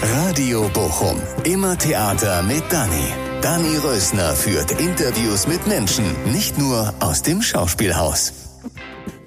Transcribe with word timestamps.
Radio 0.00 0.68
Bochum. 0.72 1.20
Immer 1.42 1.76
Theater 1.76 2.44
mit 2.44 2.62
Dani. 2.70 3.12
Dani 3.42 3.76
Rösner 3.78 4.32
führt 4.36 4.70
Interviews 4.80 5.48
mit 5.48 5.66
Menschen, 5.66 6.04
nicht 6.30 6.56
nur 6.56 6.94
aus 7.00 7.22
dem 7.22 7.42
Schauspielhaus. 7.42 8.32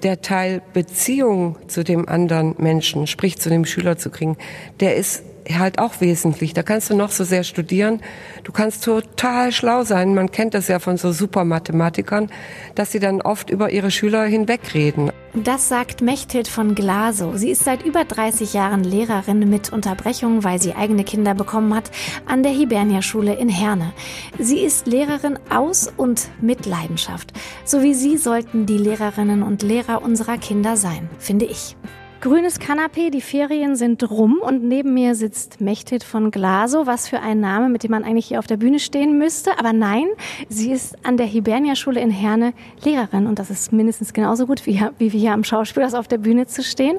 Der 0.02 0.22
Teil 0.22 0.62
Beziehung 0.72 1.56
zu 1.68 1.84
dem 1.84 2.08
anderen 2.08 2.54
Menschen, 2.56 3.06
sprich 3.06 3.38
zu 3.38 3.50
dem 3.50 3.66
Schüler 3.66 3.98
zu 3.98 4.08
kriegen, 4.08 4.38
der 4.80 4.96
ist 4.96 5.22
halt 5.50 5.78
auch 5.78 6.00
wesentlich. 6.00 6.54
Da 6.54 6.62
kannst 6.62 6.90
du 6.90 6.96
noch 6.96 7.10
so 7.10 7.24
sehr 7.24 7.44
studieren. 7.44 8.00
Du 8.44 8.52
kannst 8.52 8.84
total 8.84 9.52
schlau 9.52 9.84
sein. 9.84 10.14
Man 10.14 10.30
kennt 10.30 10.54
das 10.54 10.68
ja 10.68 10.78
von 10.78 10.96
so 10.96 11.12
Supermathematikern, 11.12 12.30
dass 12.74 12.92
sie 12.92 13.00
dann 13.00 13.20
oft 13.20 13.50
über 13.50 13.70
ihre 13.70 13.90
Schüler 13.90 14.24
hinwegreden. 14.24 15.10
Das 15.34 15.70
sagt 15.70 16.02
Mechthild 16.02 16.46
von 16.46 16.74
Glasow. 16.74 17.36
Sie 17.36 17.50
ist 17.50 17.64
seit 17.64 17.82
über 17.86 18.04
30 18.04 18.52
Jahren 18.52 18.84
Lehrerin 18.84 19.48
mit 19.48 19.72
Unterbrechung, 19.72 20.44
weil 20.44 20.60
sie 20.60 20.74
eigene 20.74 21.04
Kinder 21.04 21.34
bekommen 21.34 21.74
hat, 21.74 21.90
an 22.26 22.42
der 22.42 22.52
Hibernia-Schule 22.52 23.34
in 23.34 23.48
Herne. 23.48 23.94
Sie 24.38 24.58
ist 24.58 24.86
Lehrerin 24.86 25.38
aus 25.48 25.90
und 25.96 26.28
mit 26.42 26.66
Leidenschaft. 26.66 27.32
So 27.64 27.82
wie 27.82 27.94
sie 27.94 28.18
sollten 28.18 28.66
die 28.66 28.76
Lehrerinnen 28.76 29.42
und 29.42 29.62
Lehrer 29.62 30.02
unserer 30.02 30.36
Kinder 30.36 30.76
sein, 30.76 31.08
finde 31.18 31.46
ich. 31.46 31.76
Grünes 32.22 32.60
Kanapee, 32.60 33.10
die 33.10 33.20
Ferien 33.20 33.74
sind 33.74 34.08
rum 34.08 34.38
und 34.40 34.62
neben 34.62 34.94
mir 34.94 35.16
sitzt 35.16 35.60
Mechthild 35.60 36.04
von 36.04 36.30
Glaso. 36.30 36.86
Was 36.86 37.08
für 37.08 37.18
ein 37.18 37.40
Name, 37.40 37.68
mit 37.68 37.82
dem 37.82 37.90
man 37.90 38.04
eigentlich 38.04 38.26
hier 38.26 38.38
auf 38.38 38.46
der 38.46 38.58
Bühne 38.58 38.78
stehen 38.78 39.18
müsste. 39.18 39.58
Aber 39.58 39.72
nein, 39.72 40.06
sie 40.48 40.70
ist 40.70 40.96
an 41.04 41.16
der 41.16 41.26
Hibernia-Schule 41.26 42.00
in 42.00 42.12
Herne 42.12 42.54
Lehrerin 42.84 43.26
und 43.26 43.40
das 43.40 43.50
ist 43.50 43.72
mindestens 43.72 44.12
genauso 44.12 44.46
gut 44.46 44.66
wie, 44.66 44.80
wie 44.98 45.12
wir 45.12 45.18
hier 45.18 45.32
am 45.32 45.42
Schauspielhaus 45.42 45.94
auf 45.94 46.06
der 46.06 46.18
Bühne 46.18 46.46
zu 46.46 46.62
stehen. 46.62 46.98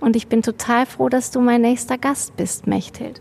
Und 0.00 0.16
ich 0.16 0.28
bin 0.28 0.40
total 0.40 0.86
froh, 0.86 1.10
dass 1.10 1.30
du 1.30 1.42
mein 1.42 1.60
nächster 1.60 1.98
Gast 1.98 2.34
bist, 2.38 2.66
Mechthild. 2.66 3.20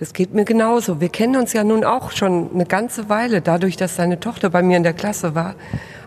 Das 0.00 0.12
geht 0.12 0.32
mir 0.32 0.44
genauso. 0.44 1.00
Wir 1.00 1.08
kennen 1.08 1.36
uns 1.36 1.52
ja 1.52 1.64
nun 1.64 1.84
auch 1.84 2.12
schon 2.12 2.50
eine 2.54 2.66
ganze 2.66 3.08
Weile, 3.08 3.40
dadurch, 3.40 3.76
dass 3.76 3.96
deine 3.96 4.20
Tochter 4.20 4.50
bei 4.50 4.62
mir 4.62 4.76
in 4.76 4.84
der 4.84 4.92
Klasse 4.92 5.34
war. 5.34 5.54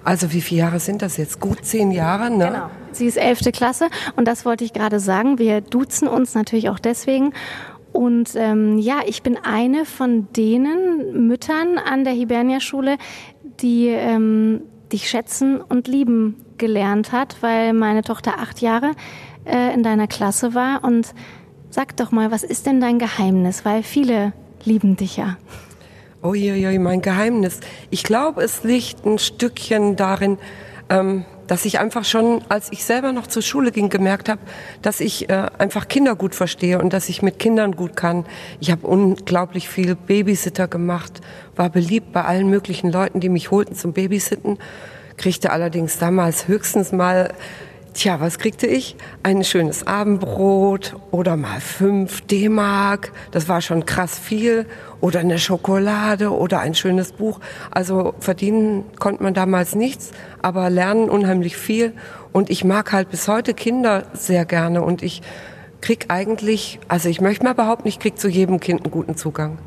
Also 0.04 0.32
wie 0.32 0.42
viele 0.42 0.62
Jahre 0.62 0.80
sind 0.80 1.02
das 1.02 1.18
jetzt? 1.18 1.40
Gut 1.40 1.66
zehn 1.66 1.92
Jahre, 1.92 2.32
ne? 2.32 2.48
Genau. 2.48 2.70
Sie 2.94 3.06
ist 3.06 3.18
elfte 3.18 3.52
Klasse 3.52 3.90
und 4.16 4.28
das 4.28 4.46
wollte 4.46 4.64
ich 4.64 4.74
gerade 4.74 5.00
sagen. 5.00 5.40
Wir 5.40 5.62
duzen 5.62 6.08
uns 6.08 6.34
natürlich 6.34 6.70
auch 6.70 6.80
deswegen. 6.80 7.34
Und 7.92 8.32
ähm, 8.36 8.78
ja, 8.78 9.00
ich 9.06 9.22
bin 9.22 9.38
eine 9.38 9.86
von 9.86 10.28
denen 10.34 11.28
Müttern 11.28 11.78
an 11.78 12.04
der 12.04 12.14
Hibernia-Schule, 12.14 12.98
die 13.62 13.88
ähm, 13.88 14.62
dich 14.92 15.10
schätzen 15.10 15.62
und 15.62 15.88
lieben 15.88 16.46
gelernt 16.58 17.12
hat, 17.12 17.38
weil 17.42 17.74
meine 17.74 18.02
Tochter 18.02 18.36
acht 18.40 18.62
Jahre 18.62 18.92
äh, 19.46 19.74
in 19.74 19.84
deiner 19.84 20.08
Klasse 20.08 20.54
war. 20.54 20.84
Und 20.84 21.14
sag 21.72 21.96
doch 21.98 22.12
mal, 22.12 22.32
was 22.32 22.44
ist 22.44 22.68
denn 22.68 22.80
dein 22.80 23.00
Geheimnis? 23.00 23.66
Weil 23.66 23.82
viele 23.82 24.34
lieben 24.64 24.98
dich 24.98 25.18
ja. 25.18 25.38
Je, 26.34 26.78
mein 26.78 27.02
Geheimnis. 27.02 27.62
Ich 27.90 28.04
glaube, 28.04 28.44
es 28.44 28.64
liegt 28.64 29.06
ein 29.06 29.18
Stückchen 29.18 29.96
darin, 29.96 30.38
ähm, 30.90 31.26
dass 31.48 31.66
ich 31.66 31.80
einfach 31.80 32.06
schon, 32.06 32.44
als 32.48 32.72
ich 32.72 32.86
selber 32.86 33.12
noch 33.12 33.26
zur 33.26 33.42
Schule 33.42 33.72
ging, 33.72 33.90
gemerkt 33.90 34.30
habe, 34.30 34.40
dass 34.84 35.00
ich 35.00 35.30
äh, 35.30 35.48
einfach 35.58 35.88
Kinder 35.88 36.16
gut 36.16 36.36
verstehe 36.36 36.80
und 36.80 36.94
dass 36.94 37.10
ich 37.10 37.24
mit 37.24 37.40
Kindern 37.40 37.76
gut 37.76 37.96
kann. 37.96 38.26
Ich 38.60 38.70
habe 38.70 38.86
unglaublich 38.86 39.68
viel 39.68 39.96
Babysitter 39.96 40.68
gemacht, 40.68 41.22
war 41.56 41.70
beliebt 41.70 42.14
bei 42.14 42.24
allen 42.24 42.50
möglichen 42.50 42.92
Leuten, 42.92 43.20
die 43.20 43.30
mich 43.30 43.50
holten 43.50 43.76
zum 43.76 43.94
Babysitten, 43.94 44.60
kriegte 45.18 45.52
allerdings 45.52 45.98
damals 45.98 46.48
höchstens 46.48 46.92
mal 46.92 47.34
Tja, 47.94 48.22
was 48.22 48.40
kriegte 48.40 48.68
ich? 48.68 48.96
Ein 49.22 49.44
schönes 49.44 49.86
Abendbrot 49.86 50.96
oder 51.12 51.36
mal 51.36 51.60
fünf 51.60 52.22
D-Mark. 52.22 53.12
Das 53.32 53.50
war 53.50 53.62
schon 53.62 53.86
krass 53.86 54.18
viel. 54.18 54.66
Oder 55.02 55.20
eine 55.20 55.38
Schokolade 55.38 56.32
oder 56.32 56.62
ein 56.62 56.74
schönes 56.74 57.12
Buch. 57.12 57.42
Also 57.70 58.14
verdienen 58.20 58.86
konnte 58.98 59.22
man 59.24 59.34
damals 59.34 59.76
nichts, 59.76 60.12
aber 60.42 60.70
lernen 60.70 61.10
unheimlich 61.10 61.58
viel. 61.58 61.92
Und 62.32 62.50
ich 62.50 62.64
mag 62.64 62.94
halt 62.94 63.10
bis 63.10 63.28
heute 63.28 63.54
Kinder 63.54 64.04
sehr 64.14 64.46
gerne. 64.46 64.84
Und 64.84 65.04
ich 65.04 65.22
krieg 65.82 66.06
eigentlich, 66.08 66.80
also 66.88 67.10
ich 67.10 67.20
möchte 67.20 67.44
mal 67.44 67.56
behaupten, 67.56 67.90
ich 67.90 68.00
krieg 68.00 68.18
zu 68.18 68.30
jedem 68.30 68.62
Kind 68.62 68.84
einen 68.84 68.92
guten 68.92 69.18
Zugang. 69.18 69.58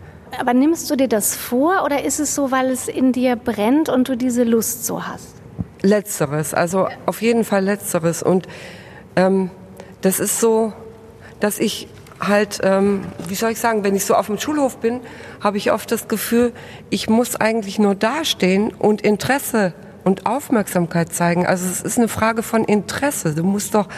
Aber 0.40 0.54
nimmst 0.54 0.90
du 0.90 0.96
dir 0.96 1.08
das 1.08 1.36
vor 1.36 1.84
oder 1.84 2.04
ist 2.04 2.20
es 2.20 2.34
so, 2.34 2.50
weil 2.50 2.70
es 2.70 2.88
in 2.88 3.12
dir 3.12 3.36
brennt 3.36 3.90
und 3.90 4.08
du 4.08 4.16
diese 4.16 4.44
Lust 4.44 4.86
so 4.86 5.06
hast? 5.06 5.43
Letzteres, 5.84 6.54
also 6.54 6.88
auf 7.06 7.22
jeden 7.22 7.44
Fall 7.44 7.62
Letzteres. 7.62 8.22
Und 8.22 8.48
ähm, 9.16 9.50
das 10.00 10.18
ist 10.18 10.40
so, 10.40 10.72
dass 11.40 11.58
ich 11.58 11.88
halt, 12.20 12.60
ähm, 12.62 13.02
wie 13.28 13.34
soll 13.34 13.50
ich 13.50 13.60
sagen, 13.60 13.84
wenn 13.84 13.94
ich 13.94 14.04
so 14.04 14.14
auf 14.14 14.26
dem 14.26 14.38
Schulhof 14.38 14.78
bin, 14.78 15.00
habe 15.40 15.58
ich 15.58 15.72
oft 15.72 15.90
das 15.92 16.08
Gefühl, 16.08 16.52
ich 16.90 17.08
muss 17.08 17.36
eigentlich 17.36 17.78
nur 17.78 17.94
dastehen 17.94 18.72
und 18.72 19.02
Interesse 19.02 19.74
und 20.04 20.26
Aufmerksamkeit 20.26 21.12
zeigen. 21.12 21.46
Also 21.46 21.66
es 21.66 21.82
ist 21.82 21.98
eine 21.98 22.08
Frage 22.08 22.42
von 22.42 22.64
Interesse. 22.64 23.34
Du 23.34 23.44
musst 23.44 23.74
doch 23.74 23.88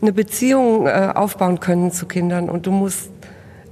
eine 0.00 0.12
Beziehung 0.12 0.86
äh, 0.86 1.12
aufbauen 1.14 1.60
können 1.60 1.90
zu 1.90 2.06
Kindern 2.06 2.48
und 2.48 2.66
du 2.66 2.70
musst, 2.70 3.10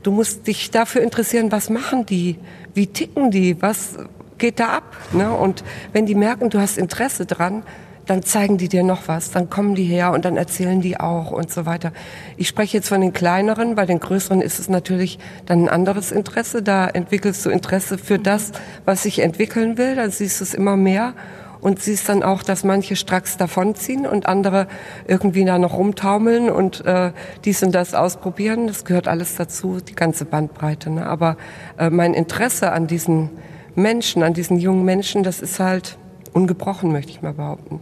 du 0.02 0.10
musst 0.10 0.46
dich 0.46 0.70
dafür 0.70 1.02
interessieren, 1.02 1.52
was 1.52 1.70
machen 1.70 2.06
die, 2.06 2.38
wie 2.74 2.86
ticken 2.88 3.30
die, 3.30 3.60
was, 3.62 3.98
geht 4.38 4.60
da 4.60 4.68
ab. 4.68 4.96
Ne? 5.12 5.32
Und 5.32 5.64
wenn 5.92 6.06
die 6.06 6.14
merken, 6.14 6.50
du 6.50 6.60
hast 6.60 6.78
Interesse 6.78 7.26
dran, 7.26 7.62
dann 8.06 8.22
zeigen 8.22 8.58
die 8.58 8.68
dir 8.68 8.82
noch 8.82 9.06
was, 9.06 9.30
dann 9.30 9.48
kommen 9.48 9.74
die 9.74 9.84
her 9.84 10.12
und 10.12 10.24
dann 10.24 10.36
erzählen 10.36 10.80
die 10.80 10.98
auch 10.98 11.30
und 11.30 11.50
so 11.50 11.66
weiter. 11.66 11.92
Ich 12.36 12.48
spreche 12.48 12.76
jetzt 12.76 12.88
von 12.88 13.00
den 13.00 13.12
kleineren, 13.12 13.74
bei 13.74 13.86
den 13.86 14.00
größeren 14.00 14.40
ist 14.40 14.58
es 14.58 14.68
natürlich 14.68 15.18
dann 15.46 15.64
ein 15.64 15.68
anderes 15.68 16.10
Interesse. 16.10 16.62
Da 16.62 16.88
entwickelst 16.88 17.46
du 17.46 17.50
Interesse 17.50 17.98
für 17.98 18.18
das, 18.18 18.52
was 18.84 19.04
sich 19.04 19.20
entwickeln 19.20 19.78
will, 19.78 19.94
dann 19.94 20.10
siehst 20.10 20.40
du 20.40 20.44
es 20.44 20.54
immer 20.54 20.76
mehr 20.76 21.14
und 21.60 21.80
siehst 21.80 22.08
dann 22.08 22.24
auch, 22.24 22.42
dass 22.42 22.64
manche 22.64 22.96
stracks 22.96 23.36
davonziehen 23.36 24.04
und 24.04 24.26
andere 24.26 24.66
irgendwie 25.06 25.44
da 25.44 25.58
noch 25.58 25.74
rumtaumeln 25.74 26.50
und 26.50 26.84
äh, 26.84 27.12
dies 27.44 27.62
und 27.62 27.72
das 27.72 27.94
ausprobieren. 27.94 28.66
Das 28.66 28.84
gehört 28.84 29.06
alles 29.06 29.36
dazu, 29.36 29.78
die 29.80 29.94
ganze 29.94 30.24
Bandbreite. 30.24 30.90
Ne? 30.90 31.06
Aber 31.06 31.36
äh, 31.78 31.88
mein 31.88 32.14
Interesse 32.14 32.72
an 32.72 32.88
diesen 32.88 33.30
Menschen, 33.74 34.22
an 34.22 34.34
diesen 34.34 34.58
jungen 34.58 34.84
Menschen, 34.84 35.22
das 35.22 35.40
ist 35.40 35.60
halt 35.60 35.98
ungebrochen, 36.32 36.92
möchte 36.92 37.10
ich 37.10 37.22
mal 37.22 37.34
behaupten. 37.34 37.80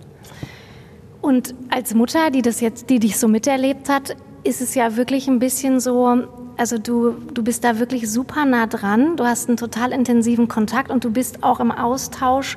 Und 1.20 1.54
als 1.68 1.94
Mutter, 1.94 2.30
die 2.30 2.42
das 2.42 2.60
jetzt, 2.60 2.90
die 2.90 2.98
dich 2.98 3.18
so 3.18 3.28
miterlebt 3.28 3.88
hat, 3.88 4.16
ist 4.42 4.60
es 4.60 4.74
ja 4.74 4.96
wirklich 4.96 5.28
ein 5.28 5.38
bisschen 5.38 5.80
so, 5.80 6.22
also 6.56 6.78
du, 6.78 7.12
du 7.34 7.42
bist 7.42 7.62
da 7.64 7.78
wirklich 7.78 8.10
super 8.10 8.46
nah 8.46 8.66
dran, 8.66 9.16
du 9.16 9.24
hast 9.24 9.48
einen 9.48 9.58
total 9.58 9.92
intensiven 9.92 10.48
Kontakt 10.48 10.90
und 10.90 11.04
du 11.04 11.10
bist 11.10 11.42
auch 11.42 11.60
im 11.60 11.70
Austausch 11.70 12.56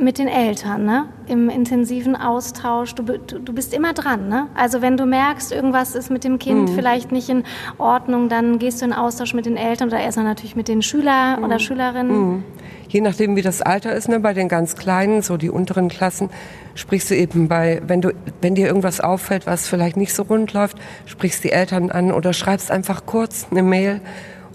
mit 0.00 0.18
den 0.18 0.28
Eltern, 0.28 0.84
ne? 0.84 1.08
im 1.26 1.48
intensiven 1.48 2.16
Austausch. 2.16 2.94
Du, 2.94 3.02
du 3.02 3.52
bist 3.52 3.74
immer 3.74 3.92
dran. 3.92 4.28
Ne? 4.28 4.48
Also 4.54 4.82
wenn 4.82 4.96
du 4.96 5.06
merkst, 5.06 5.52
irgendwas 5.52 5.94
ist 5.94 6.10
mit 6.10 6.24
dem 6.24 6.38
Kind 6.38 6.70
mhm. 6.70 6.74
vielleicht 6.74 7.12
nicht 7.12 7.28
in 7.28 7.44
Ordnung, 7.78 8.28
dann 8.28 8.58
gehst 8.58 8.80
du 8.80 8.86
in 8.86 8.92
Austausch 8.92 9.34
mit 9.34 9.46
den 9.46 9.56
Eltern 9.56 9.88
oder 9.88 10.00
erstmal 10.00 10.24
natürlich 10.24 10.56
mit 10.56 10.68
den 10.68 10.82
Schülern 10.82 11.38
mhm. 11.38 11.44
oder 11.44 11.58
Schülerinnen. 11.58 12.32
Mhm. 12.32 12.44
Je 12.88 13.00
nachdem, 13.00 13.36
wie 13.36 13.42
das 13.42 13.62
Alter 13.62 13.92
ist, 13.92 14.08
ne? 14.08 14.18
bei 14.18 14.32
den 14.32 14.48
ganz 14.48 14.74
Kleinen, 14.74 15.22
so 15.22 15.36
die 15.36 15.50
unteren 15.50 15.88
Klassen, 15.88 16.30
sprichst 16.74 17.10
du 17.10 17.16
eben 17.16 17.46
bei, 17.46 17.80
wenn 17.86 18.00
du, 18.00 18.12
wenn 18.40 18.54
dir 18.54 18.66
irgendwas 18.66 19.00
auffällt, 19.00 19.46
was 19.46 19.68
vielleicht 19.68 19.96
nicht 19.96 20.14
so 20.14 20.24
rund 20.24 20.52
läuft, 20.52 20.76
sprichst 21.06 21.44
die 21.44 21.52
Eltern 21.52 21.90
an 21.90 22.10
oder 22.10 22.32
schreibst 22.32 22.70
einfach 22.70 23.06
kurz 23.06 23.46
eine 23.50 23.62
Mail 23.62 24.00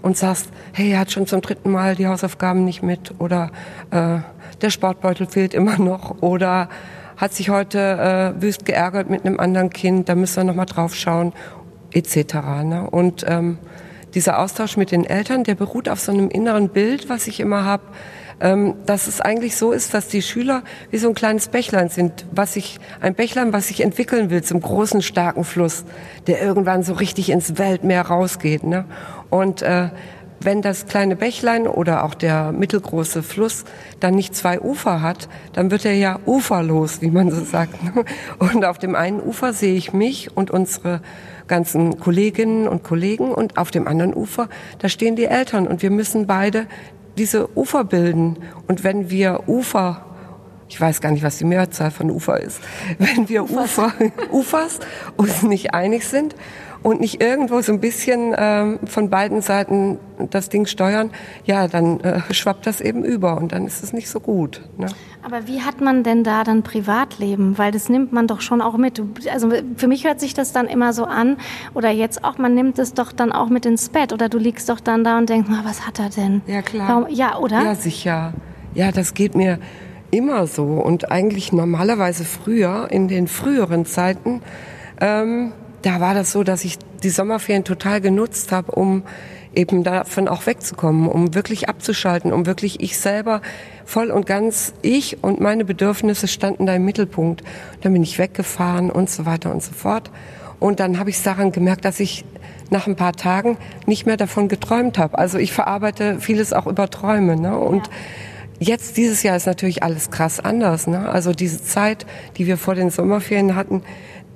und 0.02 0.16
sagst, 0.16 0.50
hey, 0.72 0.92
er 0.92 1.00
hat 1.00 1.10
schon 1.10 1.26
zum 1.26 1.40
dritten 1.40 1.70
Mal 1.70 1.96
die 1.96 2.06
Hausaufgaben 2.06 2.64
nicht 2.64 2.82
mit 2.82 3.14
oder 3.18 3.50
äh, 3.90 4.18
der 4.62 4.70
Sportbeutel 4.70 5.26
fehlt 5.26 5.54
immer 5.54 5.78
noch 5.78 6.22
oder 6.22 6.68
hat 7.16 7.32
sich 7.32 7.48
heute 7.48 8.34
äh, 8.38 8.42
wüst 8.42 8.64
geärgert 8.64 9.08
mit 9.08 9.24
einem 9.24 9.40
anderen 9.40 9.70
Kind, 9.70 10.08
da 10.08 10.14
müssen 10.14 10.36
wir 10.36 10.44
noch 10.44 10.54
mal 10.54 10.66
drauf 10.66 10.94
schauen, 10.94 11.32
etc. 11.92 12.34
Ne? 12.64 12.88
Und 12.90 13.24
ähm, 13.26 13.58
dieser 14.14 14.38
Austausch 14.38 14.76
mit 14.76 14.90
den 14.90 15.04
Eltern, 15.04 15.44
der 15.44 15.54
beruht 15.54 15.88
auf 15.88 16.00
so 16.00 16.12
einem 16.12 16.28
inneren 16.28 16.68
Bild, 16.68 17.08
was 17.08 17.26
ich 17.26 17.40
immer 17.40 17.64
habe, 17.64 17.84
ähm, 18.40 18.74
dass 18.84 19.06
es 19.06 19.20
eigentlich 19.20 19.56
so 19.56 19.72
ist, 19.72 19.94
dass 19.94 20.08
die 20.08 20.20
Schüler 20.20 20.62
wie 20.90 20.98
so 20.98 21.08
ein 21.08 21.14
kleines 21.14 21.48
Bächlein 21.48 21.88
sind, 21.88 22.26
was 22.32 22.54
sich 22.54 22.78
ein 23.00 23.14
Bächlein, 23.14 23.52
was 23.52 23.68
sich 23.68 23.82
entwickeln 23.82 24.28
will 24.30 24.42
zum 24.42 24.60
großen 24.60 25.00
starken 25.00 25.44
Fluss, 25.44 25.84
der 26.26 26.42
irgendwann 26.42 26.82
so 26.82 26.92
richtig 26.92 27.30
ins 27.30 27.56
Weltmeer 27.56 28.02
rausgeht. 28.02 28.62
Ne? 28.64 28.84
Und 29.30 29.62
äh, 29.62 29.88
wenn 30.40 30.62
das 30.62 30.86
kleine 30.86 31.16
Bächlein 31.16 31.66
oder 31.66 32.04
auch 32.04 32.14
der 32.14 32.52
mittelgroße 32.52 33.22
Fluss 33.22 33.64
dann 34.00 34.14
nicht 34.14 34.34
zwei 34.34 34.60
Ufer 34.60 35.02
hat, 35.02 35.28
dann 35.52 35.70
wird 35.70 35.84
er 35.84 35.94
ja 35.94 36.18
uferlos, 36.26 37.00
wie 37.00 37.10
man 37.10 37.30
so 37.30 37.44
sagt. 37.44 37.74
Und 38.38 38.64
auf 38.64 38.78
dem 38.78 38.94
einen 38.94 39.20
Ufer 39.20 39.52
sehe 39.52 39.74
ich 39.74 39.92
mich 39.92 40.36
und 40.36 40.50
unsere 40.50 41.00
ganzen 41.46 42.00
Kolleginnen 42.00 42.66
und 42.66 42.82
Kollegen 42.82 43.30
und 43.30 43.56
auf 43.56 43.70
dem 43.70 43.86
anderen 43.86 44.14
Ufer, 44.14 44.48
da 44.80 44.88
stehen 44.88 45.14
die 45.14 45.26
Eltern 45.26 45.68
und 45.68 45.80
wir 45.80 45.90
müssen 45.90 46.26
beide 46.26 46.66
diese 47.16 47.56
Ufer 47.56 47.84
bilden. 47.84 48.38
Und 48.66 48.82
wenn 48.82 49.10
wir 49.10 49.44
Ufer 49.46 50.02
ich 50.68 50.80
weiß 50.80 51.00
gar 51.00 51.12
nicht, 51.12 51.22
was 51.22 51.38
die 51.38 51.44
Mehrzahl 51.44 51.90
von 51.90 52.10
Ufer 52.10 52.40
ist. 52.40 52.60
Wenn 52.98 53.28
wir 53.28 53.44
Ufer, 53.48 53.92
Ufers 54.32 54.80
uns 55.16 55.42
nicht 55.42 55.74
einig 55.74 56.04
sind 56.04 56.34
und 56.82 57.00
nicht 57.00 57.22
irgendwo 57.22 57.60
so 57.60 57.72
ein 57.72 57.80
bisschen 57.80 58.34
ähm, 58.36 58.78
von 58.86 59.10
beiden 59.10 59.40
Seiten 59.40 59.98
das 60.30 60.48
Ding 60.48 60.66
steuern, 60.66 61.10
ja, 61.44 61.68
dann 61.68 62.00
äh, 62.00 62.20
schwappt 62.32 62.66
das 62.66 62.80
eben 62.80 63.04
über 63.04 63.36
und 63.36 63.52
dann 63.52 63.66
ist 63.66 63.82
es 63.82 63.92
nicht 63.92 64.08
so 64.08 64.20
gut. 64.20 64.62
Ne? 64.78 64.86
Aber 65.22 65.46
wie 65.48 65.62
hat 65.62 65.80
man 65.80 66.04
denn 66.04 66.22
da 66.22 66.44
dann 66.44 66.62
Privatleben? 66.62 67.58
Weil 67.58 67.72
das 67.72 67.88
nimmt 67.88 68.12
man 68.12 68.26
doch 68.26 68.40
schon 68.40 68.60
auch 68.60 68.76
mit. 68.76 69.02
Also 69.32 69.50
für 69.76 69.88
mich 69.88 70.04
hört 70.04 70.20
sich 70.20 70.34
das 70.34 70.52
dann 70.52 70.68
immer 70.68 70.92
so 70.92 71.04
an, 71.04 71.36
oder 71.74 71.90
jetzt 71.90 72.24
auch, 72.24 72.38
man 72.38 72.54
nimmt 72.54 72.78
es 72.78 72.94
doch 72.94 73.12
dann 73.12 73.32
auch 73.32 73.48
mit 73.48 73.66
ins 73.66 73.88
Bett. 73.88 74.12
Oder 74.12 74.28
du 74.28 74.38
liegst 74.38 74.68
doch 74.68 74.80
dann 74.80 75.02
da 75.02 75.18
und 75.18 75.28
denkst, 75.28 75.48
na, 75.50 75.62
was 75.64 75.86
hat 75.86 75.98
er 75.98 76.10
denn? 76.10 76.42
Ja, 76.46 76.62
klar. 76.62 76.88
Warum? 76.88 77.06
Ja, 77.08 77.38
oder? 77.38 77.62
Ja, 77.62 77.74
sicher. 77.74 78.32
Ja, 78.74 78.92
das 78.92 79.14
geht 79.14 79.34
mir 79.34 79.58
immer 80.10 80.46
so. 80.46 80.64
Und 80.64 81.10
eigentlich 81.10 81.52
normalerweise 81.52 82.24
früher, 82.24 82.88
in 82.90 83.08
den 83.08 83.26
früheren 83.26 83.84
Zeiten, 83.84 84.42
ähm, 85.00 85.52
da 85.86 86.00
war 86.00 86.14
das 86.14 86.32
so, 86.32 86.42
dass 86.42 86.64
ich 86.64 86.78
die 87.04 87.10
Sommerferien 87.10 87.62
total 87.62 88.00
genutzt 88.00 88.50
habe, 88.50 88.72
um 88.72 89.04
eben 89.54 89.84
davon 89.84 90.26
auch 90.26 90.44
wegzukommen, 90.46 91.06
um 91.06 91.34
wirklich 91.34 91.68
abzuschalten, 91.68 92.32
um 92.32 92.44
wirklich 92.44 92.80
ich 92.80 92.98
selber 92.98 93.40
voll 93.84 94.10
und 94.10 94.26
ganz, 94.26 94.74
ich 94.82 95.22
und 95.22 95.40
meine 95.40 95.64
Bedürfnisse 95.64 96.26
standen 96.26 96.66
da 96.66 96.74
im 96.74 96.84
Mittelpunkt. 96.84 97.44
Dann 97.82 97.92
bin 97.92 98.02
ich 98.02 98.18
weggefahren 98.18 98.90
und 98.90 99.08
so 99.08 99.26
weiter 99.26 99.52
und 99.52 99.62
so 99.62 99.72
fort. 99.72 100.10
Und 100.58 100.80
dann 100.80 100.98
habe 100.98 101.10
ich 101.10 101.22
daran 101.22 101.52
gemerkt, 101.52 101.84
dass 101.84 102.00
ich 102.00 102.24
nach 102.68 102.88
ein 102.88 102.96
paar 102.96 103.12
Tagen 103.12 103.56
nicht 103.86 104.06
mehr 104.06 104.16
davon 104.16 104.48
geträumt 104.48 104.98
habe. 104.98 105.16
Also 105.16 105.38
ich 105.38 105.52
verarbeite 105.52 106.20
vieles 106.20 106.52
auch 106.52 106.66
über 106.66 106.90
Träume. 106.90 107.36
Ne? 107.36 107.56
Und 107.56 107.86
ja. 108.58 108.72
jetzt, 108.74 108.96
dieses 108.96 109.22
Jahr 109.22 109.36
ist 109.36 109.46
natürlich 109.46 109.84
alles 109.84 110.10
krass 110.10 110.40
anders. 110.40 110.88
Ne? 110.88 111.08
Also 111.08 111.32
diese 111.32 111.62
Zeit, 111.62 112.06
die 112.38 112.46
wir 112.48 112.56
vor 112.56 112.74
den 112.74 112.90
Sommerferien 112.90 113.54
hatten, 113.54 113.82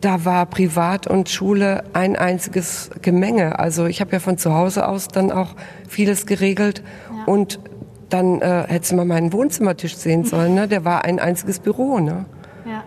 da 0.01 0.25
war 0.25 0.47
Privat 0.47 1.07
und 1.07 1.29
Schule 1.29 1.85
ein 1.93 2.17
einziges 2.17 2.91
Gemenge. 3.03 3.59
Also 3.59 3.87
ich 3.87 4.01
habe 4.01 4.13
ja 4.13 4.19
von 4.19 4.39
zu 4.39 4.55
Hause 4.55 4.89
aus 4.89 5.09
dann 5.09 5.31
auch 5.31 5.55
vieles 5.89 6.27
geregelt 6.27 6.83
ja. 7.15 7.25
und 7.25 7.61
dann 8.09 8.41
äh, 8.41 8.65
hättest 8.67 8.93
du 8.93 8.97
mal 8.97 9.05
meinen 9.05 9.33
Wohnzimmertisch 9.33 9.97
sehen 9.97 10.25
sollen. 10.25 10.55
Ne? 10.55 10.69
Der 10.69 10.85
war 10.85 11.05
ein 11.05 11.21
einziges 11.21 11.61
Büro. 11.61 12.01
Ne? 12.01 12.25
Ja. 12.67 12.85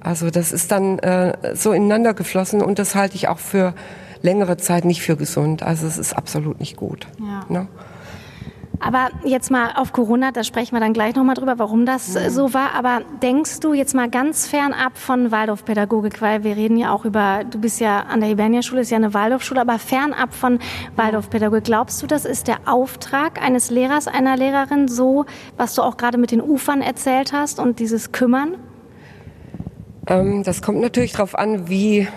Also 0.00 0.30
das 0.30 0.52
ist 0.52 0.70
dann 0.70 0.98
äh, 0.98 1.54
so 1.54 1.72
ineinander 1.72 2.14
geflossen 2.14 2.60
und 2.60 2.78
das 2.78 2.94
halte 2.94 3.16
ich 3.16 3.28
auch 3.28 3.38
für 3.38 3.74
längere 4.22 4.56
Zeit 4.56 4.84
nicht 4.84 5.02
für 5.02 5.16
gesund. 5.16 5.62
Also 5.62 5.86
es 5.86 5.96
ist 5.96 6.14
absolut 6.14 6.60
nicht 6.60 6.76
gut. 6.76 7.06
Ja. 7.18 7.44
Ne? 7.48 7.68
Aber 8.80 9.10
jetzt 9.24 9.50
mal 9.50 9.72
auf 9.74 9.92
Corona, 9.92 10.30
da 10.30 10.44
sprechen 10.44 10.72
wir 10.72 10.80
dann 10.80 10.92
gleich 10.92 11.14
nochmal 11.14 11.34
drüber, 11.34 11.58
warum 11.58 11.84
das 11.84 12.14
mhm. 12.14 12.30
so 12.30 12.54
war. 12.54 12.74
Aber 12.74 13.02
denkst 13.22 13.60
du 13.60 13.74
jetzt 13.74 13.94
mal 13.94 14.08
ganz 14.08 14.46
fernab 14.46 14.96
von 14.96 15.30
Waldorfpädagogik, 15.30 16.22
weil 16.22 16.44
wir 16.44 16.56
reden 16.56 16.76
ja 16.76 16.92
auch 16.92 17.04
über, 17.04 17.42
du 17.48 17.58
bist 17.58 17.80
ja 17.80 18.00
an 18.00 18.20
der 18.20 18.28
Hibernia-Schule, 18.28 18.82
ist 18.82 18.90
ja 18.90 18.96
eine 18.96 19.14
Waldorfschule, 19.14 19.60
aber 19.60 19.78
fernab 19.78 20.32
von 20.32 20.60
Waldorfpädagogik, 20.96 21.64
glaubst 21.64 22.02
du, 22.02 22.06
das 22.06 22.24
ist 22.24 22.46
der 22.46 22.58
Auftrag 22.66 23.42
eines 23.42 23.70
Lehrers, 23.70 24.06
einer 24.06 24.36
Lehrerin, 24.36 24.88
so, 24.88 25.26
was 25.56 25.74
du 25.74 25.82
auch 25.82 25.96
gerade 25.96 26.18
mit 26.18 26.30
den 26.30 26.40
Ufern 26.40 26.80
erzählt 26.80 27.32
hast 27.32 27.58
und 27.58 27.80
dieses 27.80 28.12
Kümmern? 28.12 28.56
Ähm, 30.06 30.42
das 30.44 30.62
kommt 30.62 30.80
natürlich 30.80 31.12
darauf 31.12 31.36
an, 31.36 31.68
wie 31.68 32.08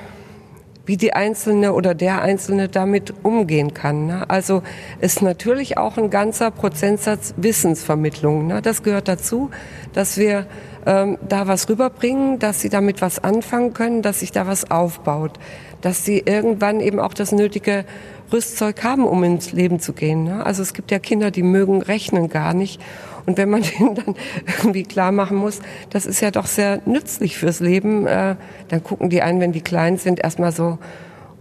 wie 0.86 0.98
die 0.98 1.13
Einzelne 1.13 1.74
oder 1.74 1.94
der 1.94 2.22
Einzelne 2.22 2.68
damit 2.68 3.13
umgehen 3.24 3.74
kann. 3.74 4.07
Ne? 4.07 4.30
Also 4.30 4.63
ist 5.00 5.22
natürlich 5.22 5.78
auch 5.78 5.98
ein 5.98 6.10
ganzer 6.10 6.51
Prozentsatz 6.51 7.33
Wissensvermittlung. 7.38 8.48
Ne? 8.48 8.62
Das 8.62 8.83
gehört 8.83 9.07
dazu, 9.07 9.51
dass 9.94 10.18
wir 10.18 10.48
ähm, 10.86 11.18
da 11.28 11.48
was 11.48 11.69
rüberbringen, 11.69 12.39
dass 12.39 12.62
sie 12.62 12.69
damit 12.69 13.01
was 13.01 13.24
anfangen 13.24 13.74
können, 13.74 14.01
dass 14.01 14.22
sich 14.22 14.31
da 14.31 14.48
was 14.48 14.72
aufbaut, 14.72 15.33
dass 15.81 16.04
sie 16.06 16.19
irgendwann 16.19 16.80
eben 16.80 17.00
auch 17.00 17.13
das 17.13 17.31
nötige 17.31 17.86
Rüstzeug 18.31 18.84
haben, 18.84 19.06
um 19.06 19.24
ins 19.24 19.51
Leben 19.51 19.80
zu 19.80 19.94
gehen. 19.94 20.24
Ne? 20.24 20.45
Also 20.45 20.62
es 20.62 20.74
gibt 20.74 20.89
ja 20.92 21.00
Kinder, 21.00 21.31
die 21.31 21.44
mögen 21.44 21.81
rechnen 21.81 22.30
gar 22.30 22.54
nicht 22.54 22.81
und 23.25 23.38
wenn 23.38 23.50
man 23.50 23.62
denen 23.79 23.95
dann 23.95 24.15
irgendwie 24.47 24.83
klar 24.83 25.12
machen 25.12 25.38
muss, 25.38 25.59
das 25.89 26.06
ist 26.06 26.21
ja 26.21 26.31
doch 26.31 26.45
sehr 26.45 26.81
nützlich 26.85 27.38
fürs 27.38 27.59
Leben, 27.59 28.07
äh, 28.07 28.35
dann 28.69 28.83
gucken 28.83 29.09
die 29.09 29.21
einen, 29.21 29.39
wenn 29.39 29.51
die 29.51 29.62
klein 29.62 29.97
sind, 29.97 30.19
erstmal 30.23 30.51
so 30.51 30.77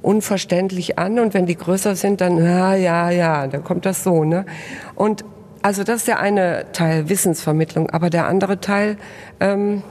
unverständlich 0.03 0.99
an 0.99 1.19
und 1.19 1.35
wenn 1.35 1.47
die 1.47 1.57
größer 1.57 1.95
sind, 1.95 2.21
dann 2.21 2.39
ja, 2.39 2.75
ja, 2.75 3.11
ja, 3.11 3.47
dann 3.47 3.63
kommt 3.65 3.85
das 3.87 4.03
so, 4.03 4.25
ne? 4.25 4.47
Und 4.95 5.25
also 5.63 5.85
das 5.85 5.97
ist 5.99 6.09
der 6.09 6.21
eine 6.21 6.67
Teil 6.73 7.11
Wissensvermittlung, 7.11 7.91
aber 7.91 8.09
der 8.09 8.27
andere 8.27 8.61
Teil, 8.61 8.97
ähm, 9.41 9.83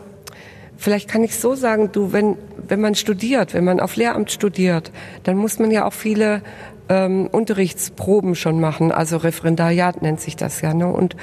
vielleicht 0.78 1.08
kann 1.08 1.24
ich 1.24 1.38
so 1.38 1.54
sagen, 1.54 1.92
du, 1.92 2.12
wenn 2.12 2.38
wenn 2.68 2.82
man 2.82 2.96
studiert, 2.96 3.54
wenn 3.54 3.64
man 3.64 3.80
auf 3.80 3.96
Lehramt 3.96 4.32
studiert, 4.32 4.92
dann 5.24 5.38
muss 5.38 5.60
man 5.60 5.72
ja 5.72 5.86
auch 5.86 5.94
viele 5.94 6.42
ähm, 6.90 7.28
Unterrichtsproben 7.32 8.36
schon 8.36 8.60
machen, 8.60 8.92
also 8.92 9.18
Referendariat 9.18 10.02
nennt 10.02 10.20
sich 10.20 10.36
das 10.36 10.62
ja. 10.62 10.74
Ne? 10.74 10.88
Und 10.88 11.16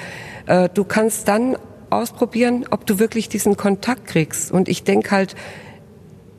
äh, 0.47 0.69
du 0.73 0.83
kannst 0.83 1.27
dann 1.27 1.57
ausprobieren, 1.89 2.65
ob 2.71 2.85
du 2.85 2.99
wirklich 2.99 3.29
diesen 3.29 3.57
Kontakt 3.57 4.07
kriegst. 4.07 4.51
Und 4.51 4.67
ich 4.67 4.83
denke 4.83 5.11
halt, 5.11 5.35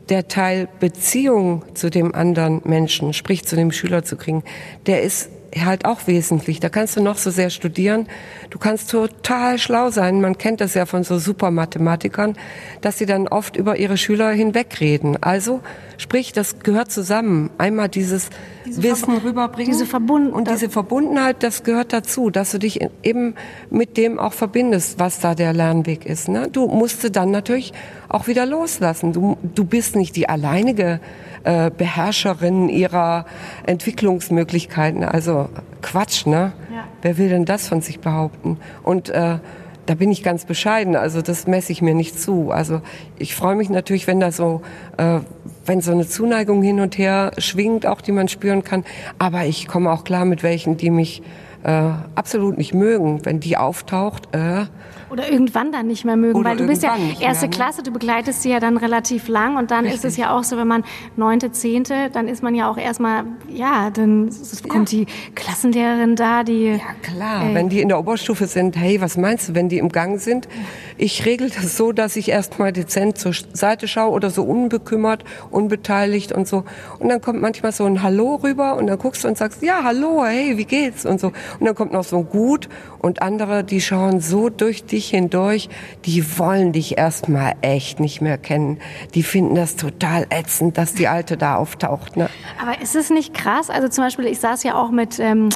der 0.08 0.28
Teil 0.28 0.68
Beziehung 0.80 1.64
zu 1.74 1.90
dem 1.90 2.14
anderen 2.14 2.62
Menschen, 2.64 3.12
sprich 3.12 3.44
zu 3.44 3.56
dem 3.56 3.72
Schüler 3.72 4.04
zu 4.04 4.16
kriegen, 4.16 4.42
der 4.86 5.02
ist 5.02 5.30
halt 5.56 5.84
auch 5.84 6.06
wesentlich. 6.06 6.60
Da 6.60 6.68
kannst 6.68 6.96
du 6.96 7.02
noch 7.02 7.16
so 7.16 7.30
sehr 7.30 7.50
studieren. 7.50 8.06
Du 8.50 8.58
kannst 8.58 8.90
total 8.90 9.58
schlau 9.58 9.90
sein. 9.90 10.20
Man 10.20 10.38
kennt 10.38 10.60
das 10.60 10.74
ja 10.74 10.86
von 10.86 11.04
so 11.04 11.18
Supermathematikern, 11.18 12.36
dass 12.80 12.98
sie 12.98 13.06
dann 13.06 13.28
oft 13.28 13.56
über 13.56 13.76
ihre 13.76 13.96
Schüler 13.96 14.30
hinwegreden. 14.30 15.16
Also, 15.22 15.60
sprich, 15.96 16.32
das 16.32 16.60
gehört 16.60 16.90
zusammen. 16.90 17.50
Einmal 17.58 17.88
dieses 17.88 18.30
diese 18.66 18.82
Wissen 18.82 19.16
rüberbringen. 19.18 19.72
Diese 19.72 19.86
Verbunden 19.86 20.32
und 20.32 20.48
diese 20.48 20.68
Verbundenheit, 20.68 21.42
das 21.42 21.64
gehört 21.64 21.92
dazu, 21.92 22.30
dass 22.30 22.50
du 22.50 22.58
dich 22.58 22.80
eben 23.02 23.34
mit 23.70 23.96
dem 23.96 24.18
auch 24.18 24.32
verbindest, 24.32 24.98
was 24.98 25.20
da 25.20 25.34
der 25.34 25.52
Lernweg 25.52 26.04
ist. 26.04 26.28
Ne? 26.28 26.48
Du 26.50 26.66
musst 26.66 27.16
dann 27.16 27.30
natürlich 27.30 27.72
auch 28.08 28.26
wieder 28.26 28.46
loslassen. 28.46 29.12
Du, 29.12 29.38
du 29.42 29.64
bist 29.64 29.96
nicht 29.96 30.16
die 30.16 30.28
alleinige 30.28 31.00
äh, 31.48 31.70
Beherrscherin 31.70 32.68
ihrer 32.68 33.24
Entwicklungsmöglichkeiten. 33.64 35.02
Also 35.02 35.48
Quatsch, 35.80 36.26
ne? 36.26 36.52
Ja. 36.70 36.84
Wer 37.00 37.16
will 37.16 37.30
denn 37.30 37.46
das 37.46 37.68
von 37.68 37.80
sich 37.80 38.00
behaupten? 38.00 38.58
Und 38.82 39.08
äh, 39.08 39.38
da 39.86 39.94
bin 39.94 40.10
ich 40.10 40.22
ganz 40.22 40.44
bescheiden. 40.44 40.94
Also 40.94 41.22
das 41.22 41.46
messe 41.46 41.72
ich 41.72 41.80
mir 41.80 41.94
nicht 41.94 42.20
zu. 42.20 42.50
Also 42.50 42.82
ich 43.16 43.34
freue 43.34 43.56
mich 43.56 43.70
natürlich, 43.70 44.06
wenn 44.06 44.20
da 44.20 44.30
so, 44.30 44.60
äh, 44.98 45.20
wenn 45.64 45.80
so 45.80 45.92
eine 45.92 46.06
Zuneigung 46.06 46.62
hin 46.62 46.80
und 46.80 46.98
her 46.98 47.30
schwingt, 47.38 47.86
auch 47.86 48.02
die 48.02 48.12
man 48.12 48.28
spüren 48.28 48.62
kann. 48.62 48.84
Aber 49.18 49.46
ich 49.46 49.66
komme 49.66 49.90
auch 49.90 50.04
klar 50.04 50.26
mit 50.26 50.42
welchen, 50.42 50.76
die 50.76 50.90
mich 50.90 51.22
äh, 51.64 51.92
absolut 52.14 52.58
nicht 52.58 52.74
mögen. 52.74 53.24
Wenn 53.24 53.40
die 53.40 53.56
auftaucht, 53.56 54.28
äh, 54.34 54.66
oder 55.10 55.30
irgendwann 55.30 55.72
dann 55.72 55.86
nicht 55.86 56.04
mehr 56.04 56.16
mögen, 56.16 56.38
Oder 56.38 56.50
weil 56.50 56.56
du 56.56 56.66
bist 56.66 56.82
ja 56.82 56.96
erste 57.20 57.46
mehr, 57.46 57.50
ne? 57.50 57.56
Klasse, 57.56 57.82
du 57.82 57.90
begleitest 57.90 58.42
sie 58.42 58.50
ja 58.50 58.60
dann 58.60 58.76
relativ 58.76 59.28
lang 59.28 59.56
und 59.56 59.70
dann 59.70 59.84
Richtig. 59.84 60.04
ist 60.04 60.04
es 60.04 60.16
ja 60.16 60.36
auch 60.36 60.44
so, 60.44 60.56
wenn 60.56 60.68
man 60.68 60.84
neunte, 61.16 61.52
zehnte, 61.52 62.10
dann 62.12 62.28
ist 62.28 62.42
man 62.42 62.54
ja 62.54 62.70
auch 62.70 62.76
erstmal, 62.76 63.24
ja, 63.48 63.90
dann 63.90 64.30
kommt 64.68 64.92
ja. 64.92 65.00
die 65.00 65.06
Klassenlehrerin 65.34 66.16
da, 66.16 66.44
die... 66.44 66.66
Ja 66.66 66.78
klar, 67.02 67.50
äh, 67.50 67.54
wenn 67.54 67.68
die 67.68 67.80
in 67.80 67.88
der 67.88 67.98
Oberstufe 67.98 68.46
sind, 68.46 68.76
hey, 68.76 69.00
was 69.00 69.16
meinst 69.16 69.48
du, 69.48 69.54
wenn 69.54 69.68
die 69.68 69.78
im 69.78 69.88
Gang 69.88 70.20
sind? 70.20 70.48
Ich 70.96 71.24
regel 71.24 71.50
das 71.50 71.76
so, 71.76 71.92
dass 71.92 72.16
ich 72.16 72.28
erstmal 72.28 72.72
dezent 72.72 73.18
zur 73.18 73.32
Seite 73.52 73.88
schaue 73.88 74.12
oder 74.12 74.30
so 74.30 74.42
unbekümmert, 74.42 75.24
unbeteiligt 75.50 76.32
und 76.32 76.46
so. 76.46 76.64
Und 76.98 77.08
dann 77.08 77.20
kommt 77.20 77.40
manchmal 77.40 77.72
so 77.72 77.84
ein 77.84 78.02
Hallo 78.02 78.36
rüber 78.36 78.76
und 78.76 78.86
dann 78.86 78.98
guckst 78.98 79.24
du 79.24 79.28
und 79.28 79.38
sagst, 79.38 79.62
ja, 79.62 79.82
hallo, 79.84 80.24
hey, 80.24 80.58
wie 80.58 80.64
geht's? 80.64 81.06
Und 81.06 81.20
so. 81.20 81.28
Und 81.58 81.66
dann 81.66 81.74
kommt 81.74 81.92
noch 81.92 82.04
so 82.04 82.18
ein 82.18 82.28
Gut 82.28 82.68
und 82.98 83.22
andere, 83.22 83.64
die 83.64 83.80
schauen 83.80 84.20
so 84.20 84.48
durch 84.50 84.84
die 84.84 84.97
dich 84.98 85.10
hindurch, 85.10 85.68
die 86.04 86.38
wollen 86.38 86.72
dich 86.72 86.98
erstmal 86.98 87.54
echt 87.60 88.00
nicht 88.00 88.20
mehr 88.20 88.36
kennen. 88.36 88.78
Die 89.14 89.22
finden 89.22 89.54
das 89.54 89.76
total 89.76 90.26
ätzend, 90.30 90.76
dass 90.76 90.92
die 90.92 91.06
Alte 91.06 91.36
da 91.36 91.56
auftaucht. 91.56 92.16
Ne? 92.16 92.28
Aber 92.60 92.80
ist 92.82 92.96
es 92.96 93.10
nicht 93.10 93.32
krass? 93.32 93.70
Also 93.70 93.88
zum 93.88 94.04
Beispiel, 94.04 94.26
ich 94.26 94.40
saß 94.40 94.64
ja 94.64 94.74
auch 94.74 94.90
mit 94.90 95.20
ähm, 95.20 95.50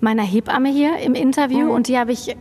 meiner 0.00 0.22
Hebamme 0.22 0.68
hier 0.68 0.98
im 0.98 1.14
Interview 1.14 1.66
mhm. 1.66 1.70
und 1.70 1.88
die 1.88 1.98
habe 1.98 2.12
ich 2.12 2.36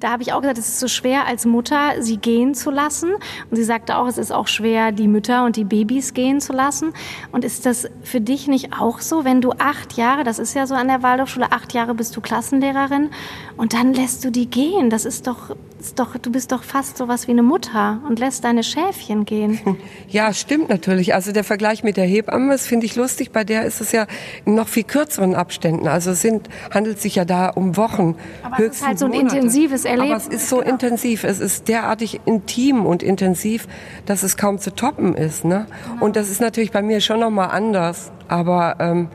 da 0.00 0.10
habe 0.10 0.22
ich 0.22 0.32
auch 0.32 0.40
gesagt, 0.40 0.58
es 0.58 0.68
ist 0.68 0.80
so 0.80 0.88
schwer 0.88 1.26
als 1.26 1.44
Mutter, 1.44 2.00
sie 2.00 2.16
gehen 2.16 2.54
zu 2.54 2.70
lassen. 2.70 3.10
Und 3.50 3.56
sie 3.56 3.64
sagte 3.64 3.96
auch, 3.96 4.08
es 4.08 4.18
ist 4.18 4.32
auch 4.32 4.48
schwer, 4.48 4.92
die 4.92 5.08
Mütter 5.08 5.44
und 5.44 5.56
die 5.56 5.64
Babys 5.64 6.14
gehen 6.14 6.40
zu 6.40 6.52
lassen. 6.52 6.92
Und 7.32 7.44
ist 7.44 7.66
das 7.66 7.88
für 8.02 8.20
dich 8.20 8.48
nicht 8.48 8.72
auch 8.78 9.00
so, 9.00 9.24
wenn 9.24 9.40
du 9.40 9.52
acht 9.52 9.96
Jahre, 9.96 10.24
das 10.24 10.38
ist 10.38 10.54
ja 10.54 10.66
so 10.66 10.74
an 10.74 10.88
der 10.88 11.02
Waldorfschule, 11.02 11.52
acht 11.52 11.74
Jahre 11.74 11.94
bist 11.94 12.16
du 12.16 12.20
Klassenlehrerin 12.20 13.10
und 13.56 13.74
dann 13.74 13.92
lässt 13.92 14.24
du 14.24 14.30
die 14.30 14.48
gehen? 14.48 14.90
Das 14.90 15.04
ist 15.04 15.26
doch, 15.26 15.54
ist 15.78 15.98
doch 15.98 16.16
du 16.16 16.32
bist 16.32 16.52
doch 16.52 16.62
fast 16.62 16.96
so 16.96 17.08
was 17.08 17.26
wie 17.28 17.32
eine 17.32 17.42
Mutter 17.42 18.00
und 18.08 18.18
lässt 18.18 18.44
deine 18.44 18.62
Schäfchen 18.62 19.24
gehen. 19.24 19.60
Ja, 20.08 20.32
stimmt 20.32 20.68
natürlich. 20.68 21.14
Also 21.14 21.30
der 21.30 21.44
Vergleich 21.44 21.84
mit 21.84 21.96
der 21.96 22.04
Hebamme, 22.04 22.50
das 22.50 22.66
finde 22.66 22.84
ich 22.84 22.96
lustig. 22.96 23.30
Bei 23.30 23.44
der 23.44 23.64
ist 23.64 23.80
es 23.80 23.92
ja 23.92 24.06
in 24.44 24.56
noch 24.56 24.66
viel 24.66 24.82
kürzeren 24.82 25.36
Abständen. 25.36 25.86
Also 25.86 26.10
es 26.10 26.20
sind, 26.20 26.48
handelt 26.72 27.00
sich 27.00 27.14
ja 27.14 27.24
da 27.24 27.48
um 27.48 27.76
Wochen. 27.76 28.16
Aber 28.42 28.58
es 28.60 28.76
ist 28.76 28.86
halt 28.86 28.98
so 28.98 29.06
ein 29.06 29.12
Monate. 29.12 29.36
intensives 29.36 29.84
erlebt. 29.90 30.10
Aber 30.10 30.16
es 30.16 30.26
ist 30.26 30.48
so 30.48 30.58
genau. 30.58 30.70
intensiv, 30.70 31.24
es 31.24 31.40
ist 31.40 31.68
derartig 31.68 32.20
intim 32.24 32.86
und 32.86 33.02
intensiv, 33.02 33.68
dass 34.06 34.22
es 34.22 34.36
kaum 34.36 34.58
zu 34.58 34.74
toppen 34.74 35.14
ist. 35.14 35.44
Ne? 35.44 35.66
Genau. 35.86 36.04
Und 36.04 36.16
das 36.16 36.30
ist 36.30 36.40
natürlich 36.40 36.70
bei 36.70 36.82
mir 36.82 37.00
schon 37.00 37.20
nochmal 37.20 37.50
anders. 37.50 38.10
Aber 38.28 38.76
ähm, 38.78 39.08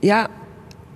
ja, 0.00 0.28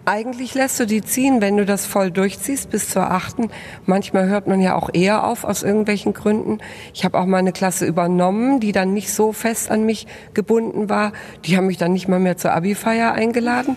eigentlich 0.04 0.54
lässt 0.54 0.80
du 0.80 0.86
die 0.86 1.02
ziehen, 1.02 1.40
wenn 1.40 1.56
du 1.56 1.64
das 1.64 1.86
voll 1.86 2.10
durchziehst 2.10 2.70
bis 2.70 2.88
zur 2.88 3.10
achten. 3.10 3.50
Manchmal 3.86 4.28
hört 4.28 4.48
man 4.48 4.60
ja 4.60 4.74
auch 4.74 4.90
eher 4.92 5.24
auf 5.24 5.44
aus 5.44 5.62
irgendwelchen 5.62 6.12
Gründen. 6.12 6.58
Ich 6.92 7.04
habe 7.04 7.18
auch 7.18 7.26
mal 7.26 7.38
eine 7.38 7.52
Klasse 7.52 7.86
übernommen, 7.86 8.58
die 8.58 8.72
dann 8.72 8.94
nicht 8.94 9.12
so 9.12 9.32
fest 9.32 9.70
an 9.70 9.86
mich 9.86 10.08
gebunden 10.34 10.88
war. 10.88 11.12
Die 11.44 11.56
haben 11.56 11.68
mich 11.68 11.78
dann 11.78 11.92
nicht 11.92 12.08
mal 12.08 12.18
mehr 12.18 12.36
zur 12.36 12.52
Abi-Feier 12.52 13.12
eingeladen. 13.12 13.76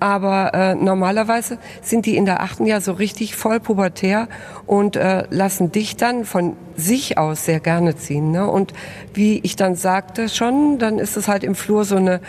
Aber 0.00 0.54
äh, 0.54 0.74
normalerweise 0.74 1.58
sind 1.82 2.06
die 2.06 2.16
in 2.16 2.24
der 2.24 2.42
achten 2.42 2.64
ja 2.64 2.80
so 2.80 2.92
richtig 2.92 3.36
voll 3.36 3.60
pubertär 3.60 4.28
und 4.66 4.96
äh, 4.96 5.24
lassen 5.30 5.72
dich 5.72 5.96
dann 5.96 6.24
von 6.24 6.56
sich 6.74 7.18
aus 7.18 7.44
sehr 7.44 7.60
gerne 7.60 7.96
ziehen. 7.96 8.30
Ne? 8.30 8.46
Und 8.46 8.72
wie 9.12 9.40
ich 9.42 9.56
dann 9.56 9.74
sagte 9.74 10.28
schon, 10.28 10.78
dann 10.78 10.98
ist 10.98 11.16
es 11.16 11.28
halt 11.28 11.44
im 11.44 11.54
Flur 11.54 11.84
so 11.84 11.96
eine 11.96 12.20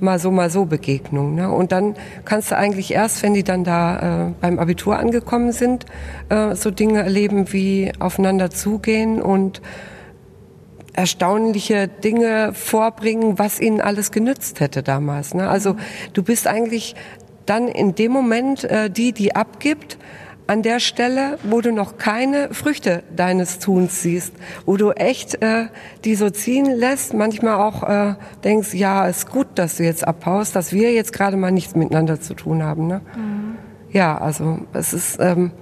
mal 0.00 0.18
so, 0.18 0.30
mal 0.30 0.50
so 0.50 0.64
Begegnung. 0.64 1.34
Ne? 1.34 1.50
Und 1.50 1.72
dann 1.72 1.94
kannst 2.24 2.50
du 2.50 2.56
eigentlich 2.56 2.92
erst, 2.92 3.22
wenn 3.22 3.34
die 3.34 3.44
dann 3.44 3.64
da 3.64 4.28
äh, 4.28 4.32
beim 4.40 4.58
Abitur 4.58 4.98
angekommen 4.98 5.52
sind, 5.52 5.86
äh, 6.28 6.54
so 6.54 6.70
Dinge 6.70 7.02
erleben 7.02 7.52
wie 7.52 7.92
aufeinander 7.98 8.50
zugehen 8.50 9.20
und 9.20 9.60
erstaunliche 10.92 11.86
Dinge 11.86 12.52
vorbringen, 12.54 13.38
was 13.38 13.60
ihnen 13.60 13.80
alles 13.80 14.10
genützt 14.10 14.60
hätte 14.60 14.82
damals. 14.82 15.32
Ne? 15.34 15.48
Also 15.48 15.76
du 16.12 16.22
bist 16.22 16.46
eigentlich 16.48 16.96
dann 17.46 17.68
in 17.68 17.94
dem 17.94 18.12
Moment 18.12 18.64
äh, 18.64 18.90
die, 18.90 19.12
die 19.12 19.34
abgibt, 19.34 19.98
an 20.48 20.62
der 20.62 20.80
Stelle, 20.80 21.38
wo 21.44 21.60
du 21.60 21.72
noch 21.72 21.98
keine 21.98 22.52
Früchte 22.54 23.02
deines 23.14 23.58
Tuns 23.58 24.02
siehst, 24.02 24.32
wo 24.64 24.76
du 24.76 24.92
echt 24.92 25.40
äh, 25.42 25.66
die 26.04 26.14
so 26.14 26.30
ziehen 26.30 26.64
lässt, 26.64 27.12
manchmal 27.12 27.56
auch 27.56 27.82
äh, 27.82 28.14
denkst, 28.44 28.72
ja, 28.72 29.06
ist 29.06 29.30
gut, 29.30 29.46
dass 29.56 29.76
du 29.76 29.84
jetzt 29.84 30.08
abhaust, 30.08 30.56
dass 30.56 30.72
wir 30.72 30.92
jetzt 30.92 31.12
gerade 31.12 31.36
mal 31.36 31.52
nichts 31.52 31.74
miteinander 31.76 32.20
zu 32.20 32.32
tun 32.32 32.62
haben. 32.62 32.86
Ne? 32.86 33.02
Mhm. 33.14 33.56
Ja, 33.92 34.16
also 34.16 34.60
es 34.72 34.94
ist 34.94 35.18
ähm, 35.20 35.52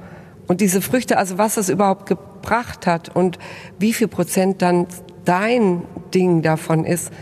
und 0.46 0.60
diese 0.60 0.80
Früchte, 0.80 1.18
also 1.18 1.36
was 1.36 1.56
es 1.56 1.68
überhaupt 1.68 2.06
gebracht 2.06 2.86
hat 2.86 3.14
und 3.14 3.40
wie 3.80 3.92
viel 3.92 4.06
Prozent 4.06 4.62
dann 4.62 4.86
dein 5.24 5.82
Ding 6.14 6.42
davon 6.42 6.84
ist, 6.84 7.12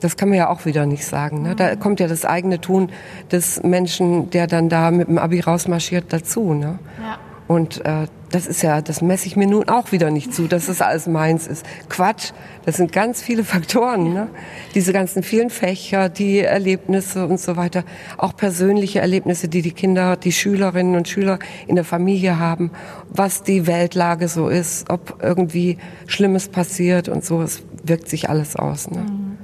das 0.00 0.16
kann 0.16 0.28
man 0.28 0.38
ja 0.38 0.48
auch 0.48 0.64
wieder 0.64 0.86
nicht 0.86 1.04
sagen. 1.04 1.42
Ne? 1.42 1.56
Da 1.56 1.74
mhm. 1.74 1.80
kommt 1.80 2.00
ja 2.00 2.06
das 2.06 2.24
eigene 2.24 2.60
Tun 2.60 2.90
des 3.30 3.62
Menschen, 3.62 4.30
der 4.30 4.46
dann 4.46 4.68
da 4.68 4.90
mit 4.90 5.08
dem 5.08 5.18
Abi 5.18 5.40
rausmarschiert, 5.40 6.12
dazu. 6.12 6.54
Ne? 6.54 6.78
Ja. 7.00 7.18
Und 7.48 7.84
äh, 7.86 8.06
das 8.30 8.46
ist 8.46 8.62
ja, 8.62 8.82
das 8.82 9.00
messe 9.00 9.26
ich 9.26 9.34
mir 9.34 9.46
nun 9.46 9.70
auch 9.70 9.90
wieder 9.90 10.10
nicht 10.10 10.34
zu, 10.34 10.48
dass 10.48 10.66
das 10.66 10.82
alles 10.82 11.06
meins 11.06 11.46
ist. 11.46 11.64
Quatsch, 11.88 12.32
das 12.66 12.76
sind 12.76 12.92
ganz 12.92 13.22
viele 13.22 13.42
Faktoren. 13.54 14.12
Ne? 14.12 14.28
Diese 14.74 14.92
ganzen 14.92 15.22
vielen 15.22 15.48
Fächer, 15.48 16.10
die 16.10 16.40
Erlebnisse 16.40 17.26
und 17.26 17.40
so 17.40 17.56
weiter. 17.56 17.84
Auch 18.18 18.36
persönliche 18.36 19.00
Erlebnisse, 19.00 19.48
die 19.48 19.62
die 19.62 19.72
Kinder, 19.72 20.16
die 20.16 20.32
Schülerinnen 20.32 20.94
und 20.94 21.08
Schüler 21.08 21.38
in 21.66 21.74
der 21.74 21.84
Familie 21.84 22.38
haben. 22.38 22.70
Was 23.08 23.42
die 23.42 23.66
Weltlage 23.66 24.28
so 24.28 24.48
ist, 24.48 24.90
ob 24.90 25.22
irgendwie 25.22 25.78
Schlimmes 26.06 26.48
passiert 26.48 27.08
und 27.08 27.24
so. 27.24 27.40
Es 27.40 27.62
wirkt 27.82 28.10
sich 28.10 28.28
alles 28.28 28.56
aus. 28.56 28.90
Ne? 28.90 28.98
Mhm. 28.98 29.38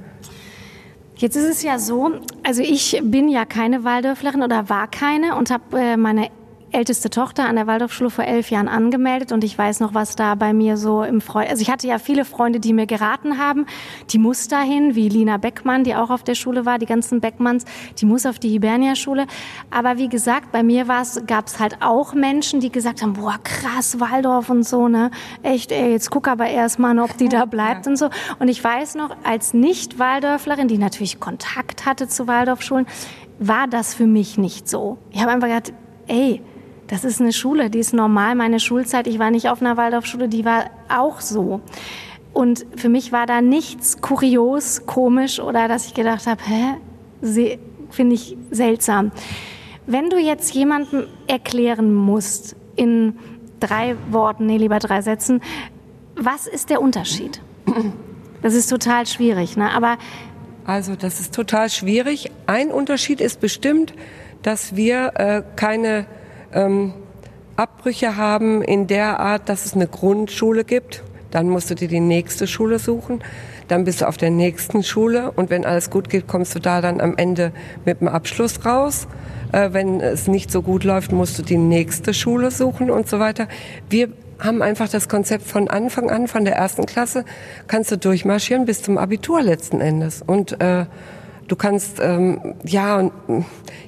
Jetzt 1.17 1.37
ist 1.37 1.45
es 1.45 1.63
ja 1.63 1.79
so, 1.79 2.11
also 2.43 2.61
ich 2.61 2.99
bin 3.03 3.29
ja 3.29 3.45
keine 3.45 3.83
Waldorflerin 3.83 4.43
oder 4.43 4.69
war 4.69 4.87
keine 4.87 5.35
und 5.35 5.49
habe 5.49 5.79
äh, 5.79 5.97
meine 5.97 6.29
älteste 6.75 7.09
Tochter 7.09 7.47
an 7.47 7.55
der 7.55 7.67
Waldorfschule 7.67 8.09
vor 8.09 8.25
elf 8.25 8.51
Jahren 8.51 8.67
angemeldet 8.67 9.31
und 9.31 9.45
ich 9.45 9.57
weiß 9.57 9.79
noch, 9.79 9.93
was 9.93 10.17
da 10.17 10.35
bei 10.35 10.53
mir 10.53 10.75
so 10.75 11.03
im 11.03 11.21
Freund, 11.21 11.49
also 11.49 11.61
ich 11.61 11.71
hatte 11.71 11.87
ja 11.87 11.99
viele 11.99 12.25
Freunde, 12.25 12.59
die 12.59 12.73
mir 12.73 12.85
geraten 12.85 13.37
haben, 13.37 13.65
die 14.09 14.17
muss 14.17 14.49
dahin, 14.49 14.93
wie 14.93 15.07
Lina 15.07 15.37
Beckmann, 15.37 15.85
die 15.85 15.95
auch 15.95 16.09
auf 16.09 16.23
der 16.23 16.35
Schule 16.35 16.65
war, 16.65 16.77
die 16.77 16.85
ganzen 16.85 17.21
Beckmanns, 17.21 17.63
die 17.97 18.05
muss 18.05 18.25
auf 18.25 18.39
die 18.39 18.49
Hibernia-Schule. 18.49 19.25
Aber 19.71 19.97
wie 19.97 20.09
gesagt, 20.09 20.51
bei 20.51 20.63
mir 20.63 20.83
gab 20.83 21.47
es 21.47 21.59
halt 21.59 21.77
auch 21.81 22.13
Menschen, 22.13 22.59
die 22.59 22.71
gesagt 22.71 23.01
haben, 23.01 23.13
boah, 23.13 23.39
krass, 23.41 24.01
Waldorf 24.01 24.49
und 24.49 24.63
so, 24.63 24.89
ne? 24.89 25.11
Echt, 25.43 25.71
ey, 25.71 25.91
jetzt 25.91 26.11
guck 26.11 26.27
aber 26.27 26.47
erst 26.47 26.77
mal, 26.77 26.99
ob 26.99 27.17
die 27.17 27.29
da 27.29 27.45
bleibt 27.45 27.85
ja. 27.85 27.91
und 27.91 27.97
so. 27.97 28.09
Und 28.39 28.49
ich 28.49 28.61
weiß 28.61 28.95
noch, 28.95 29.15
als 29.23 29.53
Nicht-Waldorflerin, 29.53 30.67
die 30.67 30.77
natürlich 30.77 31.21
Kontakt 31.21 31.85
hatte 31.85 32.09
zu 32.09 32.27
Waldorfschulen, 32.27 32.85
war 33.39 33.67
das 33.67 33.93
für 33.93 34.07
mich 34.07 34.37
nicht 34.37 34.67
so. 34.67 34.97
Ich 35.11 35.21
habe 35.21 35.31
einfach 35.31 35.47
gedacht, 35.47 35.73
ey, 36.07 36.41
das 36.87 37.03
ist 37.03 37.19
eine 37.19 37.33
Schule, 37.33 37.69
die 37.69 37.79
ist 37.79 37.93
normal. 37.93 38.35
Meine 38.35 38.59
Schulzeit, 38.59 39.07
ich 39.07 39.19
war 39.19 39.31
nicht 39.31 39.49
auf 39.49 39.61
einer 39.61 39.77
Waldorfschule, 39.77 40.29
die 40.29 40.45
war 40.45 40.65
auch 40.89 41.19
so. 41.21 41.61
Und 42.33 42.65
für 42.75 42.89
mich 42.89 43.11
war 43.11 43.25
da 43.25 43.41
nichts 43.41 44.01
kurios, 44.01 44.85
komisch 44.85 45.39
oder 45.39 45.67
dass 45.67 45.87
ich 45.87 45.93
gedacht 45.93 46.27
habe, 46.27 46.41
hä, 46.45 47.57
finde 47.89 48.15
ich 48.15 48.37
seltsam. 48.51 49.11
Wenn 49.87 50.09
du 50.09 50.17
jetzt 50.17 50.53
jemandem 50.53 51.07
erklären 51.27 51.93
musst, 51.93 52.55
in 52.75 53.17
drei 53.59 53.95
Worten, 54.11 54.47
nee, 54.47 54.57
lieber 54.57 54.79
drei 54.79 55.01
Sätzen, 55.01 55.41
was 56.15 56.47
ist 56.47 56.69
der 56.69 56.81
Unterschied? 56.81 57.41
Das 58.41 58.53
ist 58.53 58.67
total 58.67 59.07
schwierig, 59.07 59.57
ne? 59.57 59.71
aber 59.71 59.97
also 60.65 60.95
das 60.95 61.19
ist 61.19 61.33
total 61.33 61.69
schwierig. 61.69 62.31
Ein 62.45 62.69
Unterschied 62.69 63.21
ist 63.21 63.39
bestimmt, 63.39 63.93
dass 64.43 64.75
wir 64.75 65.13
äh, 65.15 65.41
keine 65.55 66.05
ähm, 66.55 66.93
Abbrüche 67.55 68.17
haben 68.17 68.61
in 68.61 68.87
der 68.87 69.19
Art, 69.19 69.47
dass 69.47 69.65
es 69.65 69.73
eine 69.73 69.87
Grundschule 69.87 70.63
gibt. 70.63 71.03
Dann 71.31 71.49
musst 71.49 71.69
du 71.69 71.75
dir 71.75 71.87
die 71.87 71.99
nächste 71.99 72.47
Schule 72.47 72.79
suchen. 72.79 73.23
Dann 73.67 73.83
bist 73.83 74.01
du 74.01 74.07
auf 74.07 74.17
der 74.17 74.29
nächsten 74.29 74.83
Schule 74.83 75.31
und 75.31 75.49
wenn 75.49 75.65
alles 75.65 75.89
gut 75.89 76.09
geht, 76.09 76.27
kommst 76.27 76.55
du 76.55 76.59
da 76.59 76.81
dann 76.81 77.01
am 77.01 77.17
Ende 77.17 77.51
mit 77.83 78.01
dem 78.01 78.07
Abschluss 78.07 78.65
raus. 78.65 79.07
Äh, 79.51 79.69
wenn 79.71 80.01
es 80.01 80.27
nicht 80.27 80.51
so 80.51 80.61
gut 80.61 80.83
läuft, 80.83 81.11
musst 81.11 81.39
du 81.39 81.43
die 81.43 81.57
nächste 81.57 82.13
Schule 82.13 82.51
suchen 82.51 82.91
und 82.91 83.07
so 83.07 83.19
weiter. 83.19 83.47
Wir 83.89 84.09
haben 84.39 84.61
einfach 84.61 84.89
das 84.89 85.07
Konzept 85.07 85.45
von 85.45 85.69
Anfang 85.69 86.09
an, 86.09 86.27
von 86.27 86.45
der 86.45 86.55
ersten 86.55 86.85
Klasse, 86.85 87.25
kannst 87.67 87.91
du 87.91 87.97
durchmarschieren 87.97 88.65
bis 88.65 88.81
zum 88.81 88.97
Abitur 88.97 89.41
letzten 89.41 89.81
Endes. 89.81 90.21
Und 90.21 90.59
äh, 90.61 90.85
Du 91.47 91.55
kannst, 91.55 91.99
ähm, 92.01 92.55
ja, 92.63 92.97
und 92.97 93.11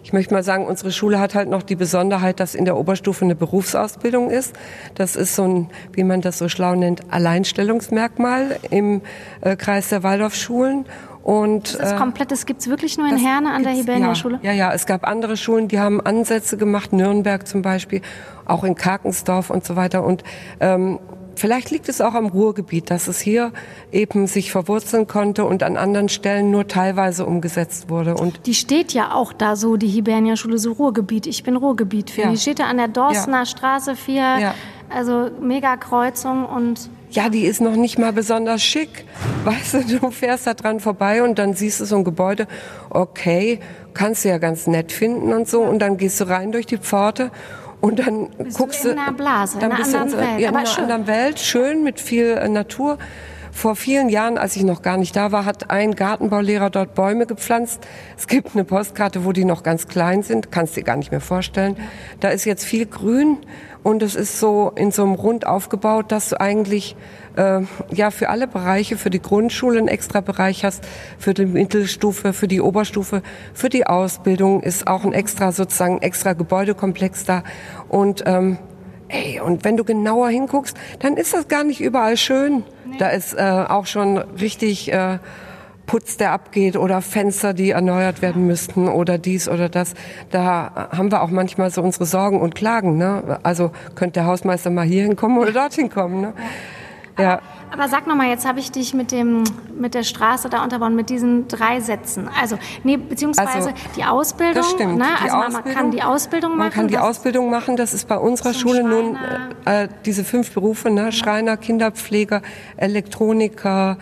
ich 0.04 0.14
möchte 0.14 0.34
mal 0.34 0.44
sagen, 0.44 0.66
unsere 0.66 0.92
Schule 0.92 1.20
hat 1.20 1.34
halt 1.34 1.50
noch 1.50 1.64
die 1.64 1.76
Besonderheit, 1.76 2.40
dass 2.40 2.54
in 2.54 2.66
der 2.66 2.78
Oberstufe 2.78 3.26
eine 3.26 3.36
Berufsausbildung 3.36 4.30
ist. 4.30 4.56
Das 4.94 5.16
ist 5.16 5.36
so 5.36 5.44
ein, 5.44 5.70
wie 5.94 6.04
man 6.04 6.22
das 6.22 6.38
so 6.38 6.50
schlau 6.50 6.76
nennt, 6.76 7.12
Alleinstellungsmerkmal 7.12 8.60
im 8.70 9.02
äh, 9.42 9.56
Kreis 9.56 9.90
der 9.90 10.04
Waldorfschulen. 10.04 10.86
Und, 11.24 11.78
das 11.78 11.92
ist 11.92 11.98
komplett, 11.98 12.32
das 12.32 12.46
gibt's 12.46 12.70
wirklich 12.70 12.98
nur 12.98 13.10
in 13.10 13.18
Herne 13.18 13.52
an 13.52 13.64
der 13.64 13.74
Hibernia-Schule? 13.74 14.40
Ja, 14.44 14.52
ja, 14.54 14.70
ja, 14.70 14.74
es 14.74 14.86
gab 14.86 15.06
andere 15.06 15.36
Schulen, 15.36 15.68
die 15.68 15.78
haben 15.78 16.00
Ansätze 16.00 16.56
gemacht, 16.56 16.94
Nürnberg 16.94 17.46
zum 17.46 17.62
Beispiel, 17.62 18.02
auch 18.46 18.64
in 18.64 18.76
Karkensdorf 18.76 19.50
und 19.50 19.66
so 19.66 19.76
weiter. 19.76 20.06
Und 20.06 20.24
ähm, 20.62 21.00
Vielleicht 21.38 21.70
liegt 21.70 21.88
es 21.88 22.01
auch 22.01 22.15
am 22.15 22.25
Ruhrgebiet, 22.25 22.89
dass 22.89 23.08
es 23.08 23.20
hier 23.20 23.51
eben 23.91 24.25
sich 24.25 24.51
verwurzeln 24.51 25.08
konnte 25.08 25.46
und 25.46 25.62
an 25.62 25.77
anderen 25.77 26.10
Stellen 26.10 26.50
nur 26.50 26.67
teilweise 26.67 27.25
umgesetzt 27.25 27.89
wurde. 27.89 28.15
Und 28.15 28.48
die 28.48 28.56
steht 28.56 28.91
ja 28.91 29.13
auch 29.13 29.34
da 29.34 29.56
so, 29.56 29.77
die 29.77 29.88
Hibernia-Schule, 29.88 30.58
so 30.58 30.72
Ruhrgebiet. 30.72 31.27
Ich 31.27 31.44
bin 31.44 31.56
Ruhrgebiet 31.56 32.10
für. 32.10 32.22
Ja. 32.22 32.32
Die 32.32 32.38
steht 32.38 32.60
da 32.60 32.65
an 32.65 32.77
der 32.77 32.88
Dorstener 32.88 33.39
ja. 33.39 33.46
Straße 33.46 33.96
4, 33.96 34.15
ja. 34.15 34.53
also 34.89 35.29
mega 35.39 35.77
Kreuzung 35.77 36.46
und 36.46 36.89
ja, 37.10 37.29
die 37.29 37.46
ist 37.46 37.62
noch 37.62 37.75
nicht 37.75 37.98
mal 37.98 38.12
besonders 38.12 38.62
schick. 38.62 39.06
Weißt 39.46 39.75
du, 39.75 40.00
du 40.00 40.12
fährst 40.12 40.46
da 40.46 40.53
dran 40.53 40.82
vorbei 40.82 41.24
und 41.24 41.39
dann 41.39 41.53
siehst 41.53 41.79
du 41.79 41.86
so 41.86 41.96
ein 41.96 42.03
Gebäude, 42.03 42.48
okay, 42.89 43.60
kannst 43.94 44.25
du 44.25 44.29
ja 44.29 44.39
ganz 44.39 44.67
nett 44.67 44.91
finden 44.91 45.32
und 45.32 45.48
so, 45.48 45.62
und 45.62 45.79
dann 45.79 45.98
gehst 45.98 46.20
du 46.20 46.25
rein 46.25 46.51
durch 46.51 46.65
die 46.65 46.77
Pforte 46.77 47.32
und 47.82 48.00
dann 48.00 48.30
bist 48.38 48.58
guckst 48.58 48.86
du 48.86 48.90
in 48.90 49.00
einer 49.00 49.14
Blase, 49.14 49.60
dann 49.60 49.72
in 49.72 49.76
einer 49.76 49.84
bist 49.84 49.96
anderen 49.96 50.20
du 50.20 50.26
in, 50.26 50.32
Welt. 50.32 50.42
Ja, 50.42 50.50
in 50.50 50.56
einer 50.56 50.78
anderen 50.78 51.08
Welt, 51.08 51.40
schön 51.40 51.84
mit 51.84 52.00
viel 52.00 52.32
äh, 52.32 52.50
Natur. 52.50 52.98
Vor 53.52 53.76
vielen 53.76 54.10
Jahren, 54.10 54.38
als 54.38 54.56
ich 54.56 54.64
noch 54.64 54.84
gar 54.84 54.98
nicht 54.98 55.16
da 55.16 55.32
war, 55.32 55.44
hat 55.44 55.72
ein 55.72 55.96
Gartenbaulehrer 55.96 56.70
dort 56.70 56.94
Bäume 56.94 57.26
gepflanzt. 57.26 57.80
Es 58.16 58.28
gibt 58.28 58.54
eine 58.54 58.64
Postkarte, 58.64 59.26
wo 59.26 59.32
die 59.32 59.46
noch 59.46 59.64
ganz 59.64 59.88
klein 59.88 60.22
sind, 60.22 60.52
kannst 60.52 60.76
dir 60.76 60.84
gar 60.84 60.96
nicht 60.96 61.10
mehr 61.10 61.22
vorstellen. 61.22 61.76
Da 62.20 62.30
ist 62.30 62.46
jetzt 62.46 62.66
viel 62.66 62.86
Grün 62.86 63.38
und 63.82 64.04
es 64.04 64.14
ist 64.14 64.40
so 64.40 64.72
in 64.76 64.92
so 64.92 65.04
einem 65.04 65.14
Rund 65.14 65.48
aufgebaut, 65.48 66.12
dass 66.12 66.30
du 66.30 66.40
eigentlich 66.40 66.96
äh, 67.38 67.62
ja 67.94 68.12
für 68.12 68.29
alle 68.29 68.48
Bereiche, 68.48 68.98
für 68.98 69.10
die 69.10 69.22
Grundschule 69.22 69.79
einen 69.79 69.88
extra 69.88 70.22
Bereich 70.22 70.65
hast, 70.65 70.84
für 71.17 71.34
die 71.34 71.46
Mittelstufe, 71.46 72.34
für 72.34 72.48
die 72.48 72.62
Oberstufe, 72.62 73.22
für 73.53 73.70
die 73.70 73.88
Ausbildung 73.88 74.62
ist 74.62 74.88
auch 74.88 75.06
ein 75.06 75.13
extra 75.13 75.51
sozusagen 75.51 76.01
extra 76.01 76.34
Gebäudekomplex 76.34 77.25
da 77.25 77.44
und 77.89 78.24
ähm, 78.25 78.58
Ey, 79.10 79.39
und 79.39 79.63
wenn 79.63 79.77
du 79.77 79.86
genauer 79.86 80.27
hinguckst, 80.27 80.75
dann 81.00 81.15
ist 81.15 81.34
das 81.34 81.48
gar 81.48 81.63
nicht 81.63 81.79
überall 81.79 82.17
schön. 82.17 82.63
Nee. 82.86 82.98
Da 83.00 83.08
ist 83.08 83.34
äh, 83.34 83.41
auch 83.41 83.86
schon 83.86 84.17
richtig 84.17 84.91
äh, 84.91 85.20
Putz, 85.88 86.17
der 86.17 86.34
abgeht 86.34 86.75
oder 86.75 87.01
Fenster, 87.01 87.53
die 87.53 87.72
erneuert 87.72 88.22
werden 88.22 88.46
müssten 88.46 88.89
oder 88.89 89.17
dies 89.17 89.48
oder 89.48 89.70
das. 89.70 89.94
Da 90.29 90.89
haben 90.91 91.10
wir 91.12 91.22
auch 91.24 91.29
manchmal 91.29 91.72
so 91.72 91.82
unsere 91.82 92.06
Sorgen 92.06 92.41
und 92.41 92.53
Klagen. 92.53 92.98
Ne? 92.98 93.39
Also 93.44 93.72
könnte 93.96 94.20
der 94.20 94.25
Hausmeister 94.25 94.70
mal 94.70 94.86
hier 94.86 95.03
hinkommen 95.03 95.38
oder 95.38 95.53
dorthin 95.53 95.89
kommen. 95.89 96.22
Ne? 96.22 96.34
Ja. 97.18 97.42
Aber 97.72 97.90
sag 97.90 98.08
noch 98.08 98.16
mal, 98.16 98.28
jetzt 98.28 98.48
habe 98.48 98.60
ich 98.60 98.72
dich 98.72 98.94
mit 98.94 99.12
dem 99.12 99.44
mit 99.78 99.94
der 99.94 100.04
Straße 100.04 100.50
da 100.50 100.64
unterbauen 100.64 100.96
mit 100.96 101.10
diesen 101.10 101.48
drei 101.48 101.80
Sätzen. 101.80 102.30
Also 102.40 102.58
nee, 102.84 102.98
beziehungsweise 102.98 103.52
also, 103.52 103.70
die 103.96 104.04
Ausbildung. 104.04 104.56
Das 104.56 104.72
stimmt. 104.72 104.98
Ne? 104.98 105.06
Also 105.22 105.36
Ausbildung, 105.36 105.64
man 105.64 105.76
kann 105.76 105.92
die 105.92 106.04
Ausbildung 106.04 106.52
machen. 106.52 106.60
Man 106.60 106.72
kann 106.72 106.88
die 106.88 106.98
Ausbildung 106.98 107.50
machen. 107.50 107.76
Das 107.76 107.94
ist 107.94 108.08
bei 108.08 108.18
unserer 108.18 108.54
Schule 108.54 108.82
Schreiner. 108.82 108.90
nun 108.90 109.18
äh, 109.66 109.88
diese 110.06 110.24
fünf 110.24 110.54
Berufe: 110.54 110.90
ne? 110.90 111.12
Schreiner, 111.12 111.58
Kinderpfleger, 111.58 112.42
Elektroniker. 112.78 113.98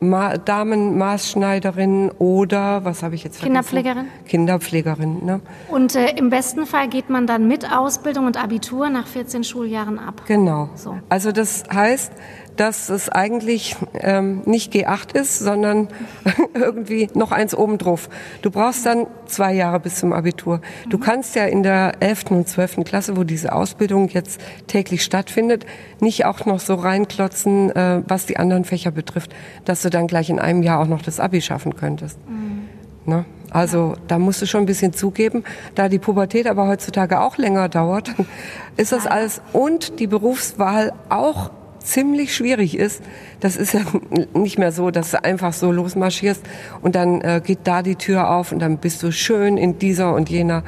Ma 0.00 0.36
Damenmaßschneiderin 0.36 2.10
oder 2.18 2.84
was 2.84 3.02
habe 3.02 3.14
ich 3.14 3.24
jetzt 3.24 3.38
vergessen? 3.38 3.54
Kinderpflegerin. 3.54 4.06
Kinderpflegerin. 4.26 5.24
Ne? 5.24 5.40
Und 5.68 5.94
äh, 5.94 6.10
im 6.16 6.28
besten 6.30 6.66
Fall 6.66 6.88
geht 6.88 7.08
man 7.08 7.26
dann 7.26 7.48
mit 7.48 7.72
Ausbildung 7.72 8.26
und 8.26 8.42
Abitur 8.42 8.90
nach 8.90 9.06
14 9.06 9.44
Schuljahren 9.44 9.98
ab. 9.98 10.22
Genau. 10.26 10.68
So. 10.74 10.98
Also 11.08 11.32
das 11.32 11.64
heißt, 11.72 12.12
dass 12.56 12.88
es 12.88 13.08
eigentlich 13.08 13.76
ähm, 13.94 14.42
nicht 14.44 14.72
G8 14.72 15.14
ist, 15.14 15.38
sondern 15.38 15.88
irgendwie 16.54 17.08
noch 17.14 17.32
eins 17.32 17.54
obendrauf. 17.54 18.08
Du 18.42 18.50
brauchst 18.50 18.86
dann 18.86 19.06
zwei 19.26 19.54
Jahre 19.54 19.80
bis 19.80 19.96
zum 19.96 20.12
Abitur. 20.12 20.60
Du 20.88 20.98
kannst 20.98 21.34
ja 21.34 21.44
in 21.44 21.62
der 21.62 21.94
11. 22.00 22.30
und 22.30 22.48
12. 22.48 22.84
Klasse, 22.84 23.16
wo 23.16 23.24
diese 23.24 23.52
Ausbildung 23.52 24.08
jetzt 24.08 24.40
täglich 24.66 25.04
stattfindet, 25.04 25.66
nicht 26.00 26.24
auch 26.24 26.46
noch 26.46 26.60
so 26.60 26.74
reinklotzen, 26.74 27.70
äh, 27.74 28.02
was 28.06 28.26
die 28.26 28.36
anderen 28.36 28.64
Fächer 28.64 28.90
betrifft, 28.90 29.34
dass 29.64 29.82
du 29.82 29.90
dann 29.90 30.06
gleich 30.06 30.30
in 30.30 30.38
einem 30.38 30.62
Jahr 30.62 30.80
auch 30.80 30.88
noch 30.88 31.02
das 31.02 31.20
Abi 31.20 31.40
schaffen 31.40 31.76
könntest. 31.76 32.18
Mhm. 32.28 32.68
Ne? 33.06 33.24
Also 33.50 33.94
da 34.08 34.18
musst 34.18 34.42
du 34.42 34.46
schon 34.46 34.64
ein 34.64 34.66
bisschen 34.66 34.92
zugeben. 34.92 35.44
Da 35.76 35.88
die 35.88 36.00
Pubertät 36.00 36.48
aber 36.48 36.66
heutzutage 36.66 37.20
auch 37.20 37.38
länger 37.38 37.68
dauert, 37.68 38.10
ist 38.76 38.92
das 38.92 39.06
alles 39.06 39.40
und 39.52 40.00
die 40.00 40.08
Berufswahl 40.08 40.92
auch 41.08 41.50
ziemlich 41.84 42.34
schwierig 42.34 42.76
ist. 42.76 43.02
Das 43.40 43.56
ist 43.56 43.74
ja 43.74 43.80
nicht 44.34 44.58
mehr 44.58 44.72
so, 44.72 44.90
dass 44.90 45.12
du 45.12 45.22
einfach 45.22 45.52
so 45.52 45.70
losmarschierst 45.70 46.42
und 46.82 46.94
dann 46.96 47.20
äh, 47.20 47.40
geht 47.44 47.60
da 47.64 47.82
die 47.82 47.96
Tür 47.96 48.30
auf 48.30 48.52
und 48.52 48.58
dann 48.58 48.78
bist 48.78 49.02
du 49.02 49.12
schön 49.12 49.56
in 49.56 49.78
dieser 49.78 50.14
und 50.14 50.30
jener 50.30 50.64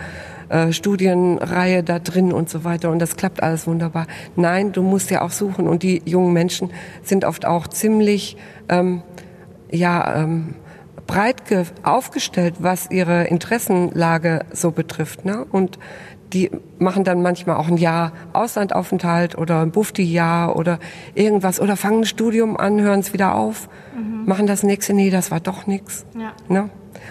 äh, 0.48 0.72
Studienreihe 0.72 1.82
da 1.82 1.98
drin 1.98 2.32
und 2.32 2.48
so 2.48 2.62
weiter 2.62 2.90
und 2.90 3.00
das 3.00 3.16
klappt 3.16 3.42
alles 3.42 3.66
wunderbar. 3.66 4.06
Nein, 4.36 4.72
du 4.72 4.82
musst 4.82 5.10
ja 5.10 5.22
auch 5.22 5.32
suchen 5.32 5.66
und 5.66 5.82
die 5.82 6.02
jungen 6.04 6.32
Menschen 6.32 6.70
sind 7.02 7.24
oft 7.24 7.46
auch 7.46 7.66
ziemlich 7.66 8.36
ähm, 8.68 9.02
ja 9.70 10.22
ähm, 10.22 10.54
breit 11.06 11.42
aufgestellt, 11.82 12.56
was 12.58 12.90
ihre 12.90 13.24
Interessenlage 13.24 14.44
so 14.52 14.70
betrifft. 14.70 15.24
Ne? 15.24 15.44
Und 15.50 15.78
die 16.32 16.50
machen 16.78 17.04
dann 17.04 17.22
manchmal 17.22 17.56
auch 17.56 17.68
ein 17.68 17.76
Jahr 17.76 18.12
Auslandaufenthalt 18.32 19.38
oder 19.38 19.60
ein 19.60 19.70
Bufti-Jahr 19.70 20.56
oder 20.56 20.78
irgendwas 21.14 21.60
oder 21.60 21.76
fangen 21.76 22.00
ein 22.00 22.04
Studium 22.04 22.56
an, 22.56 22.80
hören 22.80 23.00
es 23.00 23.12
wieder 23.12 23.34
auf, 23.34 23.68
mhm. 23.96 24.26
machen 24.26 24.46
das 24.46 24.62
nächste, 24.62 24.92
nee, 24.92 25.10
das 25.10 25.30
war 25.30 25.40
doch 25.40 25.66
nichts. 25.66 26.04
Ja. 26.18 26.32
Ne? 26.48 26.70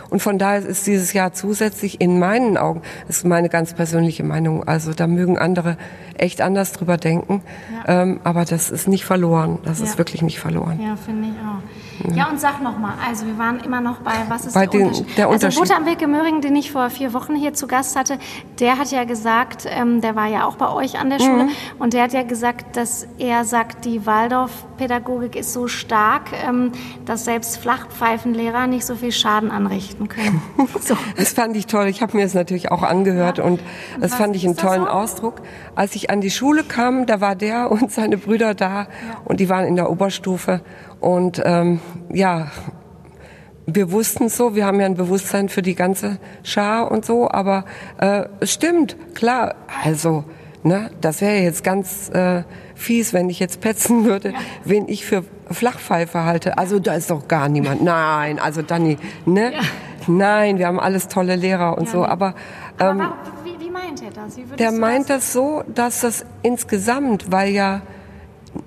Und 0.10 0.22
von 0.22 0.38
daher 0.38 0.66
ist 0.66 0.88
dieses 0.88 1.14
Jahr 1.14 1.34
zusätzlich 1.34 2.02
in 2.02 2.20
meinen 2.20 2.58
Augen, 2.58 2.82
das 3.08 3.18
ist 3.18 3.26
meine 3.26 3.50
ganz 3.50 3.74
persönliche 3.74 4.24
Meinung, 4.24 4.68
also 4.68 4.94
da 4.94 5.08
mögen 5.08 5.38
andere 5.38 5.78
echt 6.18 6.42
anders 6.42 6.74
drüber 6.74 6.98
denken, 6.98 7.42
ja. 7.88 8.02
ähm, 8.02 8.20
aber 8.24 8.46
das 8.46 8.70
ist 8.70 8.88
nicht 8.88 9.06
verloren, 9.06 9.60
das 9.64 9.80
ja. 9.80 9.86
ist 9.86 9.98
wirklich 9.98 10.22
nicht 10.22 10.40
verloren. 10.40 10.80
Ja, 10.82 10.96
finde 10.96 11.30
ich 11.30 11.34
auch. 11.34 11.85
Ja, 12.14 12.30
und 12.30 12.40
sag 12.40 12.62
noch 12.62 12.78
mal, 12.78 12.94
also 13.08 13.26
wir 13.26 13.38
waren 13.38 13.60
immer 13.60 13.82
noch 13.82 14.00
bei, 14.00 14.14
was 14.28 14.46
ist 14.46 14.54
bei 14.54 14.66
der, 14.66 14.80
den, 14.80 14.88
Unterschied? 14.88 15.18
der 15.18 15.30
Unterschied? 15.30 15.62
Also 15.62 15.74
Lothar 15.74 15.86
Wilke 15.86 16.08
Möhring, 16.08 16.42
den 16.42 16.56
ich 16.56 16.72
vor 16.72 16.90
vier 16.90 17.14
Wochen 17.14 17.36
hier 17.36 17.54
zu 17.54 17.68
Gast 17.68 17.96
hatte, 17.96 18.18
der 18.60 18.78
hat 18.78 18.92
ja 18.92 19.04
gesagt, 19.04 19.66
ähm, 19.70 20.02
der 20.02 20.16
war 20.16 20.28
ja 20.28 20.46
auch 20.46 20.56
bei 20.56 20.70
euch 20.72 21.00
an 21.00 21.10
der 21.10 21.20
Schule, 21.20 21.46
mhm. 21.46 21.52
und 21.80 21.94
der 21.94 22.04
hat 22.04 22.14
ja 22.14 22.24
gesagt, 22.24 22.76
dass 22.76 23.08
er 23.18 23.46
sagt, 23.46 23.86
die 23.86 24.06
Waldorf-Pädagogik 24.06 25.36
ist 25.36 25.54
so 25.54 25.68
stark, 25.68 26.32
ähm, 26.48 26.72
dass 27.06 27.26
selbst 27.26 27.58
Flachpfeifenlehrer 27.58 28.68
nicht 28.68 28.86
so 28.86 28.96
viel 28.96 29.12
Schaden 29.12 29.52
anrichten 29.52 30.10
können. 30.10 30.42
so. 30.82 30.98
Das 31.18 31.34
fand 31.34 31.56
ich 31.56 31.68
toll. 31.68 31.88
Ich 31.88 32.02
habe 32.02 32.18
mir 32.18 32.24
das 32.24 32.34
natürlich 32.34 32.72
auch 32.72 32.84
angehört 32.84 33.38
ja. 33.38 33.44
und 33.44 33.60
das 34.00 34.12
und 34.12 34.18
fand 34.18 34.36
ich 34.36 34.46
einen 34.46 34.58
tollen 34.58 34.84
so? 34.84 34.90
Ausdruck. 34.90 35.42
Als 35.76 35.96
ich 35.96 36.10
an 36.10 36.22
die 36.22 36.32
Schule 36.32 36.64
kam, 36.64 37.06
da 37.06 37.22
war 37.22 37.36
der 37.36 37.72
und 37.76 37.92
seine 37.92 38.18
Brüder 38.18 38.54
da 38.54 38.84
ja. 38.84 38.88
und 39.24 39.40
die 39.40 39.50
waren 39.50 39.66
in 39.66 39.76
der 39.76 39.90
Oberstufe 39.90 40.62
und 41.06 41.40
ähm, 41.46 41.82
ja, 42.12 42.48
wir 43.68 43.92
wussten 43.92 44.28
so, 44.28 44.56
wir 44.56 44.66
haben 44.66 44.80
ja 44.80 44.88
ein 44.88 44.96
Bewusstsein 44.96 45.50
für 45.50 45.62
die 45.62 45.76
ganze 45.76 46.18
Schar 46.42 46.90
und 46.92 47.06
so, 47.06 47.30
aber 47.30 47.66
äh, 48.00 48.24
es 48.40 48.54
stimmt, 48.54 48.98
klar, 49.14 49.54
also, 49.84 50.24
ne, 50.64 50.90
das 51.02 51.22
wäre 51.22 51.44
jetzt 51.44 51.64
ganz 51.64 52.10
äh, 52.10 52.42
fies, 52.74 53.14
wenn 53.14 53.30
ich 53.30 53.40
jetzt 53.40 53.62
petzen 53.62 54.06
würde, 54.06 54.30
ja. 54.30 54.40
wen 54.64 54.88
ich 54.88 55.06
für 55.06 55.24
Flachpfeife 55.52 56.24
halte. 56.24 56.58
Also 56.58 56.80
da 56.80 56.96
ist 56.96 57.12
doch 57.12 57.28
gar 57.28 57.50
niemand. 57.50 57.84
Nein, 57.84 58.40
also 58.40 58.64
Dani, 58.64 58.98
ne? 59.28 59.54
Ja. 59.54 59.60
Nein, 60.08 60.58
wir 60.58 60.66
haben 60.66 60.80
alles 60.80 61.08
tolle 61.08 61.36
Lehrer 61.36 61.78
und 61.78 61.86
ja, 61.86 61.92
so, 61.92 62.04
aber, 62.04 62.34
ähm, 62.80 63.02
aber 63.02 63.16
wie, 63.44 63.64
wie 63.64 63.70
meint 63.70 64.02
er 64.02 64.10
das? 64.10 64.40
der 64.58 64.72
meint 64.72 65.12
das 65.12 65.34
so, 65.34 65.62
dass 65.68 66.02
das 66.02 66.26
insgesamt, 66.42 67.32
weil 67.32 67.50
ja 67.50 67.84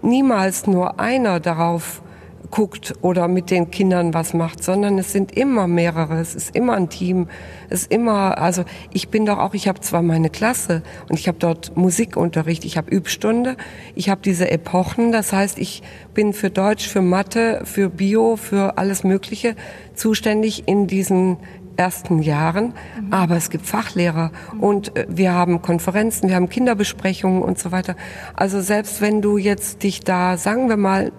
niemals 0.03 0.69
nur 0.69 1.01
einer 1.01 1.41
darauf 1.41 2.01
guckt 2.51 2.95
oder 3.03 3.29
mit 3.29 3.51
den 3.51 3.71
Kindern 3.71 4.15
was 4.15 4.35
macht, 4.35 4.63
sondern 4.63 4.99
es 4.99 5.13
sind 5.13 5.37
immer 5.37 5.67
mehrere, 5.67 6.19
es 6.19 6.35
ist 6.35 6.55
immer 6.55 6.75
ein 6.75 6.89
Team, 6.89 7.29
es 7.69 7.83
ist 7.83 7.93
immer, 7.93 8.39
also 8.39 8.65
ich 8.93 9.09
bin 9.09 9.27
doch 9.27 9.39
auch, 9.39 9.55
ich 9.55 9.69
habe 9.69 9.81
zwar 9.81 10.03
meine 10.03 10.31
Klasse 10.31 10.83
und 11.09 11.19
ich 11.19 11.29
habe 11.29 11.39
dort 11.39 11.77
Musikunterricht, 11.77 12.65
ich 12.65 12.77
habe 12.77 12.91
Übstunde, 12.91 13.57
ich 13.95 14.09
habe 14.09 14.21
diese 14.25 14.51
Epochen, 14.51 15.13
das 15.13 15.33
heißt, 15.33 15.59
ich 15.59 15.83
bin 16.15 16.33
für 16.33 16.51
Deutsch, 16.51 16.89
für 16.89 17.03
Mathe, 17.03 17.61
für 17.65 17.91
Bio, 17.91 18.37
für 18.37 18.79
alles 18.79 19.05
Mögliche 19.05 19.55
zuständig 19.95 20.67
in 20.67 20.87
diesen 20.87 21.39
ersten 21.79 22.23
Jahren, 22.23 22.75
mhm. 23.01 23.13
aber 23.13 23.37
es 23.37 23.51
gibt 23.51 23.65
Fachlehrer 23.65 24.33
und 24.61 24.97
äh, 24.97 25.07
wir 25.09 25.33
haben 25.33 25.63
Konferenzen, 25.63 26.29
wir 26.29 26.35
haben 26.35 26.49
Kinderbesprechungen 26.49 27.43
und 27.43 27.59
so 27.59 27.71
weiter. 27.71 27.95
Also 28.35 28.61
selbst 28.61 29.01
wenn 29.01 29.23
du 29.23 29.39
jetzt 29.39 29.85
dich 29.85 30.01
da, 30.01 30.37
sagen 30.37 30.69
wir 30.69 30.77
mal, 30.77 31.13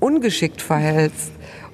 ungeschickt 0.00 0.62
verhältst 0.62 1.32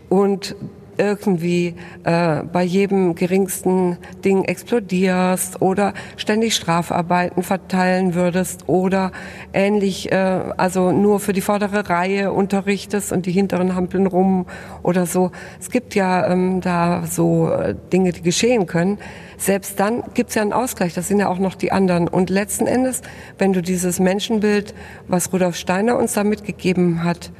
und 0.08 0.54
irgendwie 0.98 1.74
äh, 2.04 2.42
bei 2.44 2.62
jedem 2.62 3.14
geringsten 3.14 3.98
Ding 4.24 4.44
explodierst 4.44 5.62
oder 5.62 5.94
ständig 6.16 6.54
Strafarbeiten 6.54 7.42
verteilen 7.42 8.14
würdest 8.14 8.68
oder 8.68 9.12
ähnlich, 9.52 10.12
äh, 10.12 10.16
also 10.56 10.92
nur 10.92 11.20
für 11.20 11.32
die 11.32 11.40
vordere 11.40 11.88
Reihe 11.88 12.32
unterrichtest 12.32 13.12
und 13.12 13.26
die 13.26 13.32
hinteren 13.32 13.74
hampeln 13.74 14.06
rum 14.06 14.46
oder 14.82 15.06
so. 15.06 15.32
Es 15.60 15.70
gibt 15.70 15.94
ja 15.94 16.30
ähm, 16.30 16.60
da 16.60 17.04
so 17.06 17.50
äh, 17.50 17.74
Dinge, 17.92 18.12
die 18.12 18.22
geschehen 18.22 18.66
können. 18.66 18.98
Selbst 19.38 19.80
dann 19.80 20.04
gibt's 20.14 20.34
ja 20.34 20.42
einen 20.42 20.52
Ausgleich, 20.52 20.94
das 20.94 21.08
sind 21.08 21.18
ja 21.18 21.28
auch 21.28 21.38
noch 21.38 21.54
die 21.54 21.72
anderen. 21.72 22.06
Und 22.06 22.30
letzten 22.30 22.66
Endes, 22.66 23.02
wenn 23.38 23.52
du 23.52 23.62
dieses 23.62 23.98
Menschenbild, 23.98 24.74
was 25.08 25.32
Rudolf 25.32 25.56
Steiner 25.56 25.98
uns 25.98 26.12
da 26.12 26.22
mitgegeben 26.22 27.02
hat, 27.02 27.32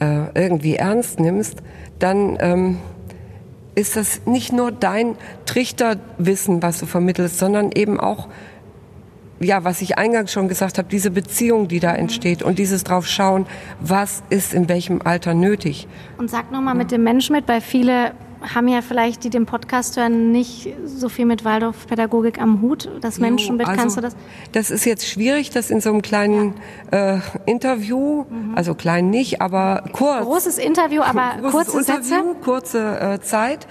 äh, 0.00 0.26
irgendwie 0.34 0.76
ernst 0.76 1.20
nimmst, 1.20 1.62
dann 1.98 2.36
ähm, 2.40 2.78
ist 3.74 3.96
das 3.96 4.26
nicht 4.26 4.52
nur 4.52 4.72
dein 4.72 5.16
Trichterwissen, 5.46 6.62
was 6.62 6.78
du 6.78 6.86
vermittelst, 6.86 7.38
sondern 7.38 7.70
eben 7.72 8.00
auch 8.00 8.28
ja, 9.42 9.64
was 9.64 9.80
ich 9.80 9.96
eingangs 9.96 10.32
schon 10.32 10.48
gesagt 10.48 10.76
habe, 10.76 10.88
diese 10.88 11.10
Beziehung, 11.10 11.66
die 11.66 11.80
da 11.80 11.94
entsteht 11.94 12.42
und 12.42 12.58
dieses 12.58 12.84
drauf 12.84 13.06
schauen, 13.06 13.46
was 13.80 14.22
ist 14.28 14.52
in 14.52 14.68
welchem 14.68 15.00
Alter 15.02 15.32
nötig. 15.32 15.88
Und 16.18 16.30
sag 16.30 16.52
nochmal 16.52 16.74
mit 16.74 16.90
dem 16.90 17.02
Menschen 17.02 17.34
mit, 17.34 17.48
weil 17.48 17.62
viele 17.62 18.12
haben 18.42 18.68
ja 18.68 18.82
vielleicht, 18.82 19.24
die 19.24 19.30
den 19.30 19.46
Podcast 19.46 19.96
hören, 19.96 20.32
nicht 20.32 20.74
so 20.84 21.08
viel 21.08 21.26
mit 21.26 21.44
Waldorfpädagogik 21.44 22.40
am 22.40 22.60
Hut. 22.62 22.88
Das 23.00 23.18
Menschenbild, 23.18 23.68
also, 23.68 23.80
kannst 23.80 23.96
du 23.96 24.00
das? 24.00 24.16
Das 24.52 24.70
ist 24.70 24.84
jetzt 24.84 25.06
schwierig, 25.06 25.50
das 25.50 25.70
in 25.70 25.80
so 25.80 25.90
einem 25.90 26.02
kleinen 26.02 26.54
äh, 26.90 27.18
Interview, 27.46 28.24
mhm. 28.28 28.54
also 28.54 28.74
klein 28.74 29.10
nicht, 29.10 29.40
aber 29.40 29.84
kurz. 29.92 30.24
Großes 30.24 30.58
Interview, 30.58 31.02
aber 31.02 31.36
kurze 31.50 31.78
Interview, 31.78 32.02
Sätze? 32.02 32.36
kurze 32.42 33.00
äh, 33.00 33.20
Zeit 33.20 33.66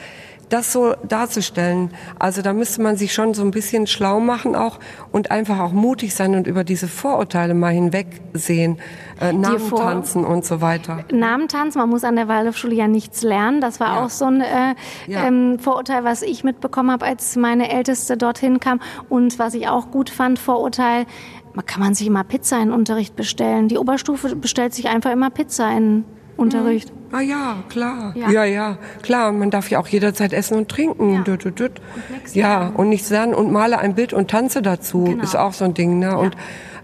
das 0.50 0.74
so 0.74 0.96
darzustellen. 1.08 1.92
Also 2.18 2.42
da 2.42 2.54
müsste 2.54 2.82
man 2.82 2.98
sich 2.98 3.14
schon 3.14 3.34
so 3.34 3.44
ein 3.44 3.52
bisschen 3.52 3.88
schlau 3.88 4.20
machen 4.20 4.56
auch 4.56 4.80
und 5.12 5.32
einfach 5.32 5.60
auch 5.60 5.72
mutig 5.72 6.14
sein 6.16 6.36
und 6.36 6.48
über 6.48 6.64
diese 6.64 6.88
Vorurteile 6.88 7.54
mal 7.54 7.74
hinwegsehen, 7.74 8.80
äh, 9.22 9.32
Namen 9.32 9.70
tanzen 9.70 10.26
und 10.26 10.46
so 10.46 10.62
weiter. 10.62 11.06
Namen 11.12 11.48
tanzen, 11.48 11.80
man 11.80 11.90
muss 11.90 12.04
an 12.04 12.16
der 12.16 12.28
Waldorfschule 12.28 12.76
ja 12.76 12.88
nichts 12.88 13.22
lernen. 13.22 13.62
Das 13.62 13.80
war 13.80 13.96
ja. 13.96 14.06
auch 14.06 14.10
so 14.10 14.26
ein 14.26 14.42
äh, 14.42 14.76
ja. 15.08 15.26
ähm, 15.26 15.60
Vorurteil, 15.60 16.04
was 16.04 16.22
ich 16.22 16.44
mitbekommen 16.44 16.92
habe, 16.92 17.06
als 17.06 17.36
meine 17.36 17.72
Älteste 17.72 18.18
dorthin 18.18 18.60
kam 18.60 18.82
und 19.08 19.40
was 19.40 19.54
ich 19.54 19.68
auch 19.68 19.92
gut 19.92 20.10
fand, 20.10 20.40
Vorurteil, 20.40 21.06
man 21.54 21.66
kann 21.66 21.82
man 21.82 21.94
sich 21.94 22.08
immer 22.08 22.24
Pizza 22.24 22.62
in 22.62 22.72
Unterricht 22.72 23.16
bestellen. 23.16 23.68
Die 23.68 23.78
Oberstufe 23.78 24.36
bestellt 24.36 24.74
sich 24.74 24.88
einfach 24.88 25.12
immer 25.12 25.30
Pizza 25.30 25.76
in 25.76 26.06
Unterricht. 26.40 26.92
Mhm. 26.92 27.16
Ah 27.16 27.22
ja, 27.22 27.56
klar. 27.70 28.14
Ja. 28.16 28.30
ja, 28.30 28.44
ja, 28.44 28.78
klar. 29.02 29.32
Man 29.32 29.50
darf 29.50 29.70
ja 29.70 29.80
auch 29.80 29.88
jederzeit 29.88 30.34
essen 30.34 30.58
und 30.58 30.70
trinken. 30.70 31.16
Ja, 31.16 31.22
dut, 31.22 31.46
dut, 31.46 31.60
dut. 31.60 31.72
Und 31.80 32.36
ja 32.36 32.72
und 32.76 32.90
nichts 32.90 33.10
lernen 33.10 33.34
und 33.34 33.52
male 33.52 33.80
ein 33.80 33.96
Bild 33.96 34.14
und 34.14 34.30
tanze 34.30 34.62
dazu. 34.62 35.04
Genau. 35.04 35.24
Ist 35.24 35.36
auch 35.36 35.54
so 35.54 35.66
ein 35.66 35.74
Ding. 35.74 36.00
Ne? 36.00 36.08
Ja. 36.08 36.16
Und 36.16 36.36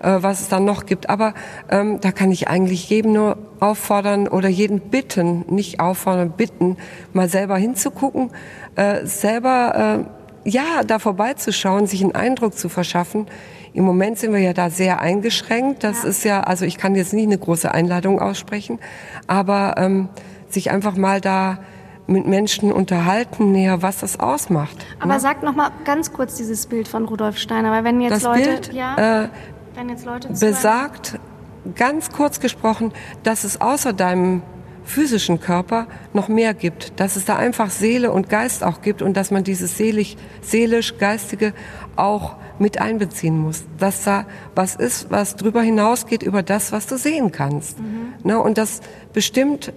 äh, 0.06 0.22
was 0.22 0.42
es 0.42 0.50
dann 0.50 0.66
noch 0.66 0.86
gibt. 0.86 1.10
Aber 1.10 1.34
ähm, 1.70 2.00
da 2.02 2.12
kann 2.12 2.32
ich 2.32 2.48
eigentlich 2.48 2.90
jedem 2.90 3.14
nur 3.14 3.38
auffordern 3.60 4.28
oder 4.28 4.50
jeden 4.50 4.80
bitten, 4.80 5.46
nicht 5.48 5.80
auffordern, 5.80 6.32
bitten, 6.32 6.78
mal 7.14 7.30
selber 7.30 7.58
hinzugucken, 7.58 8.32
äh, 8.76 9.06
selber 9.06 10.06
äh, 10.46 10.50
ja 10.50 10.84
da 10.86 11.00
vorbeizuschauen, 11.00 11.88
sich 11.88 12.04
einen 12.04 12.14
Eindruck 12.14 12.56
zu 12.58 12.70
verschaffen. 12.70 13.28
Im 13.76 13.84
Moment 13.84 14.18
sind 14.18 14.32
wir 14.32 14.40
ja 14.40 14.54
da 14.54 14.70
sehr 14.70 15.02
eingeschränkt. 15.02 15.84
Das 15.84 16.04
ja. 16.04 16.10
ist 16.10 16.24
ja, 16.24 16.42
also 16.42 16.64
ich 16.64 16.78
kann 16.78 16.96
jetzt 16.96 17.12
nicht 17.12 17.26
eine 17.26 17.38
große 17.38 17.70
Einladung 17.70 18.22
aussprechen, 18.22 18.80
aber 19.28 19.76
ähm, 19.78 20.08
sich 20.48 20.72
einfach 20.72 20.96
mal 20.96 21.20
da 21.20 21.60
mit 22.08 22.26
Menschen 22.26 22.72
unterhalten 22.72 23.52
näher, 23.52 23.82
was 23.82 24.00
das 24.00 24.18
ausmacht. 24.18 24.86
Aber 25.02 25.16
ne? 25.16 25.20
sag 25.20 25.44
noch 25.44 25.56
mal 25.56 25.72
ganz 25.84 26.14
kurz 26.14 26.36
dieses 26.36 26.68
Bild 26.68 26.88
von 26.88 27.04
Rudolf 27.04 27.38
Steiner, 27.38 27.70
weil 27.72 27.84
wenn 27.84 28.00
jetzt 28.00 28.12
das 28.14 28.24
Leute, 28.24 28.50
Bild, 28.50 28.74
ja, 28.74 29.24
äh, 29.24 29.30
wenn 29.76 29.90
jetzt 29.90 30.06
Leute 30.06 30.30
besagt, 30.30 31.20
ganz 31.76 32.12
kurz 32.12 32.40
gesprochen, 32.40 32.94
dass 33.24 33.44
es 33.44 33.60
außer 33.60 33.92
deinem 33.92 34.42
physischen 34.86 35.40
Körper 35.40 35.88
noch 36.14 36.28
mehr 36.28 36.54
gibt, 36.54 37.00
dass 37.00 37.16
es 37.16 37.26
da 37.26 37.36
einfach 37.36 37.70
Seele 37.70 38.12
und 38.12 38.30
Geist 38.30 38.64
auch 38.64 38.82
gibt 38.82 39.02
und 39.02 39.18
dass 39.18 39.32
man 39.32 39.44
dieses 39.44 39.78
seelisch, 39.78 40.16
seelisch 40.42 40.98
geistige 40.98 41.54
auch 41.96 42.36
mit 42.60 42.80
einbeziehen 42.80 43.38
muss, 43.38 43.66
dass 43.78 44.04
da 44.04 44.26
was 44.54 44.76
ist, 44.76 45.12
was 45.12 45.36
drüber 45.36 45.62
hinausgeht 45.62 46.24
über 46.24 46.44
das, 46.44 46.72
was 46.72 46.88
du 46.88 46.98
sehen 46.98 47.32
kannst. 47.32 47.80
Mhm. 47.80 48.14
Ne, 48.24 48.40
und 48.40 48.58
das 48.58 48.82
bestimmt 49.12 49.74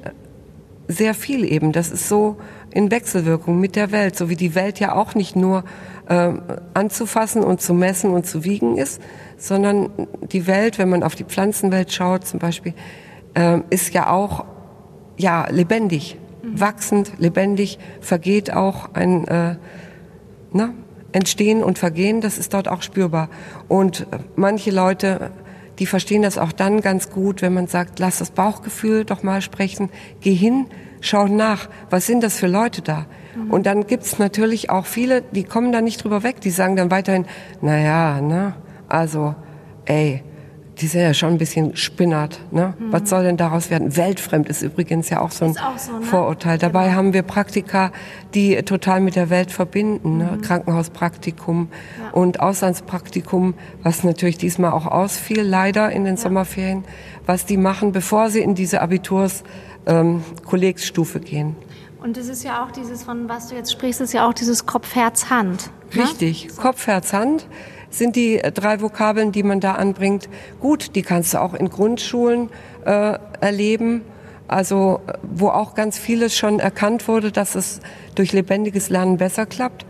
sehr 0.87 1.15
viel 1.15 1.45
eben. 1.45 1.73
Das 1.73 1.91
ist 1.91 2.09
so 2.09 2.37
in 2.71 2.91
Wechselwirkung 2.91 3.59
mit 3.61 3.77
der 3.77 3.93
Welt, 3.93 4.17
so 4.17 4.29
wie 4.29 4.37
die 4.37 4.55
Welt 4.55 4.81
ja 4.81 4.95
auch 4.95 5.15
nicht 5.15 5.37
nur 5.37 5.65
äh, 6.09 6.33
anzufassen 6.75 7.43
und 7.43 7.61
zu 7.61 7.75
messen 7.75 8.11
und 8.11 8.27
zu 8.27 8.45
wiegen 8.45 8.77
ist, 8.77 9.01
sondern 9.37 9.91
die 10.33 10.47
Welt, 10.47 10.79
wenn 10.79 10.89
man 10.89 11.03
auf 11.03 11.15
die 11.15 11.25
Pflanzenwelt 11.25 11.93
schaut 11.93 12.27
zum 12.27 12.39
Beispiel, 12.39 12.75
äh, 13.35 13.61
ist 13.71 13.93
ja 13.93 14.11
auch 14.11 14.45
ja 15.19 15.47
lebendig, 15.51 16.17
mhm. 16.43 16.61
wachsend, 16.61 17.13
lebendig, 17.19 17.79
vergeht 18.01 18.53
auch 18.53 18.95
ein 18.95 19.29
äh, 19.29 19.57
na, 20.53 20.73
Entstehen 21.13 21.63
und 21.63 21.79
Vergehen, 21.79 22.21
das 22.21 22.39
ist 22.39 22.55
dort 22.55 22.69
auch 22.69 22.83
spürbar. 22.83 23.29
Und 23.67 24.07
manche 24.37 24.71
Leute, 24.71 25.31
die 25.79 25.87
verstehen 25.87 26.23
das 26.23 26.39
auch 26.39 26.53
dann 26.53 26.81
ganz 26.81 27.11
gut, 27.11 27.41
wenn 27.43 27.55
man 27.55 27.67
sagt, 27.67 27.99
lass 27.99 28.19
das 28.19 28.31
Bauchgefühl 28.31 29.05
doch 29.05 29.23
mal 29.23 29.41
sprechen, 29.41 29.91
geh 30.21 30.35
hin, 30.35 30.67
schau 31.01 31.27
nach, 31.27 31.69
was 31.91 32.07
sind 32.07 32.23
das 32.23 32.39
für 32.39 32.47
Leute 32.47 32.83
da? 32.83 33.07
Mhm. 33.37 33.51
Und 33.51 33.67
dann 33.67 33.87
gibt's 33.87 34.19
natürlich 34.19 34.71
auch 34.71 34.87
viele, 34.87 35.23
die 35.23 35.45
kommen 35.45 35.73
da 35.73 35.81
nicht 35.81 36.05
drüber 36.05 36.23
weg, 36.23 36.41
die 36.41 36.51
sagen 36.51 36.77
dann 36.77 36.91
weiterhin, 36.91 37.27
na 37.63 37.79
ja, 37.79 38.21
ne, 38.21 38.55
also, 38.89 39.35
ey, 39.85 40.23
die 40.81 40.87
sind 40.87 41.01
ja 41.01 41.15
schon 41.15 41.31
ein 41.31 41.39
bisschen 41.39 41.77
spinnert. 41.77 42.41
Ne? 42.51 42.75
Mhm. 42.79 42.93
Was 42.93 43.09
soll 43.09 43.25
denn 43.25 43.37
daraus 43.37 43.71
werden? 43.71 43.97
Weltfremd 43.97 44.49
ist 44.49 44.63
übrigens 44.63 45.11
ja 45.11 45.21
auch 45.21 45.31
so 45.31 45.45
ein 45.45 45.57
auch 45.59 45.79
so, 45.79 45.93
ne? 45.93 46.03
Vorurteil. 46.03 46.59
Genau. 46.59 46.73
Dabei 46.73 46.93
haben 46.93 47.13
wir 47.13 47.23
Praktika, 47.23 47.93
die 48.35 48.57
total 48.63 49.01
mit 49.01 49.17
der 49.17 49.31
Welt 49.31 49.51
verbinden. 49.51 50.19
Ne? 50.19 50.33
Mhm. 50.37 50.41
Krankenhauspraktikum 50.43 51.69
ja. 52.01 52.11
und 52.11 52.41
Auslandspraktikum, 52.41 53.55
was 53.83 54.05
natürlich 54.05 54.39
diesmal 54.39 54.73
auch 54.73 54.87
ausfiel, 54.87 55.43
leider 55.43 55.91
in 55.91 56.05
den 56.05 56.17
ja. 56.17 56.21
Sommerferien, 56.21 56.85
was 57.27 57.45
die 57.45 57.57
machen, 57.57 57.93
bevor 57.93 58.31
sie 58.31 58.41
in 58.41 58.55
diese 58.55 58.81
Abiturs 58.81 59.43
ähm, 59.87 60.23
gehen. 61.25 61.57
Und 62.01 62.17
es 62.17 62.29
ist 62.29 62.45
ja 62.45 62.65
auch 62.65 62.71
dieses, 62.71 63.03
von 63.03 63.29
was 63.29 63.49
du 63.49 63.57
jetzt 63.57 63.73
sprichst, 63.73 64.01
ist 64.01 64.13
ja 64.13 64.29
auch 64.29 64.33
dieses 64.33 64.67
Kopf, 64.67 64.95
Herz, 64.95 65.31
Hand. 65.31 65.71
Ne? 65.93 66.03
Richtig, 66.03 66.49
Kopf, 66.57 66.87
Herz, 66.87 67.13
Hand 67.13 67.49
sind 67.91 68.17
die 68.17 68.39
äh, 68.39 68.53
drei 68.53 68.81
Vokabeln, 68.81 69.33
die 69.33 69.43
man 69.43 69.61
da 69.61 69.73
anbringt. 69.73 70.29
Gut, 70.61 70.95
die 70.95 71.03
kannst 71.03 71.35
du 71.35 71.41
auch 71.41 71.55
in 71.55 71.71
Grundschulen 71.71 72.51
äh, 72.85 73.19
erleben. 73.41 74.03
Also 74.47 75.01
wo 75.23 75.49
auch 75.49 75.75
ganz 75.75 75.99
vieles 75.99 76.35
schon 76.35 76.59
erkannt 76.59 77.07
wurde, 77.07 77.31
dass 77.31 77.55
es 77.55 77.81
durch 78.15 78.33
lebendiges 78.33 78.89
Lernen 78.89 79.19
besser 79.19 79.45
klappt. 79.45 79.85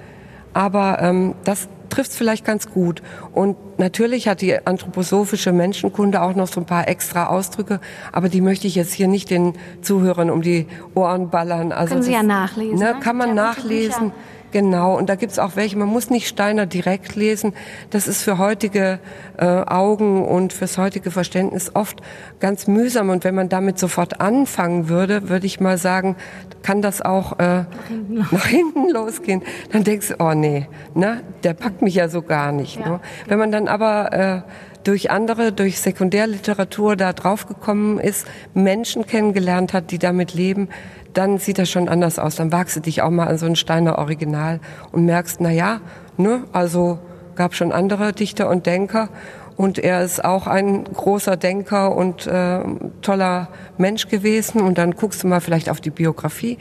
Aber 0.52 0.98
ähm, 1.00 1.34
das 1.44 1.68
trifft 1.88 2.10
es 2.10 2.16
vielleicht 2.16 2.44
ganz 2.44 2.68
gut. 2.68 3.02
Und 3.32 3.56
natürlich 3.78 4.28
hat 4.28 4.40
die 4.40 4.66
anthroposophische 4.66 5.52
Menschenkunde 5.52 6.22
auch 6.22 6.34
noch 6.34 6.48
so 6.48 6.60
ein 6.60 6.66
paar 6.66 6.88
extra 6.88 7.26
Ausdrücke, 7.26 7.80
aber 8.12 8.28
die 8.28 8.40
möchte 8.40 8.66
ich 8.66 8.74
jetzt 8.74 8.92
hier 8.92 9.08
nicht 9.08 9.30
den 9.30 9.54
Zuhörern 9.82 10.30
um 10.30 10.42
die 10.42 10.66
Ohren 10.94 11.30
ballern. 11.30 11.72
Also 11.72 11.94
Können 11.94 12.02
Sie 12.02 12.12
das, 12.12 12.20
ja 12.20 12.26
nachlesen. 12.26 12.78
Ne, 12.78 12.94
ne? 12.94 13.00
Kann 13.00 13.16
man 13.16 13.34
nachlesen. 13.34 14.12
Genau, 14.50 14.96
und 14.96 15.08
da 15.08 15.14
gibt's 15.14 15.38
auch 15.38 15.56
welche, 15.56 15.76
man 15.76 15.88
muss 15.88 16.08
nicht 16.08 16.26
Steiner 16.26 16.66
direkt 16.66 17.16
lesen. 17.16 17.52
Das 17.90 18.08
ist 18.08 18.22
für 18.22 18.38
heutige 18.38 18.98
äh, 19.36 19.44
Augen 19.44 20.24
und 20.24 20.52
fürs 20.52 20.78
heutige 20.78 21.10
Verständnis 21.10 21.74
oft 21.74 22.00
ganz 22.40 22.66
mühsam. 22.66 23.10
Und 23.10 23.24
wenn 23.24 23.34
man 23.34 23.48
damit 23.48 23.78
sofort 23.78 24.20
anfangen 24.20 24.88
würde, 24.88 25.28
würde 25.28 25.46
ich 25.46 25.60
mal 25.60 25.76
sagen, 25.76 26.16
kann 26.62 26.80
das 26.80 27.02
auch 27.02 27.38
äh, 27.38 27.64
nach, 28.08 28.46
hinten 28.46 28.90
losgehen. 28.90 29.42
Dann 29.72 29.84
denkst 29.84 30.08
du, 30.08 30.14
oh 30.18 30.32
nee, 30.32 30.66
ne, 30.94 31.22
der 31.42 31.54
packt 31.54 31.82
mich 31.82 31.94
ja 31.94 32.08
so 32.08 32.22
gar 32.22 32.52
nicht. 32.52 32.80
Ja. 32.80 32.88
Ne? 32.88 33.00
Wenn 33.26 33.38
man 33.38 33.52
dann 33.52 33.68
aber 33.68 34.12
äh, 34.12 34.42
durch 34.84 35.10
andere, 35.10 35.52
durch 35.52 35.80
Sekundärliteratur 35.80 36.96
da 36.96 37.12
draufgekommen 37.12 37.98
ist, 37.98 38.26
Menschen 38.54 39.06
kennengelernt 39.06 39.74
hat, 39.74 39.90
die 39.90 39.98
damit 39.98 40.32
leben, 40.32 40.68
dann 41.14 41.38
sieht 41.38 41.58
das 41.58 41.70
schon 41.70 41.88
anders 41.88 42.18
aus. 42.18 42.36
Dann 42.36 42.52
wagst 42.52 42.76
du 42.76 42.80
dich 42.80 43.02
auch 43.02 43.10
mal 43.10 43.26
an 43.26 43.38
so 43.38 43.46
ein 43.46 43.56
Steiner 43.56 43.98
Original 43.98 44.60
und 44.92 45.04
merkst, 45.04 45.40
na 45.40 45.50
ja, 45.50 45.80
ne, 46.16 46.44
also 46.52 46.98
gab 47.34 47.54
schon 47.54 47.72
andere 47.72 48.12
Dichter 48.12 48.48
und 48.48 48.66
Denker 48.66 49.08
und 49.56 49.78
er 49.78 50.02
ist 50.04 50.24
auch 50.24 50.46
ein 50.46 50.84
großer 50.84 51.36
Denker 51.36 51.94
und 51.96 52.26
äh, 52.26 52.60
toller 53.02 53.48
Mensch 53.76 54.08
gewesen 54.08 54.60
und 54.60 54.78
dann 54.78 54.92
guckst 54.92 55.22
du 55.22 55.26
mal 55.26 55.40
vielleicht 55.40 55.68
auf 55.68 55.80
die 55.80 55.90
Biografie 55.90 56.58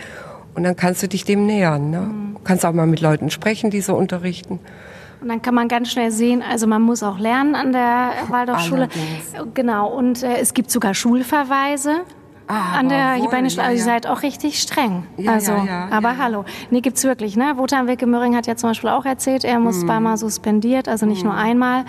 und 0.56 0.64
dann 0.64 0.76
kannst 0.76 1.04
du 1.04 1.08
dich 1.08 1.24
dem 1.24 1.46
nähern. 1.46 1.92
Ne? 1.92 2.02
Mhm. 2.02 2.38
Kannst 2.44 2.66
auch 2.66 2.74
mal 2.74 2.88
mit 2.88 3.02
Leuten 3.02 3.30
sprechen, 3.30 3.70
die 3.70 3.82
so 3.82 3.96
unterrichten. 3.96 4.60
Und 5.22 5.30
dann 5.30 5.42
kann 5.42 5.54
man 5.56 5.68
ganz 5.68 5.92
schnell 5.92 6.12
sehen, 6.12 6.44
also 6.48 6.68
man 6.68 6.82
muss 6.82 7.04
auch 7.04 7.20
lernen 7.20 7.56
an 7.56 7.72
der 7.72 8.12
Waldorfschule. 8.30 8.88
Genau, 9.54 9.88
und 9.88 10.24
äh, 10.24 10.38
es 10.38 10.54
gibt 10.54 10.72
sogar 10.72 10.94
Schulverweise. 10.94 12.02
Ah, 12.48 12.80
An 12.80 12.88
der 12.88 13.14
Hibernisch, 13.14 13.58
also 13.58 13.62
ja, 13.62 13.68
ja. 13.68 13.72
ihr 13.74 13.84
seid 13.84 14.08
auch 14.08 14.22
richtig 14.22 14.60
streng. 14.60 15.04
Ja, 15.18 15.34
also, 15.34 15.52
ja, 15.52 15.90
aber 15.92 16.18
hallo. 16.18 16.46
Nee, 16.72 16.80
gibt's 16.80 17.04
wirklich, 17.04 17.36
ne? 17.36 17.58
Wotan 17.58 17.88
Wilke 17.88 18.08
Möhring 18.08 18.38
hat 18.38 18.48
ja 18.48 18.56
zum 18.56 18.70
Beispiel 18.70 18.90
auch 18.90 19.04
erzählt, 19.04 19.44
er 19.44 19.60
muss 19.60 19.82
mhm. 19.82 19.88
zweimal 19.88 20.18
suspendiert, 20.18 20.88
also 20.88 21.06
nicht 21.06 21.24
mhm. 21.24 21.32
nur 21.32 21.38
einmal. 21.38 21.84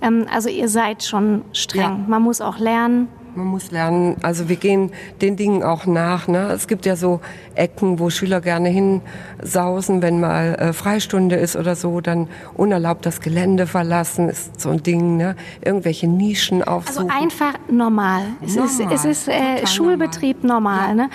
Ähm, 0.00 0.26
also 0.32 0.48
ihr 0.48 0.68
seid 0.68 1.02
schon 1.02 1.44
streng. 1.52 2.04
Man 2.06 2.22
muss 2.22 2.40
auch 2.40 2.58
lernen. 2.58 3.08
Man 3.36 3.46
muss 3.46 3.70
lernen, 3.70 4.16
also 4.22 4.48
wir 4.48 4.56
gehen 4.56 4.92
den 5.20 5.36
Dingen 5.36 5.62
auch 5.62 5.86
nach. 5.86 6.28
Ne? 6.28 6.52
Es 6.52 6.68
gibt 6.68 6.86
ja 6.86 6.94
so 6.94 7.20
Ecken, 7.56 7.98
wo 7.98 8.10
Schüler 8.10 8.40
gerne 8.40 8.68
hinsausen, 8.68 10.02
wenn 10.02 10.20
mal 10.20 10.54
äh, 10.54 10.72
Freistunde 10.72 11.36
ist 11.36 11.56
oder 11.56 11.74
so, 11.74 12.00
dann 12.00 12.28
unerlaubt 12.54 13.06
das 13.06 13.20
Gelände 13.20 13.66
verlassen, 13.66 14.28
ist 14.28 14.60
so 14.60 14.70
ein 14.70 14.82
Ding. 14.82 15.16
Ne? 15.16 15.34
Irgendwelche 15.64 16.06
Nischen 16.06 16.62
aufsuchen. 16.62 17.10
Also 17.10 17.22
einfach 17.22 17.54
normal. 17.68 18.22
Es 18.44 18.54
normal. 18.54 18.92
ist, 18.92 19.04
es 19.04 19.04
ist 19.04 19.28
äh, 19.28 19.66
Schulbetrieb 19.66 20.44
normal. 20.44 20.54
normal 20.54 20.88
ja. 20.88 20.94
ne? 20.94 21.10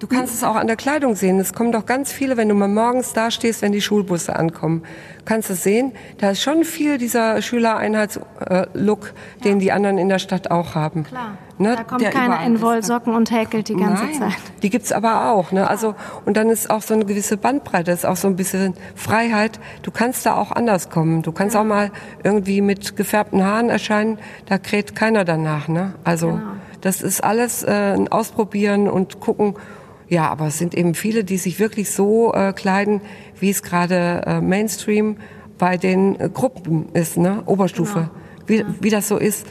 Du 0.00 0.06
kannst 0.06 0.34
es 0.34 0.42
auch 0.42 0.56
an 0.56 0.66
der 0.66 0.76
Kleidung 0.76 1.14
sehen. 1.14 1.38
Es 1.40 1.52
kommen 1.52 1.72
doch 1.72 1.84
ganz 1.84 2.10
viele, 2.10 2.38
wenn 2.38 2.48
du 2.48 2.54
mal 2.54 2.68
morgens 2.68 3.12
da 3.12 3.30
stehst, 3.30 3.60
wenn 3.60 3.72
die 3.72 3.82
Schulbusse 3.82 4.34
ankommen. 4.34 4.82
Kannst 5.26 5.50
du 5.50 5.54
sehen, 5.54 5.92
da 6.16 6.30
ist 6.30 6.40
schon 6.40 6.64
viel 6.64 6.96
dieser 6.96 7.42
Schülereinheitslook, 7.42 9.12
den 9.44 9.58
die 9.58 9.72
anderen 9.72 9.98
in 9.98 10.08
der 10.08 10.18
Stadt 10.18 10.50
auch 10.50 10.74
haben. 10.74 11.04
Klar. 11.04 11.36
Ne? 11.58 11.76
Da 11.76 11.84
kommt 11.84 12.10
keiner 12.10 12.42
in 12.46 12.62
Wollsocken 12.62 13.14
und 13.14 13.30
häkelt 13.30 13.68
die 13.68 13.76
ganze 13.76 14.04
Nein, 14.04 14.14
Zeit. 14.14 14.38
Die 14.62 14.70
gibt's 14.70 14.90
aber 14.90 15.32
auch. 15.32 15.52
Ne? 15.52 15.68
Also 15.68 15.94
und 16.24 16.38
dann 16.38 16.48
ist 16.48 16.70
auch 16.70 16.80
so 16.80 16.94
eine 16.94 17.04
gewisse 17.04 17.36
Bandbreite, 17.36 17.90
ist 17.90 18.06
auch 18.06 18.16
so 18.16 18.26
ein 18.26 18.36
bisschen 18.36 18.72
Freiheit. 18.94 19.60
Du 19.82 19.90
kannst 19.90 20.24
da 20.24 20.36
auch 20.36 20.50
anders 20.50 20.88
kommen. 20.88 21.20
Du 21.20 21.32
kannst 21.32 21.54
ja. 21.54 21.60
auch 21.60 21.66
mal 21.66 21.90
irgendwie 22.24 22.62
mit 22.62 22.96
gefärbten 22.96 23.44
Haaren 23.44 23.68
erscheinen. 23.68 24.18
Da 24.46 24.56
kräht 24.56 24.96
keiner 24.96 25.26
danach. 25.26 25.68
Ne? 25.68 25.92
Also 26.04 26.28
genau. 26.28 26.40
das 26.80 27.02
ist 27.02 27.22
alles 27.22 27.62
äh, 27.62 27.70
ein 27.70 28.08
Ausprobieren 28.08 28.88
und 28.88 29.20
gucken 29.20 29.56
ja, 30.10 30.28
aber 30.28 30.48
es 30.48 30.58
sind 30.58 30.74
eben 30.74 30.94
viele, 30.94 31.22
die 31.22 31.38
sich 31.38 31.60
wirklich 31.60 31.90
so 31.90 32.34
äh, 32.34 32.52
kleiden, 32.52 33.00
wie 33.38 33.48
es 33.48 33.62
gerade 33.62 34.22
äh, 34.26 34.40
Mainstream 34.40 35.16
bei 35.56 35.76
den 35.76 36.18
äh, 36.18 36.28
Gruppen 36.28 36.88
ist, 36.94 37.16
ne? 37.16 37.44
Oberstufe, 37.46 38.10
genau. 38.44 38.48
wie, 38.48 38.56
ja. 38.56 38.64
wie 38.80 38.90
das 38.90 39.06
so 39.06 39.16
ist. 39.16 39.46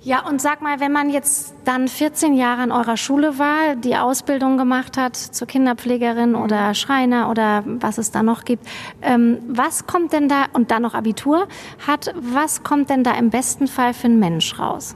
Ja, 0.00 0.28
und 0.28 0.40
sag 0.40 0.62
mal, 0.62 0.78
wenn 0.78 0.92
man 0.92 1.10
jetzt 1.10 1.54
dann 1.64 1.88
14 1.88 2.34
Jahre 2.34 2.62
an 2.62 2.70
eurer 2.70 2.96
Schule 2.96 3.38
war, 3.38 3.74
die 3.74 3.96
Ausbildung 3.96 4.58
gemacht 4.58 4.96
hat 4.96 5.16
zur 5.16 5.48
Kinderpflegerin 5.48 6.32
mhm. 6.32 6.42
oder 6.42 6.74
Schreiner 6.74 7.28
oder 7.28 7.64
was 7.66 7.98
es 7.98 8.12
da 8.12 8.22
noch 8.22 8.44
gibt, 8.44 8.64
ähm, 9.02 9.38
was 9.48 9.86
kommt 9.86 10.12
denn 10.12 10.28
da, 10.28 10.44
und 10.52 10.70
dann 10.70 10.82
noch 10.82 10.94
Abitur 10.94 11.48
hat, 11.84 12.14
was 12.20 12.62
kommt 12.62 12.90
denn 12.90 13.02
da 13.02 13.12
im 13.12 13.30
besten 13.30 13.66
Fall 13.66 13.92
für 13.92 14.06
ein 14.06 14.20
Mensch 14.20 14.56
raus? 14.58 14.94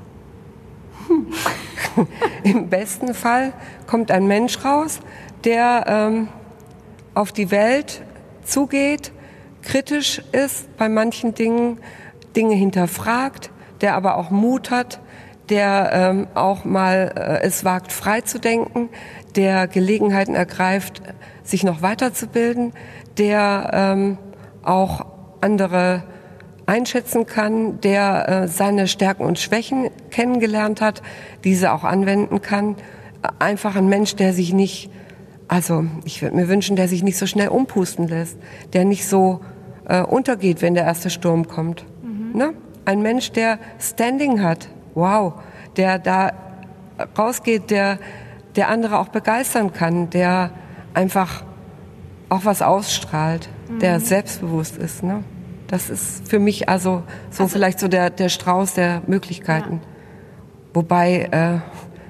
Im 2.44 2.68
besten 2.68 3.14
Fall 3.14 3.52
kommt 3.86 4.10
ein 4.10 4.26
Mensch 4.26 4.64
raus, 4.64 5.00
der 5.44 5.84
ähm, 5.86 6.28
auf 7.14 7.32
die 7.32 7.50
Welt 7.50 8.02
zugeht, 8.44 9.12
kritisch 9.62 10.22
ist 10.32 10.76
bei 10.76 10.88
manchen 10.88 11.34
Dingen, 11.34 11.78
Dinge 12.36 12.54
hinterfragt, 12.54 13.50
der 13.80 13.94
aber 13.94 14.16
auch 14.16 14.30
Mut 14.30 14.70
hat, 14.70 15.00
der 15.48 15.90
ähm, 15.92 16.26
auch 16.34 16.64
mal 16.64 17.12
äh, 17.16 17.46
es 17.46 17.64
wagt, 17.64 17.92
frei 17.92 18.20
zu 18.20 18.38
denken, 18.38 18.90
der 19.36 19.66
Gelegenheiten 19.66 20.34
ergreift, 20.34 21.02
sich 21.42 21.64
noch 21.64 21.82
weiterzubilden, 21.82 22.72
der 23.16 23.70
ähm, 23.72 24.18
auch 24.62 25.06
andere 25.40 26.02
einschätzen 26.68 27.24
kann, 27.26 27.80
der 27.80 28.28
äh, 28.28 28.48
seine 28.48 28.88
Stärken 28.88 29.24
und 29.24 29.38
Schwächen 29.38 29.88
kennengelernt 30.10 30.82
hat, 30.82 31.02
diese 31.42 31.72
auch 31.72 31.82
anwenden 31.82 32.42
kann. 32.42 32.76
Einfach 33.38 33.74
ein 33.74 33.88
Mensch, 33.88 34.16
der 34.16 34.34
sich 34.34 34.52
nicht, 34.52 34.90
also 35.48 35.86
ich 36.04 36.20
würde 36.20 36.36
mir 36.36 36.46
wünschen, 36.48 36.76
der 36.76 36.86
sich 36.86 37.02
nicht 37.02 37.16
so 37.16 37.26
schnell 37.26 37.48
umpusten 37.48 38.06
lässt, 38.06 38.38
der 38.74 38.84
nicht 38.84 39.08
so 39.08 39.40
äh, 39.86 40.02
untergeht, 40.02 40.60
wenn 40.60 40.74
der 40.74 40.84
erste 40.84 41.08
Sturm 41.08 41.48
kommt. 41.48 41.86
Mhm. 42.02 42.38
Ne? 42.38 42.52
Ein 42.84 43.00
Mensch, 43.00 43.32
der 43.32 43.58
Standing 43.80 44.42
hat, 44.42 44.68
wow, 44.94 45.34
der 45.78 45.98
da 45.98 46.32
rausgeht, 47.16 47.70
der, 47.70 47.98
der 48.56 48.68
andere 48.68 48.98
auch 48.98 49.08
begeistern 49.08 49.72
kann, 49.72 50.10
der 50.10 50.50
einfach 50.92 51.44
auch 52.28 52.44
was 52.44 52.60
ausstrahlt, 52.60 53.48
mhm. 53.70 53.78
der 53.78 54.00
selbstbewusst 54.00 54.76
ist. 54.76 55.02
Ne? 55.02 55.24
Das 55.68 55.90
ist 55.90 56.28
für 56.28 56.38
mich 56.38 56.68
also 56.68 57.02
so 57.30 57.44
also, 57.44 57.48
vielleicht 57.52 57.78
so 57.78 57.88
der, 57.88 58.10
der 58.10 58.30
Strauß 58.30 58.74
der 58.74 59.02
Möglichkeiten. 59.06 59.74
Ja. 59.74 59.88
Wobei 60.74 61.28
äh, 61.30 61.58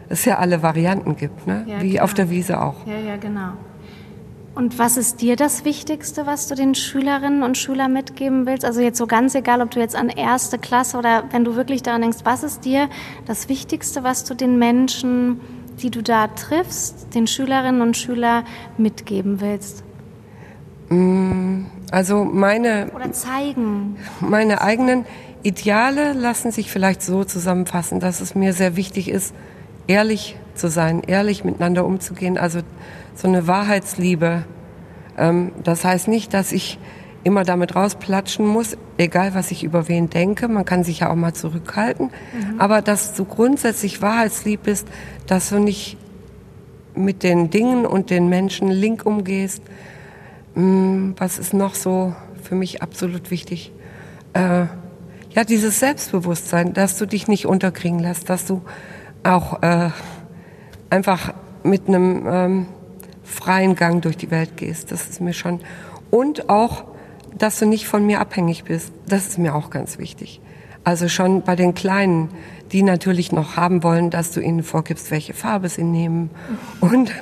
es 0.09 0.25
ja 0.25 0.39
alle 0.39 0.63
Varianten 0.63 1.17
gibt, 1.17 1.47
ne? 1.47 1.65
Ja, 1.67 1.83
wie 1.83 1.93
klar. 1.93 2.05
auf 2.05 2.15
der 2.15 2.31
Wiese 2.31 2.61
auch. 2.61 2.87
Ja, 2.87 2.99
ja, 2.99 3.17
genau. 3.17 3.53
Und 4.55 4.79
was 4.79 4.97
ist 4.97 5.21
dir 5.21 5.37
das 5.37 5.65
Wichtigste, 5.65 6.27
was 6.27 6.49
du 6.49 6.57
den 6.57 6.75
Schülerinnen 6.75 7.45
und 7.45 7.57
Schülern 7.57 7.93
mitgeben 7.93 8.45
willst? 8.45 8.65
Also 8.65 8.81
jetzt 8.81 8.99
so 8.99 9.07
ganz 9.07 9.37
egal, 9.37 9.61
ob 9.61 9.71
du 9.71 9.79
jetzt 9.79 9.95
an 9.95 10.09
erste 10.09 10.59
Klasse 10.59 10.99
oder 10.99 11.25
wenn 11.31 11.45
du 11.45 11.55
wirklich 11.55 11.83
daran 11.85 12.01
denkst, 12.01 12.19
was 12.25 12.43
ist 12.43 12.65
dir 12.65 12.89
das 13.27 13.49
Wichtigste, 13.49 14.03
was 14.03 14.25
du 14.25 14.35
den 14.35 14.59
Menschen, 14.59 15.41
die 15.81 15.91
du 15.91 16.03
da 16.03 16.27
triffst, 16.27 17.15
den 17.15 17.29
Schülerinnen 17.29 17.83
und 17.83 17.97
Schülern 17.97 18.45
mitgeben 18.79 19.41
willst? 19.41 19.85
Mm, 20.89 21.67
also 21.91 22.25
meine 22.25 22.91
oder 22.95 23.13
zeigen. 23.13 23.97
Meine 24.21 24.61
eigenen 24.61 25.07
Ideale 25.43 26.13
lassen 26.13 26.51
sich 26.51 26.71
vielleicht 26.71 27.03
so 27.03 27.25
zusammenfassen, 27.25 28.01
dass 28.01 28.21
es 28.21 28.35
mir 28.35 28.53
sehr 28.53 28.77
wichtig 28.77 29.09
ist, 29.09 29.35
ehrlich 29.87 30.37
zu 30.55 30.69
sein, 30.69 31.03
ehrlich 31.07 31.45
miteinander 31.45 31.87
umzugehen. 31.87 32.37
Also 32.37 32.61
so 33.15 33.29
eine 33.29 33.47
Wahrheitsliebe. 33.47 34.45
Ähm, 35.17 35.53
das 35.63 35.85
heißt 35.85 36.09
nicht, 36.09 36.35
dass 36.35 36.53
ich 36.53 36.79
immer 37.25 37.45
damit 37.45 37.75
rausplatschen 37.75 38.47
muss, 38.47 38.77
egal 38.97 39.35
was 39.35 39.51
ich 39.51 39.65
über 39.65 39.89
wen 39.89 40.09
denke. 40.11 40.49
Man 40.49 40.65
kann 40.65 40.85
sich 40.85 41.01
ja 41.01 41.11
auch 41.11 41.17
mal 41.17 41.35
zurückhalten. 41.35 42.07
Mhm. 42.07 42.61
Aber 42.61 42.83
dass 42.83 43.15
du 43.15 43.25
grundsätzlich 43.25 44.03
wahrheitslieb 44.03 44.63
bist, 44.65 44.87
dass 45.27 45.51
du 45.51 45.59
nicht 45.59 45.97
mit 46.95 47.23
den 47.23 47.51
Dingen 47.51 47.87
und 47.87 48.11
den 48.11 48.29
Menschen 48.29 48.69
link 48.71 49.07
umgehst, 49.07 49.63
was 50.61 51.39
ist 51.39 51.55
noch 51.55 51.77
so 51.77 52.17
für 52.43 52.57
mich 52.57 52.83
absolut 52.83 53.31
wichtig? 53.31 53.71
Äh, 54.33 54.67
ja, 55.31 55.45
dieses 55.47 55.79
Selbstbewusstsein, 55.79 56.75
dass 56.75 56.99
du 56.99 57.07
dich 57.07 57.29
nicht 57.29 57.47
unterkriegen 57.47 58.01
lässt, 58.01 58.29
dass 58.29 58.45
du 58.45 58.63
auch 59.23 59.63
äh, 59.63 59.91
einfach 60.91 61.33
mit 61.63 61.87
einem 61.87 62.27
ähm, 62.27 62.67
freien 63.23 63.77
Gang 63.77 64.03
durch 64.03 64.17
die 64.17 64.33
Welt 64.33 64.57
gehst. 64.57 64.91
Das 64.91 65.09
ist 65.09 65.21
mir 65.21 65.33
schon. 65.33 65.61
Und 66.11 66.49
auch, 66.49 66.85
dass 67.37 67.61
du 67.61 67.67
nicht 67.67 67.87
von 67.87 68.05
mir 68.05 68.21
abhängig 68.21 68.65
bist. 68.65 68.93
Das 69.07 69.29
ist 69.29 69.39
mir 69.39 69.55
auch 69.55 69.71
ganz 69.71 69.99
wichtig. 69.99 70.41
Also 70.83 71.09
schon 71.09 71.43
bei 71.43 71.55
den 71.55 71.75
Kleinen, 71.75 72.31
die 72.73 72.83
natürlich 72.83 73.33
noch 73.33 73.57
haben 73.57 73.83
wollen, 73.83 74.11
dass 74.11 74.33
du 74.33 74.41
ihnen 74.41 74.63
vorgibst, 74.63 75.11
welche 75.11 75.35
Farbe 75.35 75.69
sie 75.69 75.85
nehmen 75.85 76.31
und 76.81 77.13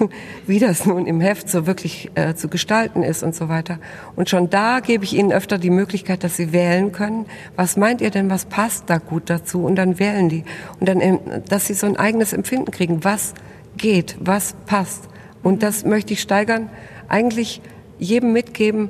wie 0.46 0.58
das 0.58 0.86
nun 0.86 1.06
im 1.06 1.20
Heft 1.20 1.48
so 1.48 1.66
wirklich 1.66 2.10
äh, 2.14 2.34
zu 2.34 2.48
gestalten 2.48 3.02
ist 3.02 3.22
und 3.22 3.34
so 3.34 3.48
weiter. 3.48 3.78
Und 4.16 4.28
schon 4.28 4.50
da 4.50 4.80
gebe 4.80 5.04
ich 5.04 5.14
ihnen 5.14 5.32
öfter 5.32 5.58
die 5.58 5.70
Möglichkeit, 5.70 6.24
dass 6.24 6.36
sie 6.36 6.52
wählen 6.52 6.92
können. 6.92 7.26
Was 7.54 7.76
meint 7.76 8.00
ihr 8.00 8.10
denn, 8.10 8.28
was 8.30 8.44
passt 8.44 8.84
da 8.90 8.98
gut 8.98 9.30
dazu? 9.30 9.64
Und 9.64 9.76
dann 9.76 9.98
wählen 9.98 10.28
die. 10.28 10.44
Und 10.80 10.88
dann, 10.88 11.00
ähm, 11.00 11.20
dass 11.48 11.66
sie 11.66 11.74
so 11.74 11.86
ein 11.86 11.96
eigenes 11.96 12.32
Empfinden 12.32 12.70
kriegen, 12.70 13.04
was 13.04 13.34
geht, 13.76 14.16
was 14.20 14.54
passt. 14.66 15.08
Und 15.42 15.62
das 15.62 15.84
möchte 15.84 16.14
ich 16.14 16.20
steigern. 16.20 16.70
Eigentlich 17.08 17.60
jedem 17.98 18.32
mitgeben, 18.32 18.88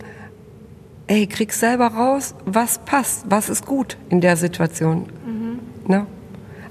ey, 1.07 1.27
krieg 1.27 1.53
selber 1.53 1.89
raus, 1.89 2.35
was 2.45 2.79
passt, 2.79 3.27
was 3.29 3.49
ist 3.49 3.67
gut 3.67 3.97
in 4.09 4.21
der 4.21 4.37
Situation. 4.37 5.07
Mhm. 5.27 5.59
Ne? 5.87 6.07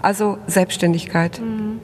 Also 0.06 0.38
Selbstständigkeit. 0.46 1.42
Mhm. 1.42 1.80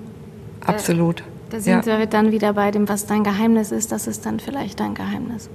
Absolut. 0.63 1.21
Da, 1.49 1.57
da 1.57 1.59
sind 1.59 1.85
ja. 1.87 1.97
wir 1.97 2.05
dann 2.05 2.31
wieder 2.31 2.53
bei 2.53 2.69
dem, 2.69 2.87
was 2.87 3.07
dein 3.07 3.23
Geheimnis 3.23 3.71
ist. 3.71 3.91
Das 3.91 4.05
ist 4.05 4.27
dann 4.27 4.39
vielleicht 4.39 4.79
dein 4.79 4.93
Geheimnis. 4.93 5.49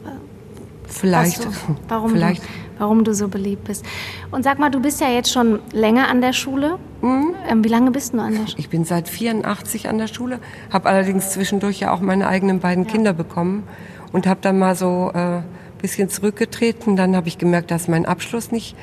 Vielleicht. 0.89 1.45
Du, 1.45 1.49
warum, 1.87 2.11
vielleicht. 2.11 2.43
Du, 2.43 2.49
warum 2.79 3.05
du 3.05 3.15
so 3.15 3.29
beliebt 3.29 3.63
bist. 3.69 3.85
Und 4.33 4.43
sag 4.43 4.59
mal, 4.59 4.71
du 4.71 4.81
bist 4.81 5.01
ja 5.01 5.09
jetzt 5.09 5.31
schon 5.33 5.61
länger 5.71 6.09
an 6.09 6.21
der 6.21 6.33
Schule. 6.33 6.81
Mhm. 7.03 7.35
Ähm, 7.49 7.63
wie 7.63 7.69
lange 7.69 7.93
bist 7.93 8.15
du 8.15 8.19
an 8.19 8.33
der 8.33 8.49
Schule? 8.49 8.59
Ich 8.59 8.69
bin 8.69 8.85
seit 8.85 9.09
84 9.09 9.89
an 9.89 9.99
der 9.99 10.09
Schule, 10.09 10.41
habe 10.73 10.89
allerdings 10.89 11.31
zwischendurch 11.31 11.79
ja 11.79 11.93
auch 11.93 12.01
meine 12.01 12.27
eigenen 12.27 12.59
beiden 12.59 12.85
ja. 12.85 12.91
Kinder 12.91 13.13
bekommen 13.13 13.63
und 14.11 14.27
habe 14.27 14.41
dann 14.43 14.59
mal 14.59 14.75
so 14.75 15.13
äh, 15.15 15.43
bisschen 15.81 16.09
zurückgetreten. 16.09 16.97
Dann 16.97 17.15
habe 17.15 17.29
ich 17.29 17.39
gemerkt, 17.39 17.71
dass 17.71 17.87
mein 17.87 18.07
Abschluss 18.07 18.51
nicht, 18.51 18.75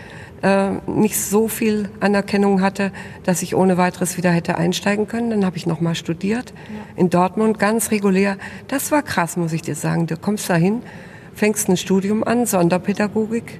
äh, 0.43 0.71
nicht 0.87 1.17
so 1.17 1.47
viel 1.47 1.89
Anerkennung 1.99 2.61
hatte, 2.61 2.91
dass 3.23 3.41
ich 3.41 3.55
ohne 3.55 3.77
weiteres 3.77 4.17
wieder 4.17 4.29
hätte 4.29 4.57
einsteigen 4.57 5.07
können. 5.07 5.29
Dann 5.29 5.45
habe 5.45 5.57
ich 5.57 5.65
nochmal 5.65 5.95
studiert 5.95 6.53
ja. 6.55 7.01
in 7.01 7.09
Dortmund, 7.09 7.59
ganz 7.59 7.91
regulär. 7.91 8.37
Das 8.67 8.91
war 8.91 9.01
krass, 9.01 9.37
muss 9.37 9.53
ich 9.53 9.61
dir 9.61 9.75
sagen. 9.75 10.05
Du 10.05 10.17
kommst 10.17 10.49
dahin, 10.49 10.81
fängst 11.33 11.69
ein 11.69 11.77
Studium 11.77 12.23
an, 12.23 12.45
Sonderpädagogik 12.45 13.59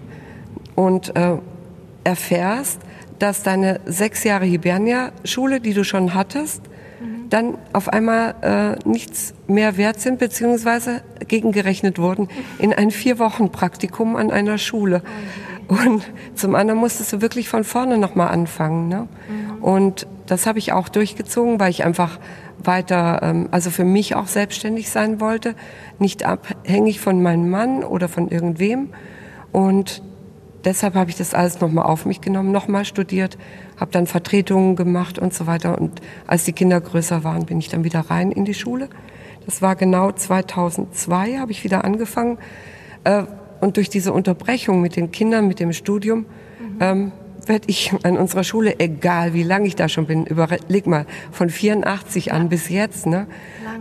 und 0.75 1.15
äh, 1.15 1.37
erfährst, 2.03 2.79
dass 3.17 3.43
deine 3.43 3.79
sechs 3.85 4.23
Jahre 4.25 4.45
Hibernia-Schule, 4.45 5.61
die 5.61 5.73
du 5.73 5.83
schon 5.85 6.13
hattest, 6.13 6.61
dann 7.29 7.57
auf 7.71 7.89
einmal 7.89 8.35
äh, 8.85 8.87
nichts 8.87 9.33
mehr 9.47 9.75
wert 9.77 9.99
sind, 9.99 10.19
beziehungsweise 10.19 11.01
gegengerechnet 11.27 11.97
wurden 11.97 12.29
in 12.59 12.73
ein 12.73 12.91
vier 12.91 13.17
Wochen 13.17 13.51
Praktikum 13.51 14.15
an 14.15 14.29
einer 14.29 14.57
Schule. 14.59 15.01
Und 15.67 16.03
zum 16.35 16.55
anderen 16.55 16.79
musstest 16.79 17.13
du 17.13 17.21
wirklich 17.21 17.49
von 17.49 17.63
vorne 17.63 17.97
nochmal 17.97 18.29
anfangen. 18.29 18.87
Ne? 18.87 19.07
Mhm. 19.29 19.63
Und 19.63 20.07
das 20.27 20.45
habe 20.45 20.59
ich 20.59 20.73
auch 20.73 20.89
durchgezogen, 20.89 21.59
weil 21.59 21.69
ich 21.69 21.83
einfach 21.83 22.19
weiter, 22.57 23.19
ähm, 23.23 23.49
also 23.51 23.69
für 23.69 23.83
mich 23.83 24.15
auch 24.15 24.27
selbstständig 24.27 24.89
sein 24.89 25.19
wollte, 25.19 25.55
nicht 25.99 26.25
abhängig 26.25 26.99
von 26.99 27.21
meinem 27.21 27.49
Mann 27.49 27.83
oder 27.83 28.07
von 28.07 28.29
irgendwem. 28.29 28.89
Und 29.51 30.01
deshalb 30.65 30.95
habe 30.95 31.09
ich 31.09 31.17
das 31.17 31.33
alles 31.33 31.59
nochmal 31.59 31.85
auf 31.85 32.05
mich 32.05 32.21
genommen, 32.21 32.51
nochmal 32.51 32.85
studiert, 32.85 33.37
habe 33.79 33.91
dann 33.91 34.07
Vertretungen 34.07 34.75
gemacht 34.75 35.19
und 35.19 35.33
so 35.33 35.47
weiter. 35.47 35.77
Und 35.79 36.01
als 36.27 36.45
die 36.45 36.53
Kinder 36.53 36.79
größer 36.79 37.23
waren, 37.23 37.45
bin 37.45 37.59
ich 37.59 37.69
dann 37.69 37.83
wieder 37.83 37.99
rein 37.99 38.31
in 38.31 38.45
die 38.45 38.53
Schule. 38.53 38.89
Das 39.45 39.61
war 39.61 39.75
genau 39.75 40.11
2002, 40.11 41.37
habe 41.39 41.51
ich 41.51 41.63
wieder 41.63 41.83
angefangen. 41.83 42.37
Und 43.63 43.77
durch 43.77 43.89
diese 43.89 44.11
Unterbrechung 44.11 44.81
mit 44.81 44.97
den 44.97 45.11
Kindern, 45.11 45.47
mit 45.47 45.61
dem 45.61 45.71
Studium, 45.71 46.19
mhm. 46.19 46.77
ähm, 46.81 47.11
werde 47.45 47.65
ich 47.67 47.93
an 48.03 48.17
unserer 48.17 48.43
Schule, 48.43 48.79
egal 48.79 49.33
wie 49.33 49.43
lange 49.43 49.67
ich 49.67 49.75
da 49.75 49.87
schon 49.87 50.05
bin, 50.05 50.25
überleg 50.25 50.85
mal, 50.85 51.05
von 51.31 51.49
84 51.49 52.33
an 52.33 52.49
bis 52.49 52.67
jetzt, 52.67 53.05
ne, 53.05 53.25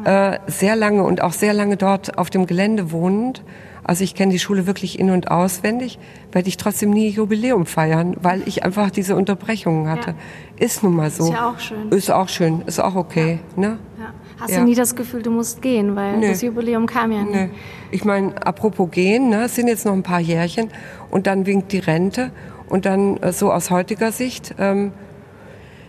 lange. 0.05 0.37
Äh, 0.37 0.51
sehr 0.51 0.77
lange 0.77 1.03
und 1.03 1.21
auch 1.21 1.33
sehr 1.33 1.53
lange 1.53 1.77
dort 1.77 2.17
auf 2.17 2.31
dem 2.31 2.47
Gelände 2.47 2.93
wohnend, 2.93 3.43
also 3.85 4.05
ich 4.05 4.15
kenne 4.15 4.31
die 4.31 4.39
Schule 4.39 4.67
wirklich 4.67 4.99
in- 5.01 5.11
und 5.11 5.31
auswendig, 5.31 5.99
werde 6.31 6.49
ich 6.49 6.57
trotzdem 6.57 6.91
nie 6.91 7.09
Jubiläum 7.09 7.67
feiern, 7.67 8.17
weil 8.21 8.43
ich 8.47 8.65
einfach 8.65 8.91
diese 8.91 9.17
Unterbrechungen 9.17 9.89
hatte. 9.89 10.11
Ja. 10.11 10.65
Ist 10.65 10.85
nun 10.85 10.95
mal 10.95 11.11
so. 11.11 11.25
Ist 11.25 11.33
ja 11.33 11.51
auch 11.51 11.59
schön. 11.59 11.91
Ist 11.91 12.11
auch 12.11 12.29
schön, 12.29 12.63
ist 12.67 12.79
auch 12.79 12.95
okay. 12.95 13.41
Ja. 13.57 13.61
Ne? 13.61 13.79
Ja. 13.99 14.15
Hast 14.39 14.51
ja. 14.51 14.59
du 14.61 14.65
nie 14.65 14.75
das 14.75 14.95
Gefühl, 14.95 15.23
du 15.23 15.31
musst 15.31 15.63
gehen, 15.63 15.97
weil 15.97 16.19
nee. 16.19 16.29
das 16.29 16.43
Jubiläum 16.43 16.87
kam 16.87 17.13
ja 17.13 17.23
nicht. 17.23 17.35
Nee. 17.35 17.51
Ich 17.91 18.05
meine, 18.05 18.45
apropos 18.47 18.91
gehen, 18.91 19.29
ne, 19.29 19.45
es 19.45 19.55
sind 19.55 19.69
jetzt 19.69 19.87
noch 19.87 19.93
ein 19.93 20.03
paar 20.03 20.21
Jährchen 20.21 20.69
und 21.11 21.27
dann 21.27 21.47
winkt 21.47 21.73
die 21.73 21.79
Rente 21.79 22.33
und 22.69 22.87
dann 22.87 23.17
äh, 23.19 23.33
so 23.33 23.53
aus 23.53 23.71
heutiger 23.71 24.13
Sicht... 24.13 24.55
Ähm, 24.59 24.93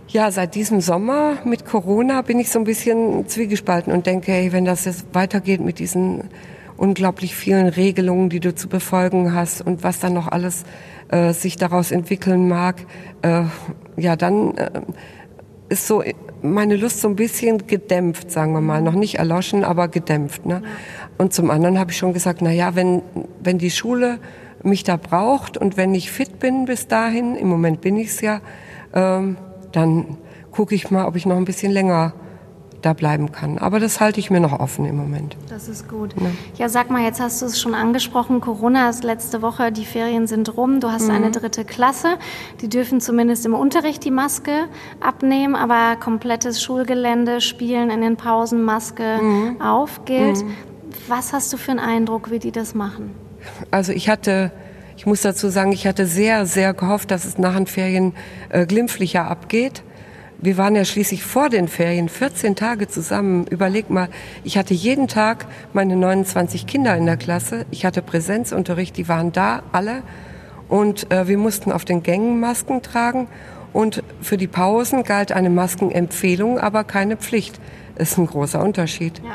ja, 0.09 0.29
seit 0.29 0.53
diesem 0.53 0.79
Sommer 0.79 1.37
mit 1.43 1.65
Corona 1.65 2.21
bin 2.21 2.39
ich 2.39 2.49
so 2.49 2.59
ein 2.59 2.65
bisschen 2.65 3.27
zwiegespalten 3.27 3.91
und 3.91 4.05
denke, 4.05 4.31
hey, 4.31 4.51
wenn 4.51 4.65
das 4.65 4.85
jetzt 4.85 5.05
weitergeht 5.13 5.59
mit 5.61 5.79
diesen 5.79 6.29
unglaublich 6.77 7.35
vielen 7.35 7.67
Regelungen, 7.67 8.29
die 8.29 8.39
du 8.39 8.53
zu 8.53 8.67
befolgen 8.67 9.33
hast 9.33 9.61
und 9.61 9.83
was 9.83 9.99
dann 9.99 10.13
noch 10.13 10.27
alles 10.27 10.65
äh, 11.09 11.33
sich 11.33 11.55
daraus 11.55 11.91
entwickeln 11.91 12.47
mag, 12.47 12.85
äh, 13.21 13.43
ja, 13.95 14.15
dann 14.15 14.57
äh, 14.57 14.81
ist 15.69 15.87
so 15.87 16.03
meine 16.43 16.75
Lust 16.75 17.01
so 17.01 17.07
ein 17.07 17.15
bisschen 17.15 17.67
gedämpft, 17.67 18.29
sagen 18.29 18.53
wir 18.53 18.61
mal. 18.61 18.81
Noch 18.81 18.93
nicht 18.93 19.15
erloschen, 19.15 19.63
aber 19.63 19.87
gedämpft. 19.87 20.45
Ne? 20.45 20.61
Und 21.17 21.33
zum 21.33 21.49
anderen 21.49 21.79
habe 21.79 21.91
ich 21.91 21.97
schon 21.97 22.13
gesagt, 22.13 22.41
na 22.41 22.51
ja, 22.51 22.75
wenn, 22.75 23.01
wenn 23.41 23.57
die 23.57 23.71
Schule 23.71 24.19
mich 24.61 24.83
da 24.83 24.97
braucht 24.97 25.57
und 25.57 25.77
wenn 25.77 25.95
ich 25.95 26.11
fit 26.11 26.39
bin 26.39 26.65
bis 26.65 26.87
dahin, 26.87 27.35
im 27.35 27.47
Moment 27.47 27.81
bin 27.81 27.97
ich 27.97 28.09
es 28.09 28.21
ja, 28.21 28.41
ähm, 28.93 29.37
dann 29.71 30.17
gucke 30.51 30.75
ich 30.75 30.91
mal, 30.91 31.05
ob 31.05 31.15
ich 31.15 31.25
noch 31.25 31.37
ein 31.37 31.45
bisschen 31.45 31.71
länger 31.71 32.13
da 32.85 32.93
bleiben 32.93 33.31
kann. 33.31 33.57
Aber 33.57 33.79
das 33.79 33.99
halte 33.99 34.19
ich 34.19 34.29
mir 34.29 34.39
noch 34.39 34.59
offen 34.59 34.85
im 34.85 34.95
Moment. 34.95 35.35
Das 35.49 35.67
ist 35.67 35.87
gut. 35.87 36.13
Ja, 36.19 36.27
ja 36.57 36.69
sag 36.69 36.89
mal, 36.89 37.03
jetzt 37.03 37.19
hast 37.19 37.41
du 37.41 37.45
es 37.45 37.59
schon 37.59 37.73
angesprochen, 37.73 38.41
Corona 38.41 38.89
ist 38.89 39.03
letzte 39.03 39.41
Woche, 39.41 39.71
die 39.71 39.85
Ferien 39.85 40.27
sind 40.27 40.55
rum, 40.57 40.79
du 40.79 40.91
hast 40.91 41.07
mhm. 41.07 41.15
eine 41.15 41.31
dritte 41.31 41.65
Klasse, 41.65 42.17
die 42.61 42.69
dürfen 42.69 43.01
zumindest 43.01 43.45
im 43.45 43.53
Unterricht 43.53 44.03
die 44.03 44.11
Maske 44.11 44.65
abnehmen, 44.99 45.55
aber 45.55 45.95
komplettes 45.95 46.61
Schulgelände, 46.61 47.41
Spielen 47.41 47.89
in 47.89 48.01
den 48.01 48.17
Pausen, 48.17 48.63
Maske 48.63 49.19
mhm. 49.21 49.61
auf 49.61 50.05
gilt. 50.05 50.43
Mhm. 50.43 50.53
Was 51.07 51.33
hast 51.33 51.51
du 51.51 51.57
für 51.57 51.71
einen 51.71 51.79
Eindruck, 51.79 52.31
wie 52.31 52.39
die 52.39 52.51
das 52.51 52.75
machen? 52.75 53.11
Also 53.71 53.91
ich 53.91 54.09
hatte 54.09 54.51
ich 54.95 55.07
muss 55.07 55.21
dazu 55.21 55.49
sagen, 55.49 55.71
ich 55.71 55.87
hatte 55.87 56.05
sehr, 56.05 56.45
sehr 56.45 56.73
gehofft, 56.73 57.09
dass 57.09 57.25
es 57.25 57.39
nach 57.39 57.55
den 57.55 57.65
Ferien 57.65 58.13
äh, 58.49 58.67
glimpflicher 58.67 59.27
abgeht 59.27 59.83
wir 60.43 60.57
waren 60.57 60.75
ja 60.75 60.83
schließlich 60.83 61.23
vor 61.23 61.49
den 61.49 61.69
Ferien 61.69 62.09
14 62.09 62.57
Tage 62.57 62.89
zusammen. 62.89 63.47
Überleg 63.47 63.89
mal, 63.89 64.09
ich 64.43 64.57
hatte 64.57 64.73
jeden 64.73 65.07
Tag 65.07 65.45
meine 65.71 65.95
29 65.95 66.67
Kinder 66.67 66.97
in 66.97 67.05
der 67.05 67.15
Klasse. 67.15 67.65
Ich 67.71 67.85
hatte 67.85 68.01
Präsenzunterricht, 68.01 68.97
die 68.97 69.07
waren 69.07 69.31
da 69.31 69.63
alle. 69.71 70.03
Und 70.67 71.09
äh, 71.13 71.29
wir 71.29 71.37
mussten 71.37 71.71
auf 71.71 71.85
den 71.85 72.03
Gängen 72.03 72.41
Masken 72.41 72.81
tragen. 72.81 73.27
Und 73.71 74.03
für 74.21 74.35
die 74.35 74.47
Pausen 74.47 75.03
galt 75.03 75.31
eine 75.31 75.49
Maskenempfehlung, 75.49 76.59
aber 76.59 76.83
keine 76.83 77.15
Pflicht. 77.15 77.61
Das 77.95 78.11
ist 78.11 78.17
ein 78.17 78.27
großer 78.27 78.61
Unterschied. 78.61 79.19
Ja. 79.19 79.31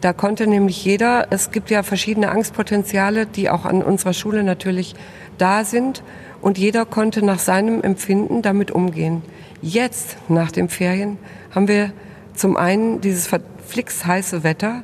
Da 0.00 0.14
konnte 0.14 0.46
nämlich 0.46 0.82
jeder, 0.84 1.26
es 1.30 1.50
gibt 1.50 1.70
ja 1.70 1.82
verschiedene 1.82 2.30
Angstpotenziale, 2.30 3.26
die 3.26 3.50
auch 3.50 3.66
an 3.66 3.82
unserer 3.82 4.14
Schule 4.14 4.42
natürlich 4.42 4.94
da 5.36 5.64
sind. 5.64 6.02
Und 6.40 6.56
jeder 6.56 6.86
konnte 6.86 7.22
nach 7.22 7.40
seinem 7.40 7.82
Empfinden 7.82 8.40
damit 8.40 8.70
umgehen. 8.70 9.22
Jetzt, 9.62 10.16
nach 10.28 10.52
den 10.52 10.68
Ferien, 10.68 11.18
haben 11.54 11.68
wir 11.68 11.92
zum 12.34 12.56
einen 12.56 13.00
dieses 13.00 13.26
verflixt 13.26 14.06
heiße 14.06 14.44
Wetter, 14.44 14.82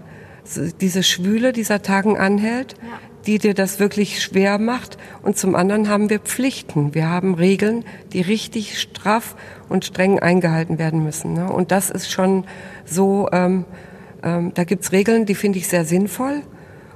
diese 0.80 1.02
Schwüle 1.02 1.52
dieser 1.52 1.82
Tagen 1.82 2.18
anhält, 2.18 2.74
ja. 2.74 2.98
die 3.26 3.38
dir 3.38 3.54
das 3.54 3.78
wirklich 3.78 4.22
schwer 4.22 4.58
macht. 4.58 4.98
Und 5.22 5.37
zum 5.37 5.54
anderen 5.54 5.88
haben 5.88 6.11
wir 6.11 6.18
Pflichten. 6.18 6.94
Wir 6.94 7.08
haben 7.08 7.35
Regeln, 7.35 7.85
die 8.12 8.20
richtig 8.20 8.80
straff 8.80 9.37
und 9.68 9.85
streng 9.85 10.18
eingehalten 10.18 10.78
werden 10.78 11.04
müssen. 11.04 11.35
Ne? 11.35 11.50
Und 11.50 11.70
das 11.70 11.90
ist 11.90 12.11
schon 12.11 12.44
so, 12.85 13.28
ähm, 13.32 13.64
ähm, 14.22 14.52
da 14.54 14.64
gibt's 14.64 14.92
Regeln, 14.92 15.26
die 15.26 15.35
finde 15.35 15.58
ich 15.58 15.68
sehr 15.68 15.85
sinnvoll. 15.85 16.42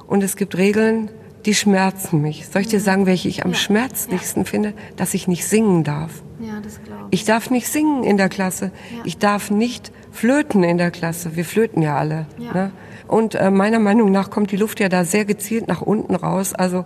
Und 0.06 0.22
es 0.22 0.36
gibt 0.36 0.56
Regeln, 0.56 1.10
die 1.44 1.54
schmerzen 1.54 2.20
mich. 2.22 2.46
Soll 2.48 2.62
ich 2.62 2.68
dir 2.68 2.80
mhm. 2.80 2.84
sagen, 2.84 3.06
welche 3.06 3.28
ich 3.28 3.44
am 3.44 3.52
ja. 3.52 3.56
schmerzlichsten 3.56 4.42
ja. 4.42 4.48
finde? 4.48 4.72
Dass 4.96 5.14
ich 5.14 5.28
nicht 5.28 5.46
singen 5.46 5.84
darf. 5.84 6.22
Ja, 6.40 6.60
das 6.60 6.82
glaube 6.82 6.92
ich. 6.92 6.95
Ich 7.10 7.24
darf 7.24 7.50
nicht 7.50 7.68
singen 7.68 8.04
in 8.04 8.16
der 8.16 8.28
Klasse. 8.28 8.70
Ja. 8.90 9.02
Ich 9.04 9.18
darf 9.18 9.50
nicht 9.50 9.92
flöten 10.12 10.62
in 10.62 10.78
der 10.78 10.90
Klasse. 10.90 11.36
Wir 11.36 11.44
flöten 11.44 11.82
ja 11.82 11.96
alle. 11.96 12.26
Ja. 12.38 12.52
Ne? 12.52 12.70
Und 13.06 13.34
äh, 13.34 13.50
meiner 13.50 13.78
Meinung 13.78 14.10
nach 14.10 14.30
kommt 14.30 14.50
die 14.50 14.56
Luft 14.56 14.80
ja 14.80 14.88
da 14.88 15.04
sehr 15.04 15.24
gezielt 15.24 15.68
nach 15.68 15.82
unten 15.82 16.14
raus. 16.14 16.54
Also 16.54 16.84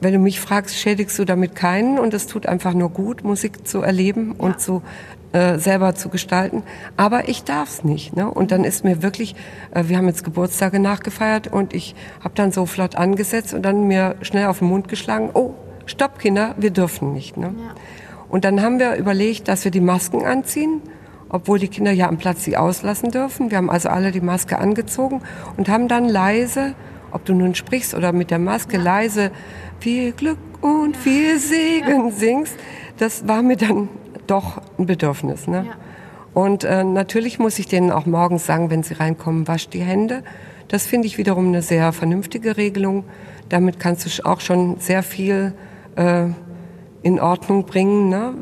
wenn 0.00 0.12
du 0.12 0.18
mich 0.18 0.40
fragst, 0.40 0.76
schädigst 0.76 1.18
du 1.18 1.24
damit 1.24 1.54
keinen 1.54 1.98
und 1.98 2.14
es 2.14 2.26
tut 2.26 2.46
einfach 2.46 2.72
nur 2.72 2.90
gut, 2.90 3.24
Musik 3.24 3.66
zu 3.66 3.82
erleben 3.82 4.34
ja. 4.38 4.44
und 4.44 4.60
zu 4.60 4.82
äh, 5.32 5.58
selber 5.58 5.94
zu 5.94 6.08
gestalten. 6.08 6.62
Aber 6.96 7.28
ich 7.28 7.44
darf's 7.44 7.84
nicht. 7.84 8.16
Ne? 8.16 8.30
Und 8.30 8.50
dann 8.50 8.64
ist 8.64 8.84
mir 8.84 9.02
wirklich, 9.02 9.34
äh, 9.72 9.84
wir 9.86 9.96
haben 9.98 10.06
jetzt 10.08 10.24
Geburtstage 10.24 10.80
nachgefeiert 10.80 11.48
und 11.48 11.74
ich 11.74 11.94
habe 12.20 12.34
dann 12.34 12.50
so 12.52 12.66
flott 12.66 12.96
angesetzt 12.96 13.54
und 13.54 13.62
dann 13.62 13.86
mir 13.86 14.16
schnell 14.22 14.46
auf 14.46 14.60
den 14.60 14.68
Mund 14.68 14.88
geschlagen, 14.88 15.30
oh, 15.34 15.54
stopp 15.86 16.18
Kinder, 16.18 16.54
wir 16.58 16.70
dürfen 16.70 17.12
nicht. 17.12 17.36
Ne? 17.36 17.54
Ja. 17.56 17.74
Und 18.30 18.44
dann 18.44 18.62
haben 18.62 18.78
wir 18.78 18.94
überlegt, 18.94 19.48
dass 19.48 19.64
wir 19.64 19.70
die 19.70 19.80
Masken 19.80 20.24
anziehen, 20.24 20.80
obwohl 21.28 21.58
die 21.58 21.68
Kinder 21.68 21.90
ja 21.90 22.08
am 22.08 22.16
Platz 22.16 22.44
sie 22.44 22.56
auslassen 22.56 23.10
dürfen. 23.10 23.50
Wir 23.50 23.58
haben 23.58 23.70
also 23.70 23.88
alle 23.88 24.12
die 24.12 24.20
Maske 24.20 24.58
angezogen 24.58 25.22
und 25.56 25.68
haben 25.68 25.88
dann 25.88 26.08
leise, 26.08 26.74
ob 27.10 27.24
du 27.24 27.34
nun 27.34 27.54
sprichst 27.54 27.94
oder 27.94 28.12
mit 28.12 28.30
der 28.30 28.38
Maske 28.38 28.76
ja. 28.76 28.82
leise, 28.82 29.32
viel 29.80 30.12
Glück 30.12 30.38
und 30.60 30.96
viel 30.96 31.38
Segen 31.38 32.08
ja. 32.08 32.10
singst. 32.12 32.56
Das 32.98 33.26
war 33.26 33.42
mir 33.42 33.56
dann 33.56 33.88
doch 34.26 34.62
ein 34.78 34.86
Bedürfnis. 34.86 35.48
Ne? 35.48 35.66
Ja. 35.66 35.72
Und 36.32 36.62
äh, 36.62 36.84
natürlich 36.84 37.40
muss 37.40 37.58
ich 37.58 37.66
denen 37.66 37.90
auch 37.90 38.06
morgens 38.06 38.46
sagen, 38.46 38.70
wenn 38.70 38.84
sie 38.84 38.94
reinkommen, 38.94 39.48
wasch 39.48 39.68
die 39.68 39.80
Hände. 39.80 40.22
Das 40.68 40.86
finde 40.86 41.08
ich 41.08 41.18
wiederum 41.18 41.48
eine 41.48 41.62
sehr 41.62 41.92
vernünftige 41.92 42.56
Regelung. 42.56 43.04
Damit 43.48 43.80
kannst 43.80 44.06
du 44.06 44.24
auch 44.24 44.40
schon 44.40 44.78
sehr 44.78 45.02
viel 45.02 45.52
äh, 45.96 46.26
in 47.02 47.20
Ordnung 47.20 47.64
bringen. 47.64 48.08
Ne? 48.08 48.34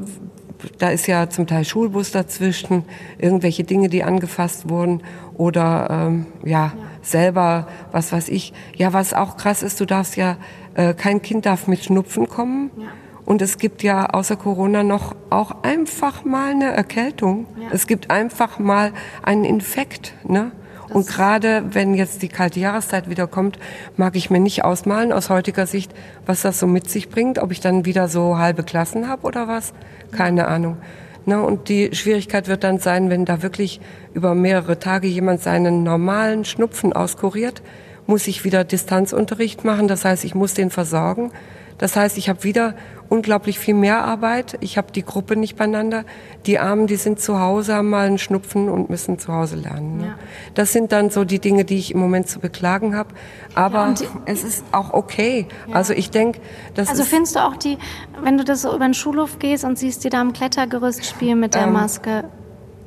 Da 0.79 0.91
ist 0.91 1.07
ja 1.07 1.31
zum 1.31 1.47
Teil 1.47 1.65
Schulbus 1.65 2.11
dazwischen, 2.11 2.85
irgendwelche 3.19 3.65
Dinge, 3.65 3.89
die 3.89 4.03
angefasst 4.03 4.69
wurden 4.69 5.03
oder 5.35 5.89
ähm, 5.91 6.27
ja, 6.45 6.49
ja, 6.49 6.73
selber, 7.03 7.69
was 7.93 8.13
weiß 8.13 8.29
ich. 8.29 8.53
Ja, 8.77 8.93
was 8.93 9.15
auch 9.15 9.37
krass 9.37 9.63
ist, 9.63 9.81
du 9.81 9.85
darfst 9.85 10.17
ja, 10.17 10.37
äh, 10.75 10.95
kein 10.95 11.23
Kind 11.23 11.47
darf 11.47 11.69
mit 11.69 11.85
Schnupfen 11.85 12.29
kommen. 12.29 12.71
Ja. 12.77 12.87
Und 13.25 13.43
es 13.43 13.59
gibt 13.59 13.83
ja 13.83 14.07
außer 14.07 14.37
Corona 14.37 14.83
noch 14.83 15.15
auch 15.29 15.63
einfach 15.63 16.25
mal 16.25 16.51
eine 16.51 16.73
Erkältung. 16.73 17.47
Ja. 17.61 17.69
Es 17.73 17.87
gibt 17.87 18.11
einfach 18.11 18.59
mal 18.59 18.93
einen 19.23 19.45
Infekt. 19.45 20.15
Ne? 20.27 20.51
Und 20.91 21.07
gerade 21.07 21.65
wenn 21.73 21.95
jetzt 21.95 22.23
die 22.23 22.29
kalte 22.29 22.61
Jahreszeit 22.61 23.11
wieder 23.11 23.27
kommt, 23.27 23.59
mag 23.97 24.17
ich 24.17 24.31
mir 24.31 24.41
nicht 24.41 24.65
ausmalen 24.65 25.13
aus 25.13 25.31
heutiger 25.31 25.67
Sicht, 25.67 25.93
was 26.27 26.43
das 26.43 26.59
so 26.59 26.67
mit 26.67 26.89
sich 26.89 27.09
bringt, 27.09 27.39
ob 27.39 27.53
ich 27.53 27.61
dann 27.61 27.85
wieder 27.85 28.09
so 28.09 28.39
halbe 28.39 28.63
Klassen 28.63 29.09
habe 29.09 29.27
oder 29.27 29.49
was. 29.49 29.73
Keine 30.11 30.49
Ahnung. 30.49 30.79
Na, 31.27 31.41
und 31.41 31.69
die 31.69 31.95
Schwierigkeit 31.95 32.49
wird 32.49 32.65
dann 32.65 32.79
sein, 32.79 33.11
wenn 33.11 33.27
da 33.27 33.43
wirklich 33.43 33.81
über 34.15 34.35
mehrere 34.35 34.79
Tage 34.79 35.09
jemand 35.09 35.43
seinen 35.43 35.83
normalen 35.83 36.47
Schnupfen 36.47 36.95
auskuriert, 36.95 37.61
muss 38.07 38.27
ich 38.27 38.45
wieder 38.45 38.65
Distanzunterricht 38.65 39.63
machen. 39.65 39.89
Das 39.89 40.07
heißt, 40.07 40.25
ich 40.25 40.35
muss 40.35 40.55
den 40.55 40.71
versorgen. 40.71 41.31
Das 41.79 41.97
heißt, 41.97 42.19
ich 42.19 42.29
habe 42.29 42.45
wieder 42.45 42.75
unglaublich 43.09 43.59
viel 43.59 43.75
mehr 43.75 44.05
Arbeit. 44.05 44.59
Ich 44.61 44.77
habe 44.77 44.93
die 44.93 45.05
Gruppe 45.05 45.37
nicht 45.37 45.57
beieinander. 45.57 46.05
Die 46.47 46.59
Armen, 46.59 46.87
die 46.87 46.97
sind 46.97 47.21
zu 47.21 47.41
Hause, 47.41 47.75
haben 47.75 47.91
mal 47.91 48.07
einen 48.07 48.19
Schnupfen 48.19 48.69
und 48.69 48.91
müssen 48.91 49.19
zu 49.19 49.33
Hause 49.33 49.57
lernen. 49.57 49.99
Ne? 49.99 50.07
Ja. 50.07 50.15
Das 50.55 50.73
sind 50.73 50.93
dann 50.93 51.11
so 51.11 51.25
die 51.25 51.39
Dinge, 51.39 51.65
die 51.65 51.79
ich 51.79 51.93
im 51.93 52.01
Moment 52.01 52.29
zu 52.29 52.41
beklagen 52.41 52.97
habe. 52.97 53.15
Aber 53.55 53.95
ja, 53.99 54.09
es 54.27 54.45
ist 54.45 54.65
auch 54.73 54.93
okay. 54.93 55.47
Ja. 55.69 55.77
Also 55.77 55.95
ich 55.95 56.11
denke, 56.11 56.41
das 56.75 56.89
Also 56.89 57.05
findest 57.05 57.37
du 57.37 57.41
auch 57.41 57.57
die, 57.57 57.79
wenn 58.23 58.37
du 58.37 58.45
das 58.45 58.63
so 58.63 58.75
über 58.75 58.85
den 58.85 58.95
Schulhof 58.95 59.39
gehst 59.39 59.65
und 59.65 59.79
siehst 59.79 60.05
die 60.05 60.11
da 60.11 60.21
am 60.21 60.33
Klettergerüst 60.33 61.07
spielen 61.07 61.41
mit 61.41 61.55
der 61.55 61.63
ähm, 61.63 61.73
Maske? 61.73 62.25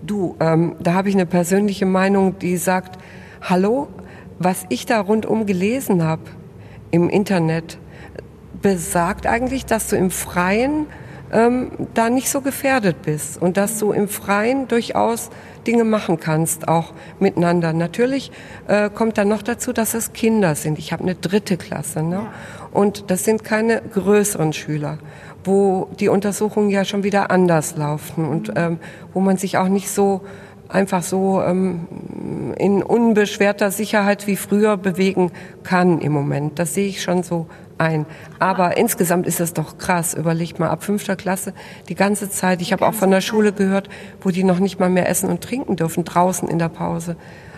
Du, 0.03 0.35
ähm, 0.39 0.75
da 0.79 0.93
habe 0.93 1.09
ich 1.09 1.15
eine 1.15 1.25
persönliche 1.25 1.85
Meinung, 1.85 2.37
die 2.39 2.57
sagt, 2.57 2.99
hallo, 3.41 3.87
was 4.39 4.65
ich 4.69 4.85
da 4.85 4.99
rundum 4.99 5.45
gelesen 5.45 6.03
habe 6.03 6.23
im 6.89 7.09
Internet, 7.09 7.77
besagt 8.61 9.27
eigentlich, 9.27 9.65
dass 9.65 9.87
du 9.87 9.95
im 9.95 10.11
Freien 10.11 10.87
ähm, 11.31 11.71
da 11.93 12.09
nicht 12.09 12.29
so 12.29 12.41
gefährdet 12.41 13.01
bist 13.03 13.41
und 13.41 13.57
dass 13.57 13.79
du 13.79 13.91
im 13.91 14.07
Freien 14.07 14.67
durchaus 14.67 15.29
Dinge 15.65 15.83
machen 15.83 16.19
kannst, 16.19 16.67
auch 16.67 16.93
miteinander. 17.19 17.73
Natürlich 17.73 18.31
äh, 18.67 18.89
kommt 18.89 19.17
dann 19.17 19.29
noch 19.29 19.41
dazu, 19.41 19.73
dass 19.73 19.93
es 19.93 20.13
Kinder 20.13 20.55
sind. 20.55 20.79
Ich 20.79 20.91
habe 20.91 21.03
eine 21.03 21.15
dritte 21.15 21.57
Klasse 21.57 22.03
ne? 22.03 22.27
und 22.71 23.09
das 23.11 23.23
sind 23.23 23.43
keine 23.43 23.81
größeren 23.81 24.53
Schüler 24.53 24.97
wo 25.43 25.89
die 25.99 26.09
Untersuchungen 26.09 26.69
ja 26.69 26.85
schon 26.85 27.03
wieder 27.03 27.31
anders 27.31 27.75
laufen 27.75 28.27
und 28.27 28.53
ähm, 28.55 28.79
wo 29.13 29.19
man 29.19 29.37
sich 29.37 29.57
auch 29.57 29.67
nicht 29.67 29.89
so 29.89 30.21
einfach 30.69 31.03
so 31.03 31.41
ähm, 31.41 31.87
in 32.57 32.81
unbeschwerter 32.81 33.71
Sicherheit 33.71 34.27
wie 34.27 34.35
früher 34.35 34.77
bewegen 34.77 35.31
kann 35.63 35.99
im 35.99 36.13
Moment. 36.13 36.59
Das 36.59 36.73
sehe 36.73 36.87
ich 36.87 37.01
schon 37.01 37.23
so 37.23 37.47
ein. 37.81 38.05
Aber 38.39 38.77
insgesamt 38.77 39.27
ist 39.27 39.41
es 39.41 39.53
doch 39.53 39.77
krass. 39.77 40.13
Überlegt 40.13 40.59
mal, 40.59 40.69
ab 40.69 40.83
fünfter 40.83 41.15
Klasse 41.15 41.53
die 41.89 41.95
ganze 41.95 42.29
Zeit. 42.29 42.61
Ich 42.61 42.71
habe 42.71 42.85
auch 42.85 42.93
von 42.93 43.11
der 43.11 43.21
Schule 43.21 43.51
gehört, 43.51 43.89
wo 44.21 44.29
die 44.29 44.43
noch 44.43 44.59
nicht 44.59 44.79
mal 44.79 44.89
mehr 44.89 45.09
essen 45.09 45.29
und 45.29 45.43
trinken 45.43 45.75
dürfen, 45.75 46.05
draußen 46.05 46.47
in 46.47 46.59
der 46.59 46.69
Pause. 46.69 47.17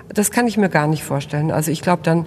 Das 0.10 0.32
kann 0.32 0.48
ich 0.48 0.58
mir 0.58 0.70
gar 0.70 0.88
nicht 0.88 1.04
vorstellen. 1.04 1.52
Also 1.52 1.72
ich 1.72 1.82
glaube, 1.82 2.02
dann 2.04 2.26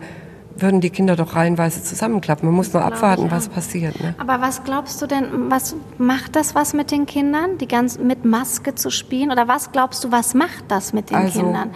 würden 0.58 0.80
die 0.80 0.90
Kinder 0.90 1.16
doch 1.16 1.36
reihenweise 1.36 1.82
zusammenklappen. 1.82 2.46
Man 2.48 2.54
muss 2.54 2.72
nur 2.72 2.82
abwarten, 2.82 3.30
was 3.30 3.48
passiert. 3.48 4.00
Ne? 4.00 4.14
Aber 4.18 4.40
was 4.40 4.64
glaubst 4.64 5.00
du 5.02 5.06
denn, 5.06 5.50
was 5.50 5.76
macht 5.98 6.36
das 6.36 6.54
was 6.54 6.72
mit 6.72 6.90
den 6.90 7.06
Kindern, 7.06 7.58
die 7.58 7.68
ganz 7.68 7.98
mit 7.98 8.24
Maske 8.24 8.74
zu 8.74 8.90
spielen? 8.90 9.30
Oder 9.30 9.48
was 9.48 9.72
glaubst 9.72 10.02
du, 10.04 10.12
was 10.12 10.34
macht 10.34 10.64
das 10.68 10.92
mit 10.92 11.10
den 11.10 11.16
also, 11.16 11.40
Kindern? 11.40 11.70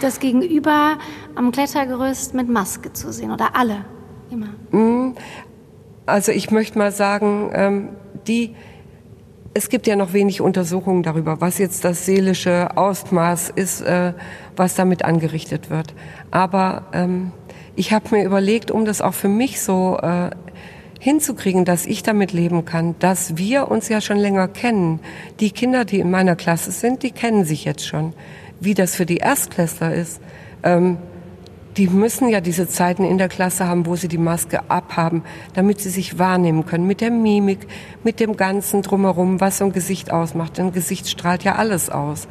Das 0.00 0.20
Gegenüber 0.20 0.98
am 1.34 1.52
Klettergerüst 1.52 2.34
mit 2.34 2.48
Maske 2.48 2.92
zu 2.92 3.12
sehen 3.12 3.30
oder 3.30 3.54
alle? 3.54 3.84
Immer. 4.30 4.48
Mm, 4.70 5.14
also 6.06 6.32
ich 6.32 6.50
möchte 6.50 6.78
mal 6.78 6.92
sagen, 6.92 7.50
ähm, 7.52 7.88
die 8.26 8.54
es 9.56 9.70
gibt 9.70 9.86
ja 9.86 9.96
noch 9.96 10.12
wenig 10.12 10.42
Untersuchungen 10.42 11.02
darüber, 11.02 11.40
was 11.40 11.56
jetzt 11.56 11.82
das 11.86 12.04
seelische 12.04 12.76
Ausmaß 12.76 13.48
ist, 13.54 13.80
äh, 13.80 14.12
was 14.54 14.74
damit 14.74 15.02
angerichtet 15.02 15.70
wird. 15.70 15.94
Aber 16.30 16.84
ähm, 16.92 17.32
ich 17.74 17.90
habe 17.94 18.14
mir 18.14 18.24
überlegt, 18.24 18.70
um 18.70 18.84
das 18.84 19.00
auch 19.00 19.14
für 19.14 19.30
mich 19.30 19.62
so 19.62 19.96
äh, 20.02 20.28
hinzukriegen, 21.00 21.64
dass 21.64 21.86
ich 21.86 22.02
damit 22.02 22.34
leben 22.34 22.66
kann, 22.66 22.96
dass 22.98 23.38
wir 23.38 23.70
uns 23.70 23.88
ja 23.88 24.02
schon 24.02 24.18
länger 24.18 24.46
kennen. 24.46 25.00
Die 25.40 25.50
Kinder, 25.52 25.86
die 25.86 26.00
in 26.00 26.10
meiner 26.10 26.36
Klasse 26.36 26.70
sind, 26.70 27.02
die 27.02 27.10
kennen 27.10 27.46
sich 27.46 27.64
jetzt 27.64 27.86
schon. 27.86 28.12
Wie 28.60 28.74
das 28.74 28.94
für 28.94 29.06
die 29.06 29.18
Erstklässler 29.18 29.94
ist, 29.94 30.20
ähm, 30.64 30.98
die 31.76 31.88
müssen 31.88 32.28
ja 32.28 32.40
diese 32.40 32.68
Zeiten 32.68 33.04
in 33.04 33.18
der 33.18 33.28
Klasse 33.28 33.66
haben, 33.66 33.86
wo 33.86 33.96
sie 33.96 34.08
die 34.08 34.18
Maske 34.18 34.70
abhaben, 34.70 35.22
damit 35.54 35.80
sie 35.80 35.90
sich 35.90 36.18
wahrnehmen 36.18 36.64
können 36.64 36.86
mit 36.86 37.00
der 37.00 37.10
Mimik, 37.10 37.66
mit 38.02 38.18
dem 38.20 38.36
ganzen 38.36 38.82
drumherum, 38.82 39.40
was 39.40 39.58
so 39.58 39.66
ein 39.66 39.72
Gesicht 39.72 40.10
ausmacht. 40.10 40.58
Ein 40.58 40.72
Gesicht 40.72 41.08
strahlt 41.08 41.44
ja 41.44 41.56
alles 41.56 41.90
aus. 41.90 42.28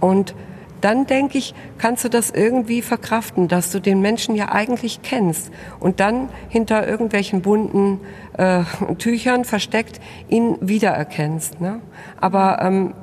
Und 0.00 0.34
dann 0.82 1.06
denke 1.06 1.38
ich, 1.38 1.54
kannst 1.78 2.04
du 2.04 2.10
das 2.10 2.30
irgendwie 2.30 2.82
verkraften, 2.82 3.46
dass 3.46 3.70
du 3.70 3.80
den 3.80 4.00
Menschen 4.00 4.34
ja 4.34 4.50
eigentlich 4.50 5.00
kennst 5.02 5.52
und 5.78 6.00
dann 6.00 6.28
hinter 6.48 6.86
irgendwelchen 6.86 7.40
bunten 7.40 8.00
äh, 8.36 8.64
Tüchern 8.98 9.44
versteckt 9.44 10.00
ihn 10.28 10.58
wiedererkennst. 10.60 11.60
Ne? 11.60 11.80
Aber 12.20 12.60
ähm, 12.62 12.94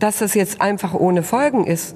dass 0.00 0.20
es 0.20 0.34
jetzt 0.34 0.60
einfach 0.60 0.94
ohne 0.94 1.22
Folgen 1.22 1.64
ist, 1.64 1.94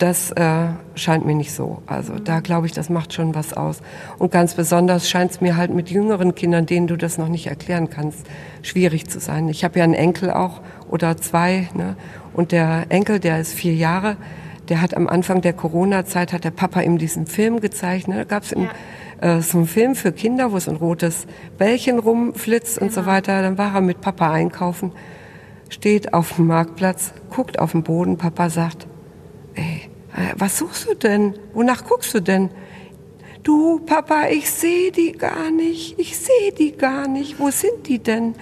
das 0.00 0.30
äh, 0.32 0.68
scheint 0.94 1.26
mir 1.26 1.34
nicht 1.34 1.52
so. 1.52 1.82
Also 1.86 2.18
da 2.18 2.40
glaube 2.40 2.66
ich, 2.66 2.72
das 2.72 2.88
macht 2.88 3.12
schon 3.12 3.34
was 3.34 3.52
aus. 3.52 3.82
Und 4.18 4.32
ganz 4.32 4.54
besonders 4.54 5.08
scheint 5.10 5.30
es 5.30 5.40
mir 5.42 5.56
halt 5.56 5.74
mit 5.74 5.90
jüngeren 5.90 6.34
Kindern, 6.34 6.64
denen 6.64 6.86
du 6.86 6.96
das 6.96 7.18
noch 7.18 7.28
nicht 7.28 7.48
erklären 7.48 7.90
kannst, 7.90 8.26
schwierig 8.62 9.08
zu 9.08 9.20
sein. 9.20 9.48
Ich 9.48 9.62
habe 9.62 9.78
ja 9.78 9.84
einen 9.84 9.94
Enkel 9.94 10.30
auch 10.30 10.62
oder 10.88 11.18
zwei. 11.18 11.68
Ne? 11.74 11.96
Und 12.32 12.52
der 12.52 12.86
Enkel, 12.88 13.20
der 13.20 13.40
ist 13.40 13.52
vier 13.52 13.74
Jahre, 13.74 14.16
der 14.70 14.80
hat 14.80 14.96
am 14.96 15.06
Anfang 15.06 15.42
der 15.42 15.52
Corona-Zeit, 15.52 16.32
hat 16.32 16.44
der 16.44 16.50
Papa 16.50 16.80
ihm 16.80 16.96
diesen 16.96 17.26
Film 17.26 17.60
gezeigt. 17.60 18.08
Ne? 18.08 18.16
Da 18.16 18.24
gab 18.24 18.44
es 18.44 18.52
ja. 18.52 19.36
äh, 19.36 19.42
so 19.42 19.58
einen 19.58 19.66
Film 19.66 19.94
für 19.94 20.12
Kinder, 20.12 20.50
wo 20.50 20.58
so 20.58 20.70
ein 20.70 20.78
rotes 20.78 21.26
Bällchen 21.58 21.98
rumflitzt 21.98 22.78
genau. 22.78 22.86
und 22.86 22.94
so 22.94 23.02
genau. 23.02 23.12
weiter. 23.12 23.42
Dann 23.42 23.58
war 23.58 23.74
er 23.74 23.80
mit 23.82 24.00
Papa 24.00 24.32
einkaufen, 24.32 24.92
steht 25.68 26.14
auf 26.14 26.36
dem 26.36 26.46
Marktplatz, 26.46 27.12
guckt 27.28 27.58
auf 27.58 27.72
den 27.72 27.82
Boden. 27.82 28.16
Papa 28.16 28.48
sagt, 28.48 28.86
was 30.36 30.58
suchst 30.58 30.88
du 30.88 30.94
denn? 30.94 31.34
Wonach 31.54 31.84
guckst 31.84 32.14
du 32.14 32.20
denn? 32.20 32.50
Du, 33.42 33.80
Papa, 33.80 34.28
ich 34.30 34.50
sehe 34.50 34.92
die 34.92 35.12
gar 35.12 35.50
nicht. 35.50 35.98
Ich 35.98 36.18
sehe 36.18 36.52
die 36.58 36.72
gar 36.72 37.08
nicht. 37.08 37.38
Wo 37.38 37.50
sind 37.50 37.86
die 37.86 37.98
denn, 37.98 38.34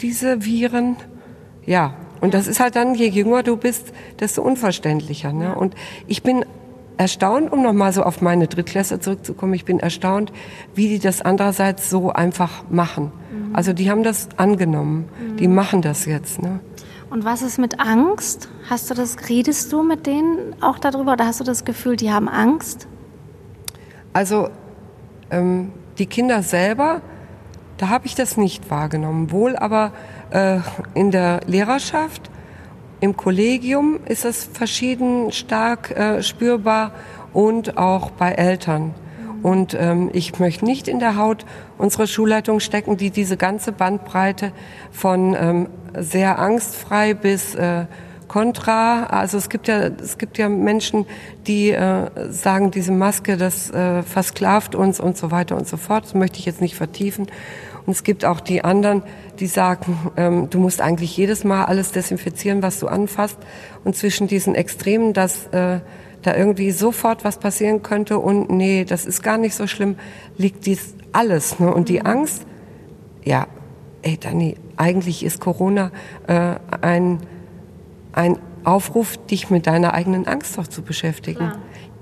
diese 0.00 0.44
Viren? 0.44 0.96
Ja, 1.64 1.94
und 2.20 2.34
das 2.34 2.46
ist 2.46 2.60
halt 2.60 2.76
dann, 2.76 2.94
je 2.94 3.08
jünger 3.08 3.42
du 3.42 3.56
bist, 3.56 3.92
desto 4.20 4.42
unverständlicher. 4.42 5.32
Ne? 5.32 5.54
Und 5.54 5.74
ich 6.06 6.22
bin 6.22 6.44
erstaunt, 6.96 7.52
um 7.52 7.62
nochmal 7.62 7.92
so 7.92 8.02
auf 8.02 8.20
meine 8.20 8.46
Drittklässler 8.46 9.00
zurückzukommen, 9.00 9.54
ich 9.54 9.64
bin 9.64 9.80
erstaunt, 9.80 10.32
wie 10.74 10.88
die 10.88 10.98
das 10.98 11.20
andererseits 11.20 11.90
so 11.90 12.12
einfach 12.12 12.64
machen. 12.70 13.10
Mhm. 13.32 13.56
Also 13.56 13.72
die 13.72 13.90
haben 13.90 14.02
das 14.02 14.28
angenommen. 14.36 15.08
Mhm. 15.20 15.36
Die 15.36 15.48
machen 15.48 15.82
das 15.82 16.04
jetzt. 16.04 16.40
Ne? 16.40 16.60
Und 17.12 17.26
was 17.26 17.42
ist 17.42 17.58
mit 17.58 17.78
Angst? 17.78 18.48
Hast 18.70 18.88
du 18.88 18.94
das, 18.94 19.28
redest 19.28 19.70
du 19.70 19.82
mit 19.82 20.06
denen 20.06 20.56
auch 20.62 20.78
darüber 20.78 21.12
oder 21.12 21.26
hast 21.26 21.40
du 21.40 21.44
das 21.44 21.66
Gefühl, 21.66 21.96
die 21.96 22.10
haben 22.10 22.26
Angst? 22.26 22.88
Also 24.14 24.48
ähm, 25.30 25.72
die 25.98 26.06
Kinder 26.06 26.42
selber, 26.42 27.02
da 27.76 27.90
habe 27.90 28.06
ich 28.06 28.14
das 28.14 28.38
nicht 28.38 28.70
wahrgenommen. 28.70 29.30
Wohl 29.30 29.56
aber 29.56 29.92
äh, 30.30 30.60
in 30.94 31.10
der 31.10 31.40
Lehrerschaft, 31.46 32.30
im 33.00 33.14
Kollegium 33.14 34.00
ist 34.06 34.24
das 34.24 34.44
verschieden 34.44 35.32
stark 35.32 35.90
äh, 35.90 36.22
spürbar 36.22 36.92
und 37.34 37.76
auch 37.76 38.10
bei 38.12 38.32
Eltern. 38.32 38.94
Und 39.42 39.74
ähm, 39.78 40.10
ich 40.12 40.38
möchte 40.38 40.64
nicht 40.64 40.88
in 40.88 40.98
der 40.98 41.16
Haut 41.16 41.44
unserer 41.78 42.06
Schulleitung 42.06 42.60
stecken, 42.60 42.96
die 42.96 43.10
diese 43.10 43.36
ganze 43.36 43.72
Bandbreite 43.72 44.52
von 44.90 45.36
ähm, 45.38 45.68
sehr 45.98 46.38
angstfrei 46.38 47.14
bis 47.14 47.54
äh, 47.54 47.86
kontra. 48.28 49.04
Also 49.04 49.36
es 49.36 49.50
gibt 49.50 49.68
ja, 49.68 49.78
es 49.80 50.16
gibt 50.16 50.38
ja 50.38 50.48
Menschen, 50.48 51.06
die 51.46 51.70
äh, 51.70 52.08
sagen, 52.30 52.70
diese 52.70 52.92
Maske, 52.92 53.36
das 53.36 53.70
äh, 53.70 54.02
versklavt 54.02 54.74
uns 54.74 55.00
und 55.00 55.18
so 55.18 55.30
weiter 55.30 55.56
und 55.56 55.68
so 55.68 55.76
fort. 55.76 56.04
Das 56.04 56.14
möchte 56.14 56.38
ich 56.38 56.46
jetzt 56.46 56.60
nicht 56.60 56.74
vertiefen. 56.74 57.26
Und 57.84 57.92
es 57.92 58.04
gibt 58.04 58.24
auch 58.24 58.40
die 58.40 58.64
anderen, 58.64 59.02
die 59.40 59.46
sagen, 59.48 59.98
ähm, 60.16 60.48
du 60.48 60.60
musst 60.60 60.80
eigentlich 60.80 61.16
jedes 61.16 61.44
Mal 61.44 61.64
alles 61.64 61.90
desinfizieren, 61.92 62.62
was 62.62 62.78
du 62.78 62.86
anfasst. 62.86 63.38
Und 63.84 63.96
zwischen 63.96 64.28
diesen 64.28 64.54
Extremen, 64.54 65.12
dass 65.12 65.48
äh, 65.48 65.80
da 66.22 66.36
irgendwie 66.36 66.70
sofort 66.70 67.24
was 67.24 67.38
passieren 67.38 67.82
könnte 67.82 68.18
und 68.18 68.50
nee, 68.50 68.84
das 68.84 69.06
ist 69.06 69.22
gar 69.22 69.38
nicht 69.38 69.54
so 69.54 69.66
schlimm, 69.66 69.96
liegt 70.36 70.66
dies 70.66 70.94
alles. 71.12 71.58
Ne? 71.58 71.72
Und 71.72 71.88
die 71.88 72.00
mhm. 72.00 72.06
Angst, 72.06 72.46
ja, 73.24 73.46
ey 74.02 74.16
Dani, 74.18 74.56
eigentlich 74.76 75.24
ist 75.24 75.40
Corona 75.40 75.90
äh, 76.26 76.54
ein, 76.80 77.18
ein 78.12 78.38
Aufruf, 78.64 79.16
dich 79.16 79.50
mit 79.50 79.66
deiner 79.66 79.94
eigenen 79.94 80.26
Angst 80.26 80.56
doch 80.58 80.68
zu 80.68 80.82
beschäftigen. 80.82 81.38
Klar. 81.38 81.58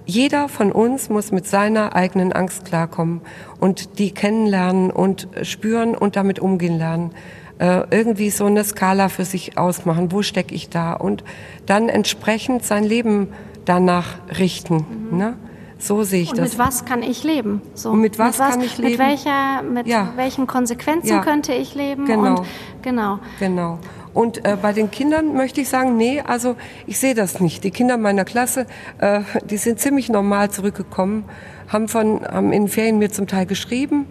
Jeder 0.07 0.49
von 0.49 0.73
uns 0.73 1.09
muss 1.09 1.31
mit 1.31 1.47
seiner 1.47 1.95
eigenen 1.95 2.33
Angst 2.33 2.65
klarkommen 2.65 3.21
und 3.61 3.99
die 3.99 4.11
kennenlernen 4.11 4.91
und 4.91 5.29
spüren 5.43 5.95
und 5.95 6.17
damit 6.17 6.41
umgehen 6.41 6.79
lernen. 6.79 7.13
Äh, 7.59 7.85
irgendwie 7.91 8.31
so 8.31 8.47
eine 8.47 8.65
Skala 8.65 9.09
für 9.09 9.25
sich 9.25 9.57
ausmachen, 9.59 10.11
wo 10.11 10.23
stecke 10.23 10.55
ich 10.55 10.69
da 10.69 10.95
und 10.95 11.23
dann 11.67 11.89
entsprechend 11.89 12.65
sein 12.65 12.85
Leben 12.85 13.29
danach 13.65 14.07
richten. 14.39 14.87
Mhm. 15.11 15.19
Ne? 15.19 15.37
So 15.79 16.03
sehe 16.03 16.23
ich 16.23 16.31
und 16.31 16.39
das. 16.39 16.51
Mit 16.51 16.59
was 16.59 16.85
kann 16.85 17.03
ich 17.03 17.25
leben? 17.25 17.63
So. 17.75 17.91
Und 17.91 18.01
mit 18.01 18.19
was, 18.19 18.39
mit 18.39 18.47
was 18.47 18.51
kann 18.51 18.61
ich 18.61 18.79
leben? 18.79 18.91
Mit, 18.91 18.99
welcher, 18.99 19.63
mit 19.63 19.87
ja. 19.87 20.13
welchen 20.17 20.47
Konsequenzen 20.47 21.09
ja. 21.09 21.23
könnte 21.23 21.55
ich 21.55 21.75
leben? 21.75 22.05
Genau. 22.05 22.41
Und, 22.41 22.47
genau. 22.83 23.19
genau. 23.39 23.79
Und 24.13 24.45
äh, 24.45 24.57
bei 24.61 24.73
den 24.73 24.91
Kindern 24.91 25.35
möchte 25.35 25.61
ich 25.61 25.69
sagen, 25.69 25.97
nee, 25.97 26.21
also 26.21 26.57
ich 26.87 26.99
sehe 26.99 27.15
das 27.15 27.41
nicht. 27.41 27.65
Die 27.65 27.71
Kinder 27.71 27.97
meiner 27.97 28.25
Klasse, 28.25 28.67
äh, 28.99 29.23
die 29.49 29.57
sind 29.57 29.79
ziemlich 29.79 30.09
normal 30.11 30.51
zurückgekommen, 30.51 31.25
haben 31.69 31.89
von, 31.89 32.27
haben 32.27 32.53
in 32.53 32.69
Ferien 32.69 32.99
mir 32.99 33.11
zum 33.11 33.27
Teil 33.27 33.47
geschrieben 33.47 34.07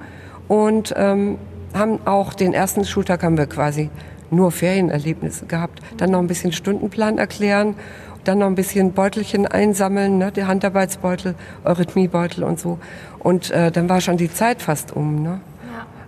und 0.48 0.94
ähm, 0.98 1.38
haben 1.74 2.00
auch 2.06 2.34
den 2.34 2.54
ersten 2.54 2.86
Schultag 2.86 3.24
haben 3.24 3.38
wir 3.38 3.46
quasi 3.46 3.90
nur 4.32 4.52
Ferienerlebnisse 4.52 5.46
gehabt, 5.46 5.80
dann 5.98 6.12
noch 6.12 6.20
ein 6.20 6.28
bisschen 6.28 6.52
Stundenplan 6.52 7.18
erklären 7.18 7.76
dann 8.24 8.40
noch 8.40 8.48
ein 8.48 8.56
bisschen 8.56 8.94
Beutelchen 8.94 9.46
einsammeln, 9.46 10.18
ne, 10.18 10.32
der 10.32 10.48
Handarbeitsbeutel, 10.48 11.36
Eurythmiebeutel 11.64 12.44
und 12.44 12.60
so. 12.60 12.80
Und 13.20 13.52
äh, 13.52 13.72
dann 13.72 13.90
war 13.90 14.02
schon 14.02 14.18
die 14.18 14.32
Zeit 14.32 14.62
fast 14.62 14.96
um. 14.96 15.22
Ne? 15.24 15.42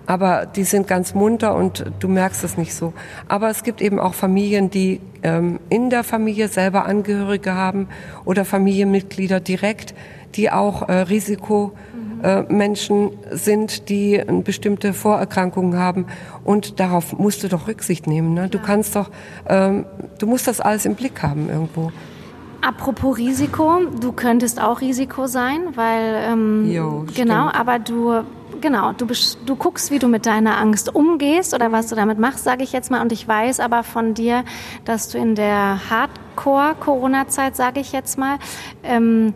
Aber 0.08 0.46
die 0.46 0.64
sind 0.64 0.88
ganz 0.88 1.14
munter 1.14 1.56
und 1.56 1.86
du 2.00 2.08
merkst 2.08 2.44
es 2.44 2.58
nicht 2.58 2.74
so. 2.74 2.94
Aber 3.28 3.50
es 3.50 3.64
gibt 3.64 3.82
eben 3.82 4.00
auch 4.00 4.14
Familien, 4.14 4.70
die 4.70 5.00
ähm, 5.24 5.60
in 5.70 5.90
der 5.90 6.04
Familie 6.04 6.48
selber 6.48 6.86
Angehörige 6.86 7.54
haben 7.56 7.88
oder 8.26 8.44
Familienmitglieder 8.44 9.40
direkt, 9.40 9.94
die 10.36 10.52
auch 10.52 10.90
äh, 10.90 10.94
Risiko 10.94 11.74
äh, 12.24 12.44
Menschen 12.44 13.12
sind, 13.32 13.90
die 13.90 14.22
bestimmte 14.44 14.94
Vorerkrankungen 14.94 15.78
haben. 15.78 16.06
Und 16.44 16.80
darauf 16.80 17.18
musst 17.18 17.44
du 17.44 17.48
doch 17.48 17.68
Rücksicht 17.68 18.08
nehmen. 18.08 18.34
Ne? 18.34 18.50
Du 18.50 18.60
kannst 18.60 18.96
doch, 18.96 19.10
ähm, 19.48 19.86
du 20.20 20.28
musst 20.28 20.48
das 20.48 20.62
alles 20.62 20.86
im 20.86 20.96
Blick 20.96 21.22
haben 21.24 21.50
irgendwo. 21.50 21.92
Apropos 22.62 23.18
Risiko, 23.18 23.80
du 24.00 24.12
könntest 24.12 24.62
auch 24.62 24.82
Risiko 24.82 25.26
sein, 25.26 25.62
weil 25.76 26.24
ähm, 26.32 26.72
jo, 26.72 27.06
genau, 27.16 27.50
aber 27.52 27.80
du 27.80 28.22
genau, 28.62 28.94
du, 28.94 29.08
du 29.46 29.56
guckst, 29.56 29.92
wie 29.92 30.00
du 30.00 30.08
mit 30.08 30.26
deiner 30.26 30.58
Angst 30.58 30.94
umgehst 30.94 31.54
oder 31.54 31.72
was 31.72 31.88
du 31.88 31.96
damit 31.96 32.20
machst, 32.20 32.44
sage 32.44 32.64
ich 32.64 32.72
jetzt 32.72 32.92
mal. 32.92 33.02
Und 33.02 33.12
ich 33.12 33.28
weiß 33.28 33.60
aber 33.60 33.84
von 33.84 34.14
dir, 34.14 34.44
dass 34.86 35.10
du 35.10 35.18
in 35.18 35.36
der 35.36 35.80
Hardcore-Corona-Zeit, 35.90 37.56
sage 37.56 37.80
ich 37.80 37.92
jetzt 37.92 38.18
mal, 38.18 38.38
ähm, 38.84 39.34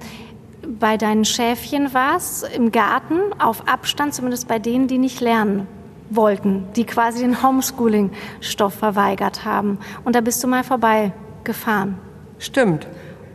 bei 0.79 0.97
deinen 0.97 1.25
Schäfchen 1.25 1.93
warst, 1.93 2.47
im 2.55 2.71
Garten, 2.71 3.19
auf 3.39 3.67
Abstand, 3.67 4.13
zumindest 4.13 4.47
bei 4.47 4.59
denen, 4.59 4.87
die 4.87 4.97
nicht 4.97 5.21
lernen 5.21 5.67
wollten, 6.09 6.67
die 6.75 6.85
quasi 6.85 7.19
den 7.19 7.41
Homeschooling-Stoff 7.41 8.73
verweigert 8.73 9.45
haben. 9.45 9.79
Und 10.03 10.15
da 10.15 10.21
bist 10.21 10.43
du 10.43 10.47
mal 10.47 10.63
vorbeigefahren. 10.63 11.97
Stimmt, 12.37 12.87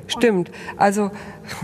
stimmt. 0.07 0.51
Also 0.76 1.11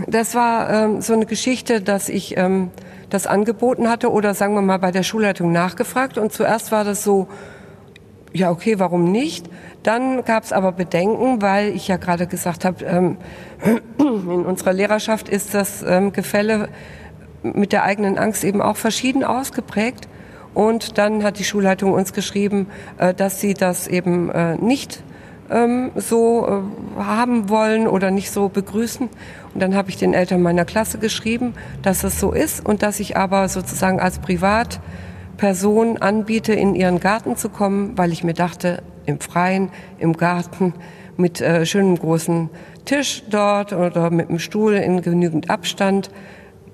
das 0.07 0.35
war 0.35 0.69
ähm, 0.69 1.01
so 1.01 1.13
eine 1.13 1.25
Geschichte, 1.25 1.81
dass 1.81 2.09
ich 2.09 2.35
ähm, 2.37 2.71
das 3.09 3.27
angeboten 3.27 3.89
hatte 3.89 4.11
oder 4.11 4.33
sagen 4.33 4.53
wir 4.53 4.61
mal 4.61 4.79
bei 4.79 4.91
der 4.91 5.03
Schulleitung 5.03 5.51
nachgefragt. 5.51 6.17
Und 6.17 6.33
zuerst 6.33 6.71
war 6.71 6.83
das 6.83 7.03
so, 7.03 7.27
ja 8.33 8.51
okay, 8.51 8.79
warum 8.79 9.11
nicht? 9.11 9.49
Dann 9.83 10.23
gab 10.25 10.43
es 10.43 10.53
aber 10.53 10.71
Bedenken, 10.71 11.41
weil 11.41 11.69
ich 11.75 11.87
ja 11.87 11.97
gerade 11.97 12.27
gesagt 12.27 12.65
habe, 12.65 12.83
ähm, 12.85 13.17
in 13.99 14.45
unserer 14.45 14.73
Lehrerschaft 14.73 15.29
ist 15.29 15.53
das 15.53 15.83
ähm, 15.83 16.11
Gefälle 16.11 16.69
mit 17.43 17.71
der 17.71 17.83
eigenen 17.83 18.17
Angst 18.17 18.43
eben 18.43 18.61
auch 18.61 18.77
verschieden 18.77 19.23
ausgeprägt. 19.23 20.07
Und 20.53 20.97
dann 20.97 21.23
hat 21.23 21.39
die 21.39 21.43
Schulleitung 21.43 21.93
uns 21.93 22.13
geschrieben, 22.13 22.67
äh, 22.97 23.13
dass 23.13 23.39
sie 23.39 23.53
das 23.53 23.87
eben 23.87 24.31
äh, 24.31 24.55
nicht 24.55 25.03
ähm, 25.49 25.91
so 25.95 26.47
äh, 26.97 27.01
haben 27.01 27.49
wollen 27.49 27.87
oder 27.87 28.11
nicht 28.11 28.31
so 28.31 28.49
begrüßen. 28.49 29.07
Und 29.53 29.59
dann 29.59 29.75
habe 29.75 29.89
ich 29.89 29.97
den 29.97 30.13
Eltern 30.13 30.41
meiner 30.41 30.65
Klasse 30.65 30.97
geschrieben, 30.97 31.53
dass 31.81 32.03
es 32.03 32.19
so 32.19 32.31
ist 32.31 32.65
und 32.65 32.81
dass 32.83 32.99
ich 32.99 33.17
aber 33.17 33.47
sozusagen 33.49 33.99
als 33.99 34.19
Privatperson 35.37 35.97
anbiete, 35.97 36.53
in 36.53 36.75
ihren 36.75 36.99
Garten 36.99 37.35
zu 37.35 37.49
kommen, 37.49 37.97
weil 37.97 38.11
ich 38.11 38.23
mir 38.23 38.33
dachte, 38.33 38.81
im 39.05 39.19
Freien, 39.19 39.69
im 39.99 40.13
Garten, 40.13 40.73
mit 41.15 41.41
äh, 41.41 41.65
schönem 41.65 41.97
großen 41.97 42.49
Tisch 42.85 43.23
dort 43.29 43.73
oder 43.73 44.09
mit 44.09 44.29
einem 44.29 44.39
Stuhl 44.39 44.73
in 44.73 45.01
genügend 45.01 45.49
Abstand. 45.49 46.11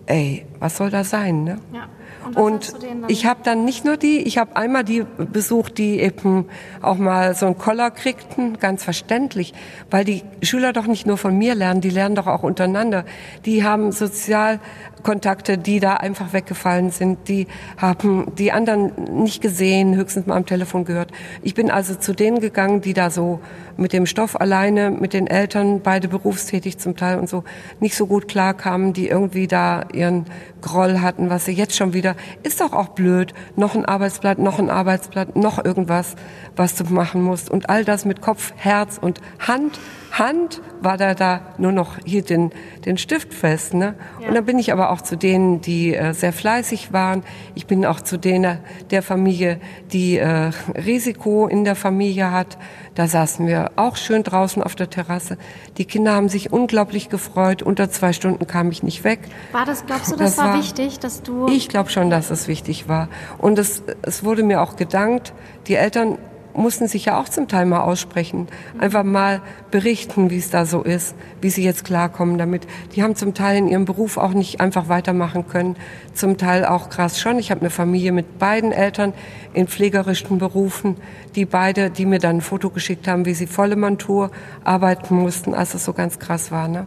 Ey, 0.05 0.45
was 0.59 0.78
soll 0.78 0.89
das 0.89 1.09
sein, 1.09 1.43
ne? 1.43 1.59
Ja. 1.74 1.88
Und, 2.36 2.36
und 2.36 2.76
ich 3.07 3.26
habe 3.26 3.41
dann 3.43 3.65
nicht 3.65 3.86
nur 3.86 3.97
die, 3.97 4.19
ich 4.19 4.38
habe 4.38 4.55
einmal 4.55 4.84
die 4.84 5.05
besucht, 5.17 5.78
die 5.78 5.99
eben 5.99 6.45
auch 6.82 6.97
mal 6.97 7.36
so 7.36 7.45
einen 7.45 7.57
Koller 7.57 7.91
kriegten, 7.91 8.59
ganz 8.59 8.84
verständlich, 8.84 9.53
weil 9.89 10.05
die 10.05 10.24
Schüler 10.41 10.74
doch 10.74 10.88
nicht 10.88 11.05
nur 11.05 11.17
von 11.17 11.38
mir 11.38 11.55
lernen, 11.55 11.82
die 11.82 11.89
lernen 11.89 12.15
doch 12.15 12.28
auch 12.28 12.43
untereinander. 12.43 13.05
Die 13.45 13.63
haben 13.63 13.91
Sozialkontakte, 13.91 15.57
die 15.57 15.80
da 15.80 15.95
einfach 15.95 16.34
weggefallen 16.34 16.91
sind, 16.91 17.28
die 17.28 17.47
haben 17.78 18.32
die 18.38 18.51
anderen 18.51 19.24
nicht 19.24 19.41
gesehen, 19.41 19.95
höchstens 19.95 20.26
mal 20.26 20.38
am 20.38 20.45
Telefon 20.45 20.86
gehört. 20.86 21.11
Ich 21.41 21.53
bin 21.53 21.69
also 21.69 21.95
zu 21.95 22.13
denen 22.13 22.39
gegangen, 22.39 22.82
die 22.82 22.93
da 22.93 23.09
so 23.09 23.39
mit 23.78 23.93
dem 23.93 24.05
Stoff 24.05 24.39
alleine, 24.39 24.91
mit 24.91 25.13
den 25.13 25.28
Eltern, 25.28 25.82
beide 25.82 26.07
berufstätig 26.07 26.78
zum 26.78 26.95
Teil 26.95 27.17
und 27.17 27.28
so, 27.28 27.43
nicht 27.80 27.95
so 27.95 28.07
gut 28.07 28.28
klarkamen, 28.28 28.93
die 28.93 29.07
irgendwie 29.07 29.47
da 29.47 29.86
ihren 29.93 30.26
Groll 30.61 30.99
hatten, 30.99 31.30
was 31.30 31.45
sie 31.45 31.51
jetzt 31.51 31.76
schon 31.76 31.93
wieder, 31.93 32.12
ist 32.43 32.61
doch 32.61 32.74
auch 32.74 32.89
blöd, 32.89 33.34
noch 33.55 33.76
ein 33.76 33.86
Arbeitsblatt, 33.86 34.39
noch 34.39 34.59
ein 34.59 34.70
Arbeitsblatt, 34.70 35.36
noch 35.36 35.64
irgendwas, 35.64 36.16
was 36.55 36.76
du 36.76 36.86
machen 36.86 37.22
musst. 37.22 37.49
Und 37.49 37.70
all 37.70 37.86
das 37.86 38.05
mit 38.05 38.22
Kopf, 38.22 38.53
Herz 38.55 38.97
und 38.99 39.22
Hand. 39.39 39.80
Hand 40.14 40.61
war 40.80 40.97
da 40.97 41.16
da 41.16 41.41
nur 41.57 41.72
noch 41.72 41.97
hier 42.05 42.22
den, 42.22 42.51
den 42.86 42.97
Stift 42.97 43.34
fest. 43.34 43.74
Ne? 43.74 43.95
Ja. 44.22 44.28
Und 44.28 44.36
dann 44.36 44.45
bin 44.45 44.59
ich 44.59 44.72
aber 44.72 44.91
auch 44.91 45.01
zu 45.01 45.18
denen, 45.18 45.59
die 45.59 45.95
äh, 45.95 46.14
sehr 46.14 46.34
fleißig 46.34 46.93
waren. 46.93 47.24
Ich 47.55 47.66
bin 47.66 47.84
auch 47.84 47.99
zu 47.99 48.18
denen 48.18 48.59
der 48.91 49.01
Familie, 49.01 49.59
die 49.91 50.20
äh, 50.20 50.51
Risiko 50.76 51.47
in 51.47 51.64
der 51.64 51.76
Familie 51.76 52.32
hat. 52.32 52.59
Da 52.93 53.07
saßen 53.07 53.47
wir 53.47 53.72
auch 53.76 53.95
schön 53.95 54.22
draußen 54.22 54.61
auf 54.61 54.76
der 54.76 54.88
Terrasse. 54.88 55.39
Die 55.80 55.86
Kinder 55.86 56.14
haben 56.14 56.30
sich 56.30 56.53
unglaublich 56.53 57.09
gefreut. 57.09 57.64
Unter 57.64 57.89
zwei 57.89 58.14
Stunden 58.14 58.45
kam 58.45 58.70
ich 58.70 58.84
nicht 58.84 59.03
weg. 59.03 59.22
War 59.51 59.66
das, 59.66 59.88
glaubst 59.88 60.11
du, 60.11 60.16
das, 60.16 60.36
das 60.36 60.38
war, 60.38 60.53
war 60.53 60.59
wichtig, 60.59 60.99
dass 60.99 61.24
du... 61.24 61.47
Ich 61.47 61.70
glaube 61.70 61.89
schon, 61.89 62.11
dass 62.11 62.30
es 62.30 62.47
wichtig 62.47 62.88
war. 62.88 63.09
Und 63.39 63.57
es, 63.57 63.82
es 64.03 64.24
wurde 64.24 64.43
mir 64.43 64.61
auch 64.61 64.76
gedankt. 64.76 65.34
Die 65.66 65.74
Eltern 65.74 66.20
mussten 66.53 66.87
sich 66.87 67.05
ja 67.05 67.19
auch 67.19 67.29
zum 67.29 67.47
Teil 67.47 67.65
mal 67.65 67.81
aussprechen, 67.81 68.47
einfach 68.79 69.03
mal 69.03 69.41
berichten, 69.71 70.29
wie 70.29 70.37
es 70.37 70.49
da 70.49 70.65
so 70.65 70.81
ist, 70.81 71.15
wie 71.41 71.49
sie 71.49 71.63
jetzt 71.63 71.83
klarkommen 71.83 72.37
damit. 72.37 72.67
Die 72.95 73.03
haben 73.03 73.15
zum 73.15 73.33
Teil 73.33 73.57
in 73.57 73.67
ihrem 73.67 73.85
Beruf 73.85 74.17
auch 74.17 74.33
nicht 74.33 74.61
einfach 74.61 74.87
weitermachen 74.87 75.47
können, 75.47 75.75
zum 76.13 76.37
Teil 76.37 76.65
auch 76.65 76.89
krass 76.89 77.19
schon. 77.19 77.39
Ich 77.39 77.51
habe 77.51 77.61
eine 77.61 77.69
Familie 77.69 78.11
mit 78.11 78.39
beiden 78.39 78.71
Eltern 78.71 79.13
in 79.53 79.67
pflegerischen 79.67 80.37
Berufen, 80.37 80.97
die 81.35 81.45
beide, 81.45 81.89
die 81.89 82.05
mir 82.05 82.19
dann 82.19 82.37
ein 82.37 82.41
Foto 82.41 82.69
geschickt 82.69 83.07
haben, 83.07 83.25
wie 83.25 83.33
sie 83.33 83.47
volle 83.47 83.75
Montur 83.75 84.31
arbeiten 84.63 85.15
mussten, 85.15 85.53
als 85.53 85.73
es 85.73 85.85
so 85.85 85.93
ganz 85.93 86.19
krass 86.19 86.51
war. 86.51 86.67
Ne? 86.67 86.85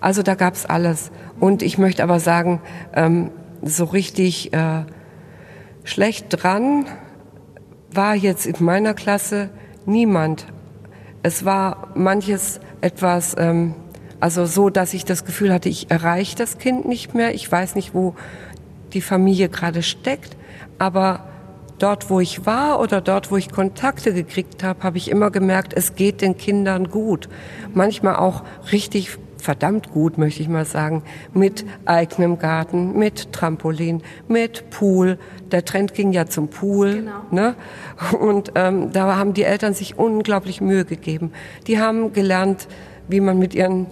Also 0.00 0.22
da 0.22 0.34
gab's 0.34 0.66
alles. 0.66 1.10
Und 1.40 1.62
ich 1.62 1.78
möchte 1.78 2.02
aber 2.02 2.20
sagen, 2.20 2.60
ähm, 2.94 3.30
so 3.62 3.84
richtig 3.84 4.52
äh, 4.52 4.84
schlecht 5.84 6.26
dran 6.30 6.86
war 7.92 8.14
jetzt 8.14 8.46
in 8.46 8.56
meiner 8.64 8.94
Klasse 8.94 9.50
niemand. 9.86 10.46
Es 11.22 11.44
war 11.44 11.88
manches 11.94 12.60
etwas, 12.80 13.34
ähm, 13.38 13.74
also 14.20 14.46
so, 14.46 14.70
dass 14.70 14.94
ich 14.94 15.04
das 15.04 15.24
Gefühl 15.24 15.52
hatte, 15.52 15.68
ich 15.68 15.90
erreiche 15.90 16.36
das 16.36 16.58
Kind 16.58 16.86
nicht 16.86 17.14
mehr. 17.14 17.34
Ich 17.34 17.50
weiß 17.50 17.74
nicht, 17.74 17.94
wo 17.94 18.14
die 18.92 19.00
Familie 19.00 19.48
gerade 19.48 19.82
steckt, 19.82 20.36
aber 20.78 21.24
dort, 21.78 22.10
wo 22.10 22.20
ich 22.20 22.46
war 22.46 22.80
oder 22.80 23.00
dort, 23.00 23.30
wo 23.30 23.36
ich 23.36 23.50
Kontakte 23.50 24.12
gekriegt 24.12 24.62
habe, 24.62 24.82
habe 24.82 24.98
ich 24.98 25.10
immer 25.10 25.30
gemerkt, 25.30 25.72
es 25.74 25.94
geht 25.94 26.20
den 26.20 26.36
Kindern 26.36 26.88
gut. 26.90 27.28
Manchmal 27.74 28.16
auch 28.16 28.42
richtig 28.72 29.18
verdammt 29.38 29.90
gut, 29.90 30.18
möchte 30.18 30.42
ich 30.42 30.48
mal 30.48 30.64
sagen, 30.64 31.02
mit 31.32 31.64
eigenem 31.84 32.38
Garten, 32.38 32.98
mit 32.98 33.32
Trampolin, 33.32 34.02
mit 34.26 34.70
Pool. 34.70 35.18
Der 35.50 35.64
Trend 35.64 35.94
ging 35.94 36.12
ja 36.12 36.26
zum 36.26 36.48
Pool. 36.48 36.96
Genau. 36.96 37.12
Ne? 37.30 37.54
Und 38.20 38.52
ähm, 38.54 38.92
da 38.92 39.16
haben 39.16 39.34
die 39.34 39.44
Eltern 39.44 39.74
sich 39.74 39.98
unglaublich 39.98 40.60
Mühe 40.60 40.84
gegeben. 40.84 41.32
Die 41.66 41.80
haben 41.80 42.12
gelernt, 42.12 42.68
wie 43.08 43.20
man 43.20 43.38
mit 43.38 43.54
ihren, 43.54 43.86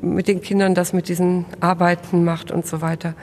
mit 0.00 0.28
den 0.28 0.40
Kindern 0.40 0.74
das 0.74 0.92
mit 0.92 1.08
diesen 1.08 1.46
Arbeiten 1.60 2.24
macht 2.24 2.50
und 2.50 2.66
so 2.66 2.80
weiter. 2.80 3.14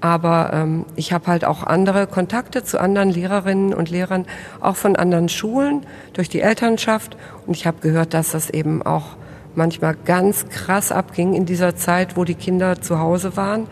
Aber 0.00 0.50
ähm, 0.54 0.86
ich 0.96 1.12
habe 1.12 1.26
halt 1.26 1.44
auch 1.44 1.62
andere 1.62 2.06
Kontakte 2.06 2.64
zu 2.64 2.80
anderen 2.80 3.10
Lehrerinnen 3.10 3.74
und 3.74 3.90
Lehrern, 3.90 4.26
auch 4.60 4.76
von 4.76 4.96
anderen 4.96 5.28
Schulen 5.28 5.84
durch 6.14 6.28
die 6.28 6.40
Elternschaft. 6.40 7.16
Und 7.46 7.54
ich 7.54 7.66
habe 7.66 7.78
gehört, 7.80 8.14
dass 8.14 8.32
das 8.32 8.48
eben 8.48 8.82
auch 8.82 9.16
manchmal 9.54 9.96
ganz 10.04 10.48
krass 10.48 10.92
abging 10.92 11.34
in 11.34 11.46
dieser 11.46 11.76
Zeit, 11.76 12.16
wo 12.16 12.24
die 12.24 12.34
Kinder 12.34 12.80
zu 12.80 12.98
Hause 12.98 13.36
waren. 13.36 13.66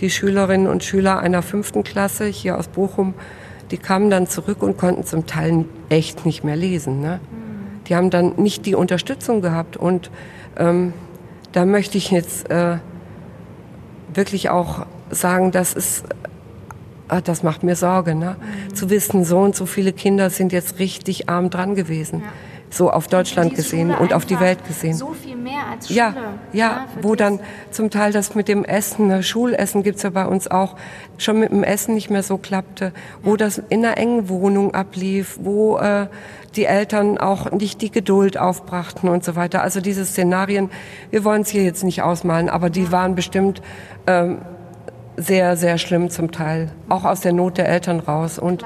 Die 0.00 0.10
Schülerinnen 0.10 0.66
und 0.66 0.82
Schüler 0.82 1.20
einer 1.20 1.42
fünften 1.42 1.84
Klasse 1.84 2.26
hier 2.26 2.58
aus 2.58 2.68
Bochum, 2.68 3.14
die 3.70 3.78
kamen 3.78 4.10
dann 4.10 4.26
zurück 4.26 4.62
und 4.62 4.76
konnten 4.76 5.04
zum 5.04 5.26
Teil 5.26 5.64
echt 5.88 6.26
nicht 6.26 6.44
mehr 6.44 6.56
lesen. 6.56 7.00
Ne? 7.00 7.20
Die 7.86 7.96
haben 7.96 8.10
dann 8.10 8.34
nicht 8.36 8.66
die 8.66 8.74
Unterstützung 8.74 9.40
gehabt. 9.40 9.76
Und 9.76 10.10
ähm, 10.56 10.92
da 11.52 11.64
möchte 11.64 11.98
ich 11.98 12.10
jetzt 12.10 12.50
äh, 12.50 12.78
wirklich 14.12 14.50
auch 14.50 14.86
sagen, 15.10 15.52
das 15.52 15.72
ist, 15.72 16.04
äh, 17.08 17.22
das 17.22 17.42
macht 17.42 17.62
mir 17.62 17.76
Sorge, 17.76 18.14
ne? 18.14 18.36
Mhm. 18.38 18.74
zu 18.74 18.90
wissen, 18.90 19.24
so 19.24 19.38
und 19.38 19.56
so 19.56 19.66
viele 19.66 19.92
Kinder 19.92 20.30
sind 20.30 20.52
jetzt 20.52 20.78
richtig 20.78 21.28
arm 21.28 21.48
dran 21.48 21.74
gewesen. 21.74 22.20
Ja 22.20 22.26
so 22.72 22.90
auf 22.90 23.06
Deutschland 23.06 23.54
gesehen 23.54 23.90
und 23.90 24.14
auf 24.14 24.24
die 24.24 24.40
Welt 24.40 24.66
gesehen. 24.66 24.94
So 24.94 25.12
viel 25.12 25.36
mehr 25.36 25.66
als 25.70 25.88
Schule. 25.88 25.98
Ja, 25.98 26.14
ja, 26.14 26.32
ja 26.52 26.86
wo 27.02 27.14
dann 27.14 27.38
zum 27.70 27.90
Teil 27.90 28.12
das 28.12 28.34
mit 28.34 28.48
dem 28.48 28.64
Essen, 28.64 29.08
ne, 29.08 29.22
Schulessen 29.22 29.82
gibt's 29.82 30.02
ja 30.02 30.10
bei 30.10 30.26
uns 30.26 30.50
auch, 30.50 30.76
schon 31.18 31.38
mit 31.38 31.50
dem 31.50 31.62
Essen 31.62 31.94
nicht 31.94 32.10
mehr 32.10 32.22
so 32.22 32.38
klappte, 32.38 32.92
wo 33.22 33.36
das 33.36 33.58
in 33.58 33.84
einer 33.84 33.98
engen 33.98 34.28
Wohnung 34.28 34.74
ablief, 34.74 35.38
wo 35.42 35.76
äh, 35.76 36.06
die 36.56 36.64
Eltern 36.64 37.18
auch 37.18 37.50
nicht 37.50 37.82
die 37.82 37.90
Geduld 37.90 38.38
aufbrachten 38.38 39.08
und 39.08 39.22
so 39.22 39.36
weiter. 39.36 39.62
Also 39.62 39.80
diese 39.80 40.04
Szenarien, 40.04 40.70
wir 41.10 41.24
wollen 41.24 41.42
es 41.42 41.50
hier 41.50 41.64
jetzt 41.64 41.84
nicht 41.84 42.02
ausmalen, 42.02 42.48
aber 42.48 42.70
die 42.70 42.90
waren 42.90 43.14
bestimmt 43.14 43.62
ähm, 44.06 44.38
sehr, 45.16 45.56
sehr 45.56 45.76
schlimm 45.76 46.08
zum 46.08 46.32
Teil, 46.32 46.72
auch 46.88 47.04
aus 47.04 47.20
der 47.20 47.32
Not 47.32 47.58
der 47.58 47.68
Eltern 47.68 48.00
raus. 48.00 48.38
Und 48.38 48.64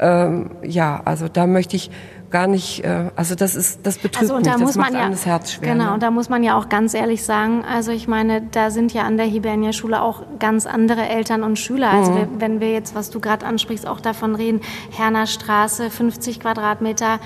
ähm, 0.00 0.50
ja, 0.62 1.00
also 1.04 1.28
da 1.28 1.46
möchte 1.46 1.76
ich 1.76 1.90
gar 2.30 2.46
nicht, 2.46 2.84
äh, 2.84 3.10
also 3.16 3.34
das 3.34 3.54
ist, 3.54 3.86
das 3.86 3.98
betrübt 3.98 4.22
also, 4.22 4.34
und 4.34 4.46
da 4.46 4.52
mich, 4.52 4.66
muss 4.66 4.76
man 4.76 4.94
ja, 4.94 5.08
das 5.08 5.26
Herz 5.26 5.52
schwer. 5.52 5.72
Genau, 5.72 5.86
ne? 5.86 5.94
und 5.94 6.02
da 6.02 6.10
muss 6.10 6.28
man 6.28 6.42
ja 6.42 6.58
auch 6.58 6.68
ganz 6.68 6.94
ehrlich 6.94 7.22
sagen, 7.22 7.64
also 7.64 7.92
ich 7.92 8.08
meine, 8.08 8.42
da 8.42 8.70
sind 8.70 8.92
ja 8.92 9.02
an 9.02 9.16
der 9.16 9.26
Hibernia 9.26 9.72
Schule 9.72 10.02
auch 10.02 10.22
ganz 10.38 10.66
andere 10.66 11.08
Eltern 11.08 11.42
und 11.42 11.58
Schüler. 11.58 11.90
Also 11.90 12.12
mhm. 12.12 12.16
wir, 12.16 12.28
wenn 12.38 12.60
wir 12.60 12.72
jetzt, 12.72 12.94
was 12.94 13.10
du 13.10 13.20
gerade 13.20 13.46
ansprichst, 13.46 13.86
auch 13.86 14.00
davon 14.00 14.34
reden, 14.34 14.60
Herner 14.90 15.26
Straße, 15.26 15.90
50 15.90 16.40
Quadratmeter, 16.40 17.20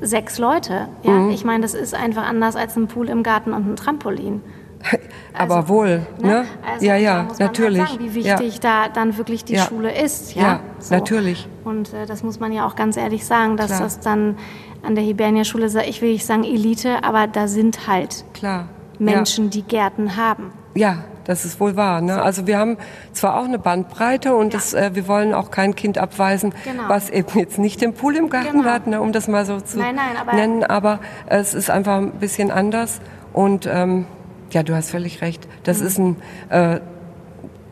sechs 0.00 0.38
Leute. 0.38 0.88
Ja, 1.02 1.12
mhm. 1.12 1.30
ich 1.30 1.44
meine, 1.44 1.62
das 1.62 1.74
ist 1.74 1.94
einfach 1.94 2.24
anders 2.24 2.56
als 2.56 2.76
ein 2.76 2.88
Pool 2.88 3.08
im 3.08 3.22
Garten 3.22 3.52
und 3.52 3.68
ein 3.68 3.76
Trampolin. 3.76 4.42
Aber 5.34 5.56
also, 5.56 5.68
wohl, 5.68 6.06
ne? 6.20 6.28
ne? 6.28 6.44
Also, 6.70 6.86
ja, 6.86 6.96
ja, 6.96 7.26
halt 7.28 7.40
natürlich. 7.40 7.80
Halt 7.80 7.90
sagen, 7.90 8.04
wie 8.04 8.14
wichtig 8.14 8.54
ja. 8.54 8.60
da 8.60 8.88
dann 8.88 9.16
wirklich 9.16 9.44
die 9.44 9.54
ja. 9.54 9.64
Schule 9.64 9.92
ist. 9.92 10.34
Ja, 10.34 10.42
ja 10.42 10.60
so. 10.78 10.94
natürlich. 10.94 11.48
Und 11.64 11.92
äh, 11.92 12.06
das 12.06 12.22
muss 12.22 12.40
man 12.40 12.52
ja 12.52 12.66
auch 12.66 12.76
ganz 12.76 12.96
ehrlich 12.96 13.24
sagen, 13.24 13.56
dass 13.56 13.68
Klar. 13.68 13.80
das 13.82 14.00
dann 14.00 14.36
an 14.82 14.94
der 14.94 15.04
Hibernia-Schule, 15.04 15.68
ich 15.86 16.02
will 16.02 16.12
nicht 16.12 16.26
sagen 16.26 16.44
Elite, 16.44 17.04
aber 17.04 17.26
da 17.26 17.48
sind 17.48 17.86
halt 17.86 18.24
Klar. 18.34 18.68
Menschen, 18.98 19.50
die 19.50 19.62
Gärten 19.62 20.16
haben. 20.16 20.52
Ja, 20.74 21.04
das 21.24 21.44
ist 21.44 21.60
wohl 21.60 21.76
wahr. 21.76 22.00
Ne? 22.00 22.20
Also 22.20 22.46
wir 22.46 22.58
haben 22.58 22.76
zwar 23.12 23.38
auch 23.38 23.44
eine 23.44 23.58
Bandbreite 23.58 24.34
und 24.34 24.52
ja. 24.52 24.58
das, 24.58 24.74
äh, 24.74 24.90
wir 24.94 25.06
wollen 25.06 25.34
auch 25.34 25.50
kein 25.50 25.74
Kind 25.74 25.98
abweisen, 25.98 26.54
genau. 26.64 26.84
was 26.88 27.10
eben 27.10 27.38
jetzt 27.38 27.58
nicht 27.58 27.80
den 27.80 27.94
Pool 27.94 28.16
im 28.16 28.28
Garten 28.28 28.58
genau. 28.58 28.70
hat, 28.70 28.86
ne, 28.86 29.00
um 29.00 29.12
das 29.12 29.28
mal 29.28 29.46
so 29.46 29.60
zu 29.60 29.78
nein, 29.78 29.94
nein, 29.94 30.16
aber 30.20 30.34
nennen. 30.34 30.64
Aber 30.64 31.00
es 31.26 31.54
ist 31.54 31.70
einfach 31.70 31.98
ein 31.98 32.12
bisschen 32.12 32.50
anders 32.50 33.00
und 33.32 33.68
ähm, 33.70 34.06
ja, 34.52 34.62
du 34.62 34.74
hast 34.74 34.90
völlig 34.90 35.22
recht. 35.22 35.46
Das 35.64 35.80
mhm. 35.80 35.86
ist 35.86 35.98
ein, 35.98 36.16
äh, 36.48 36.80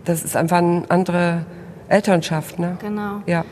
das 0.04 0.22
ist 0.22 0.36
einfach 0.36 0.58
eine 0.58 0.84
andere 0.88 1.44
Elternschaft, 1.88 2.58
ne? 2.58 2.76
Genau. 2.80 3.22
Ja. 3.26 3.44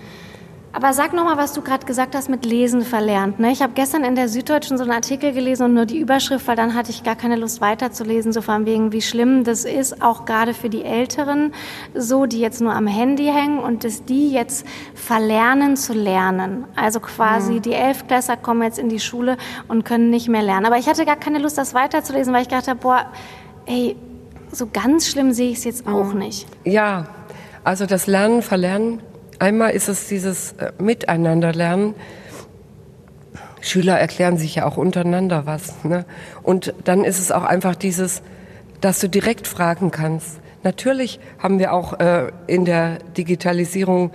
Aber 0.79 0.93
sag 0.93 1.12
noch 1.12 1.24
mal, 1.24 1.37
was 1.37 1.55
du 1.55 1.61
gerade 1.61 1.85
gesagt 1.87 2.14
hast 2.14 2.31
mit 2.31 2.47
Lesen 2.47 2.83
verlernt. 2.83 3.41
Ne? 3.41 3.51
Ich 3.51 3.62
habe 3.62 3.72
gestern 3.74 4.05
in 4.05 4.14
der 4.14 4.29
Süddeutschen 4.29 4.79
so 4.79 4.85
einen 4.85 4.93
Artikel 4.93 5.33
gelesen 5.33 5.64
und 5.64 5.74
nur 5.74 5.87
die 5.87 5.99
Überschrift, 5.99 6.47
weil 6.47 6.55
dann 6.55 6.76
hatte 6.76 6.93
ich 6.93 7.03
gar 7.03 7.16
keine 7.16 7.35
Lust 7.35 7.61
weiterzulesen, 7.61 8.33
so 8.33 8.43
von 8.43 8.64
wegen, 8.64 8.93
wie 8.93 9.03
schlimm 9.03 9.43
das 9.43 9.64
ist, 9.64 10.01
auch 10.01 10.24
gerade 10.24 10.55
für 10.55 10.70
die 10.70 10.85
Älteren, 10.85 11.53
so 11.97 12.26
die 12.26 12.39
jetzt 12.39 12.61
nur 12.61 12.74
am 12.74 12.87
Handy 12.87 13.24
hängen 13.24 13.59
und 13.59 13.83
dass 13.83 14.05
die 14.05 14.31
jetzt 14.31 14.64
verlernen 14.95 15.74
zu 15.74 15.95
lernen. 15.95 16.62
Also 16.76 17.01
quasi 17.01 17.55
mhm. 17.55 17.62
die 17.62 17.72
Elfklässler 17.72 18.37
kommen 18.37 18.62
jetzt 18.62 18.79
in 18.79 18.89
die 18.89 19.01
Schule 19.01 19.37
und 19.66 19.85
können 19.85 20.11
nicht 20.11 20.29
mehr 20.29 20.43
lernen. 20.45 20.64
Aber 20.64 20.79
ich 20.79 20.89
hatte 20.89 21.05
gar 21.05 21.16
keine 21.16 21.41
Lust, 21.41 21.59
das 21.59 21.74
weiterzulesen, 21.74 22.33
weil 22.33 22.43
ich 22.43 22.49
gedacht 22.49 22.68
habe, 22.68 22.79
boah, 22.79 23.07
ey, 23.66 23.97
so 24.53 24.68
ganz 24.72 25.09
schlimm 25.09 25.33
sehe 25.33 25.51
ich 25.51 25.59
es 25.59 25.64
jetzt 25.64 25.89
auch 25.89 26.12
mhm. 26.12 26.20
nicht. 26.20 26.47
Ja, 26.62 27.09
also 27.64 27.85
das 27.85 28.07
Lernen, 28.07 28.43
Verlernen 28.43 29.03
Einmal 29.39 29.70
ist 29.70 29.89
es 29.89 30.09
dieses 30.09 30.53
äh, 30.53 30.72
Miteinanderlernen. 30.78 31.95
Schüler 33.61 33.99
erklären 33.99 34.39
sich 34.39 34.57
ja 34.57 34.66
auch 34.66 34.76
untereinander 34.76 35.47
was. 35.47 35.84
Ne? 35.84 36.05
Und 36.43 36.74
dann 36.84 37.05
ist 37.05 37.18
es 37.18 37.30
auch 37.32 37.45
einfach 37.45 37.74
dieses, 37.74 38.22
dass 38.80 39.01
du 39.01 39.09
direkt 39.09 39.47
fragen 39.47 39.91
kannst. 39.91 40.41
Natürlich 40.62 41.20
haben 41.39 41.59
wir 41.59 41.72
auch 41.72 41.99
äh, 42.01 42.32
in 42.47 42.64
der 42.64 42.99
Digitalisierung 43.16 44.11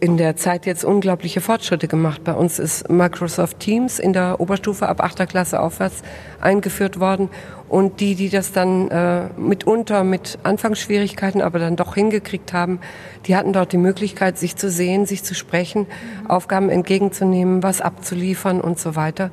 in 0.00 0.16
der 0.18 0.36
Zeit 0.36 0.66
jetzt 0.66 0.84
unglaubliche 0.84 1.40
Fortschritte 1.40 1.88
gemacht. 1.88 2.22
Bei 2.24 2.34
uns 2.34 2.58
ist 2.58 2.90
Microsoft 2.90 3.58
Teams 3.60 3.98
in 3.98 4.12
der 4.12 4.38
Oberstufe 4.38 4.86
ab 4.86 5.02
8. 5.02 5.26
Klasse 5.28 5.60
aufwärts 5.60 6.02
eingeführt 6.40 7.00
worden. 7.00 7.30
Und 7.74 7.98
die, 7.98 8.14
die 8.14 8.28
das 8.28 8.52
dann 8.52 8.88
äh, 8.88 9.22
mitunter 9.36 10.04
mit 10.04 10.38
Anfangsschwierigkeiten 10.44 11.42
aber 11.42 11.58
dann 11.58 11.74
doch 11.74 11.96
hingekriegt 11.96 12.52
haben, 12.52 12.78
die 13.26 13.34
hatten 13.34 13.52
dort 13.52 13.72
die 13.72 13.78
Möglichkeit, 13.78 14.38
sich 14.38 14.54
zu 14.54 14.70
sehen, 14.70 15.06
sich 15.06 15.24
zu 15.24 15.34
sprechen, 15.34 15.88
mhm. 15.88 16.30
Aufgaben 16.30 16.70
entgegenzunehmen, 16.70 17.64
was 17.64 17.80
abzuliefern 17.80 18.60
und 18.60 18.78
so 18.78 18.94
weiter. 18.94 19.32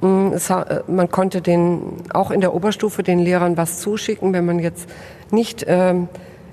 Mm, 0.00 0.28
es, 0.32 0.48
äh, 0.48 0.84
man 0.86 1.10
konnte 1.10 1.42
den 1.42 1.82
auch 2.14 2.30
in 2.30 2.40
der 2.40 2.54
Oberstufe 2.54 3.02
den 3.02 3.18
Lehrern 3.18 3.56
was 3.56 3.80
zuschicken, 3.80 4.32
wenn 4.32 4.46
man 4.46 4.60
jetzt 4.60 4.88
nicht 5.32 5.64
ähm, 5.66 6.06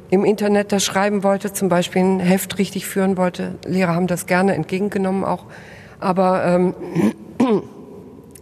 im 0.10 0.26
Internet 0.26 0.72
das 0.72 0.84
schreiben 0.84 1.22
wollte, 1.22 1.54
zum 1.54 1.70
Beispiel 1.70 2.02
ein 2.02 2.20
Heft 2.20 2.58
richtig 2.58 2.88
führen 2.88 3.18
wollte. 3.18 3.54
Lehrer 3.68 3.94
haben 3.94 4.08
das 4.08 4.26
gerne 4.26 4.56
entgegengenommen 4.56 5.24
auch. 5.24 5.46
Aber 6.00 6.44
ähm, 6.44 6.74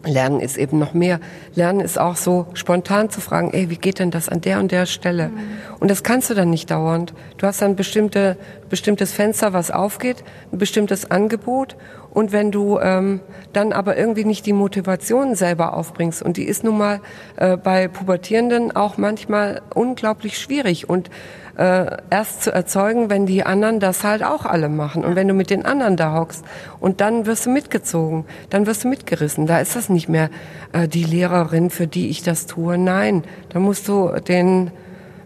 Lernen 0.07 0.39
ist 0.39 0.57
eben 0.57 0.79
noch 0.79 0.93
mehr. 0.93 1.19
Lernen 1.55 1.79
ist 1.79 1.99
auch 1.99 2.15
so 2.15 2.47
spontan 2.53 3.09
zu 3.09 3.21
fragen, 3.21 3.51
ey, 3.53 3.69
wie 3.69 3.77
geht 3.77 3.99
denn 3.99 4.11
das 4.11 4.29
an 4.29 4.41
der 4.41 4.59
und 4.59 4.71
der 4.71 4.85
Stelle? 4.85 5.29
Mhm. 5.29 5.37
Und 5.79 5.91
das 5.91 6.03
kannst 6.03 6.29
du 6.29 6.33
dann 6.33 6.49
nicht 6.49 6.71
dauernd. 6.71 7.13
Du 7.37 7.45
hast 7.45 7.61
dann 7.61 7.75
bestimmte, 7.75 8.37
bestimmtes 8.69 9.13
Fenster, 9.13 9.53
was 9.53 9.71
aufgeht, 9.71 10.23
ein 10.51 10.57
bestimmtes 10.57 11.09
Angebot. 11.11 11.75
Und 12.09 12.31
wenn 12.31 12.51
du 12.51 12.79
ähm, 12.79 13.19
dann 13.53 13.73
aber 13.73 13.95
irgendwie 13.95 14.25
nicht 14.25 14.45
die 14.45 14.53
Motivation 14.53 15.35
selber 15.35 15.75
aufbringst, 15.75 16.23
und 16.23 16.37
die 16.37 16.45
ist 16.45 16.63
nun 16.63 16.77
mal 16.77 16.99
äh, 17.35 17.57
bei 17.57 17.87
Pubertierenden 17.87 18.75
auch 18.75 18.97
manchmal 18.97 19.61
unglaublich 19.75 20.39
schwierig. 20.39 20.89
Und 20.89 21.11
äh, 21.57 21.97
erst 22.09 22.43
zu 22.43 22.53
erzeugen, 22.53 23.09
wenn 23.09 23.25
die 23.25 23.43
anderen 23.43 23.79
das 23.79 24.03
halt 24.03 24.23
auch 24.23 24.45
alle 24.45 24.69
machen. 24.69 25.03
Und 25.03 25.15
wenn 25.15 25.27
du 25.27 25.33
mit 25.33 25.49
den 25.49 25.65
anderen 25.65 25.97
da 25.97 26.13
hockst 26.13 26.45
und 26.79 27.01
dann 27.01 27.25
wirst 27.25 27.47
du 27.47 27.49
mitgezogen, 27.49 28.25
dann 28.49 28.67
wirst 28.67 28.83
du 28.83 28.87
mitgerissen. 28.87 29.47
Da 29.47 29.59
ist 29.59 29.75
das 29.75 29.89
nicht 29.89 30.07
mehr 30.07 30.29
äh, 30.71 30.87
die 30.87 31.03
Lehrerin, 31.03 31.69
für 31.69 31.87
die 31.87 32.09
ich 32.09 32.21
das 32.21 32.45
tue. 32.45 32.77
Nein, 32.77 33.23
da 33.49 33.59
musst 33.59 33.87
du 33.87 34.09
den, 34.27 34.71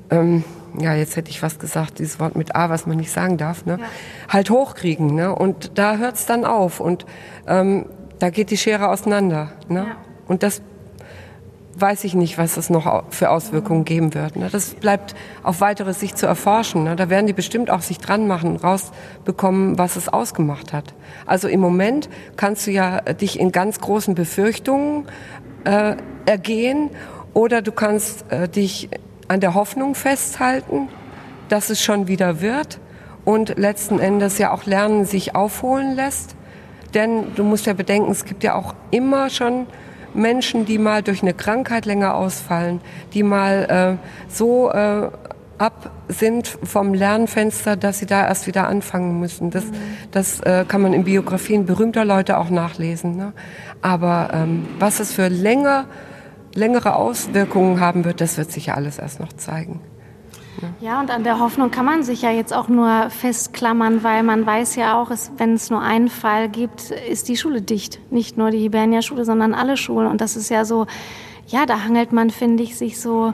ähm, 0.09 0.45
ja, 0.79 0.95
jetzt 0.95 1.17
hätte 1.17 1.29
ich 1.29 1.43
was 1.43 1.59
gesagt, 1.59 1.99
dieses 1.99 2.19
Wort 2.21 2.37
mit 2.37 2.55
A, 2.55 2.69
was 2.69 2.85
man 2.85 2.95
nicht 2.95 3.11
sagen 3.11 3.37
darf, 3.37 3.65
ne? 3.65 3.77
Ja. 3.81 3.85
halt 4.29 4.49
hochkriegen. 4.49 5.13
Ne? 5.13 5.35
Und 5.35 5.77
da 5.77 5.97
hört's 5.97 6.25
dann 6.25 6.45
auf. 6.45 6.79
Und 6.79 7.05
ähm, 7.45 7.87
da 8.19 8.29
geht 8.29 8.51
die 8.51 8.57
Schere 8.57 8.87
auseinander. 8.87 9.51
Ne? 9.67 9.85
Ja. 9.89 9.95
Und 10.27 10.43
das 10.43 10.61
weiß 11.75 12.03
ich 12.03 12.15
nicht, 12.15 12.37
was 12.37 12.57
es 12.57 12.69
noch 12.69 13.03
für 13.09 13.29
Auswirkungen 13.29 13.85
geben 13.85 14.13
wird. 14.13 14.35
Ne? 14.35 14.49
Das 14.51 14.73
bleibt 14.73 15.15
auf 15.43 15.61
weitere 15.61 15.93
Sicht 15.93 16.17
zu 16.17 16.25
erforschen. 16.25 16.83
Ne? 16.83 16.95
Da 16.95 17.09
werden 17.09 17.27
die 17.27 17.33
bestimmt 17.33 17.69
auch 17.69 17.81
sich 17.81 17.97
dran 17.97 18.27
machen, 18.27 18.57
rausbekommen, 18.57 19.77
was 19.77 19.95
es 19.95 20.09
ausgemacht 20.09 20.73
hat. 20.73 20.93
Also 21.25 21.47
im 21.47 21.59
Moment 21.59 22.09
kannst 22.35 22.67
du 22.67 22.71
ja 22.71 23.01
dich 23.01 23.39
in 23.39 23.51
ganz 23.51 23.79
großen 23.79 24.15
Befürchtungen 24.15 25.05
äh, 25.63 25.95
ergehen 26.25 26.89
oder 27.33 27.61
du 27.61 27.71
kannst 27.71 28.31
äh, 28.31 28.49
dich 28.49 28.89
an 29.27 29.39
der 29.39 29.53
Hoffnung 29.53 29.95
festhalten, 29.95 30.89
dass 31.47 31.69
es 31.69 31.81
schon 31.81 32.07
wieder 32.07 32.41
wird 32.41 32.79
und 33.23 33.57
letzten 33.57 33.99
Endes 33.99 34.37
ja 34.37 34.51
auch 34.51 34.65
lernen 34.65 35.05
sich 35.05 35.35
aufholen 35.35 35.95
lässt. 35.95 36.35
Denn 36.93 37.33
du 37.35 37.43
musst 37.43 37.65
ja 37.65 37.73
bedenken, 37.73 38.11
es 38.11 38.25
gibt 38.25 38.43
ja 38.43 38.55
auch 38.55 38.73
immer 38.89 39.29
schon 39.29 39.67
Menschen, 40.13 40.65
die 40.65 40.77
mal 40.77 41.01
durch 41.03 41.21
eine 41.21 41.33
Krankheit 41.33 41.85
länger 41.85 42.15
ausfallen, 42.15 42.81
die 43.13 43.23
mal 43.23 43.97
äh, 43.99 44.31
so 44.31 44.71
äh, 44.71 45.09
ab 45.57 45.91
sind 46.07 46.47
vom 46.47 46.93
Lernfenster, 46.93 47.75
dass 47.75 47.99
sie 47.99 48.07
da 48.07 48.27
erst 48.27 48.47
wieder 48.47 48.67
anfangen 48.67 49.19
müssen. 49.19 49.51
Das, 49.51 49.63
das 50.09 50.39
äh, 50.41 50.65
kann 50.67 50.81
man 50.81 50.93
in 50.93 51.03
Biografien 51.03 51.65
berühmter 51.65 52.03
Leute 52.03 52.37
auch 52.37 52.49
nachlesen. 52.49 53.15
Ne? 53.15 53.33
Aber 53.81 54.29
ähm, 54.33 54.67
was 54.79 54.99
es 54.99 55.13
für 55.13 55.27
länger, 55.27 55.85
längere 56.55 56.95
Auswirkungen 56.95 57.79
haben 57.79 58.05
wird, 58.05 58.21
das 58.21 58.37
wird 58.37 58.51
sich 58.51 58.67
ja 58.67 58.73
alles 58.73 58.97
erst 58.97 59.19
noch 59.19 59.33
zeigen. 59.33 59.81
Ja, 60.79 60.99
und 60.99 61.11
an 61.11 61.23
der 61.23 61.39
Hoffnung 61.39 61.71
kann 61.71 61.85
man 61.85 62.03
sich 62.03 62.21
ja 62.21 62.31
jetzt 62.31 62.53
auch 62.53 62.67
nur 62.67 63.09
festklammern, 63.09 64.03
weil 64.03 64.23
man 64.23 64.45
weiß 64.45 64.75
ja 64.75 64.99
auch, 64.99 65.11
wenn 65.37 65.53
es 65.53 65.69
nur 65.69 65.81
einen 65.81 66.09
Fall 66.09 66.49
gibt, 66.49 66.91
ist 66.91 67.27
die 67.27 67.37
Schule 67.37 67.61
dicht. 67.61 67.99
Nicht 68.11 68.37
nur 68.37 68.51
die 68.51 68.59
Hibernia-Schule, 68.59 69.25
sondern 69.25 69.53
alle 69.53 69.77
Schulen. 69.77 70.07
Und 70.07 70.21
das 70.21 70.35
ist 70.35 70.49
ja 70.49 70.65
so, 70.65 70.87
ja, 71.47 71.65
da 71.65 71.83
hangelt 71.83 72.11
man, 72.11 72.29
finde 72.29 72.63
ich, 72.63 72.77
sich 72.77 72.99
so, 72.99 73.33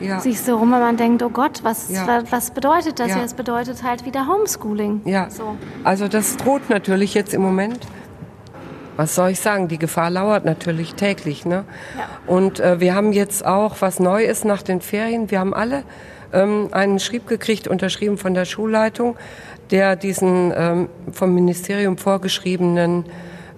ja. 0.00 0.20
sich 0.20 0.40
so 0.40 0.56
rum, 0.56 0.72
wenn 0.72 0.80
man 0.80 0.96
denkt, 0.96 1.22
oh 1.22 1.30
Gott, 1.30 1.60
was, 1.62 1.90
ja. 1.90 2.22
was 2.30 2.50
bedeutet 2.50 2.98
das? 2.98 3.08
Ja. 3.10 3.22
es 3.22 3.34
bedeutet 3.34 3.82
halt 3.82 4.04
wieder 4.04 4.26
Homeschooling. 4.26 5.02
Ja, 5.04 5.30
so. 5.30 5.56
also 5.82 6.08
das 6.08 6.36
droht 6.36 6.70
natürlich 6.70 7.14
jetzt 7.14 7.34
im 7.34 7.42
Moment 7.42 7.86
was 8.96 9.14
soll 9.14 9.30
ich 9.30 9.40
sagen, 9.40 9.68
die 9.68 9.78
Gefahr 9.78 10.10
lauert 10.10 10.44
natürlich 10.44 10.94
täglich. 10.94 11.44
Ne? 11.44 11.64
Ja. 11.96 12.08
Und 12.26 12.60
äh, 12.60 12.80
wir 12.80 12.94
haben 12.94 13.12
jetzt 13.12 13.44
auch, 13.44 13.76
was 13.80 14.00
neu 14.00 14.24
ist 14.24 14.44
nach 14.44 14.62
den 14.62 14.80
Ferien, 14.80 15.30
wir 15.30 15.40
haben 15.40 15.54
alle 15.54 15.84
ähm, 16.34 16.68
einen 16.72 16.98
Schrieb 16.98 17.26
gekriegt, 17.26 17.68
unterschrieben 17.68 18.18
von 18.18 18.34
der 18.34 18.44
Schulleitung, 18.44 19.16
der 19.70 19.96
diesen 19.96 20.52
ähm, 20.54 20.88
vom 21.12 21.34
Ministerium 21.34 21.96
vorgeschriebenen 21.96 23.06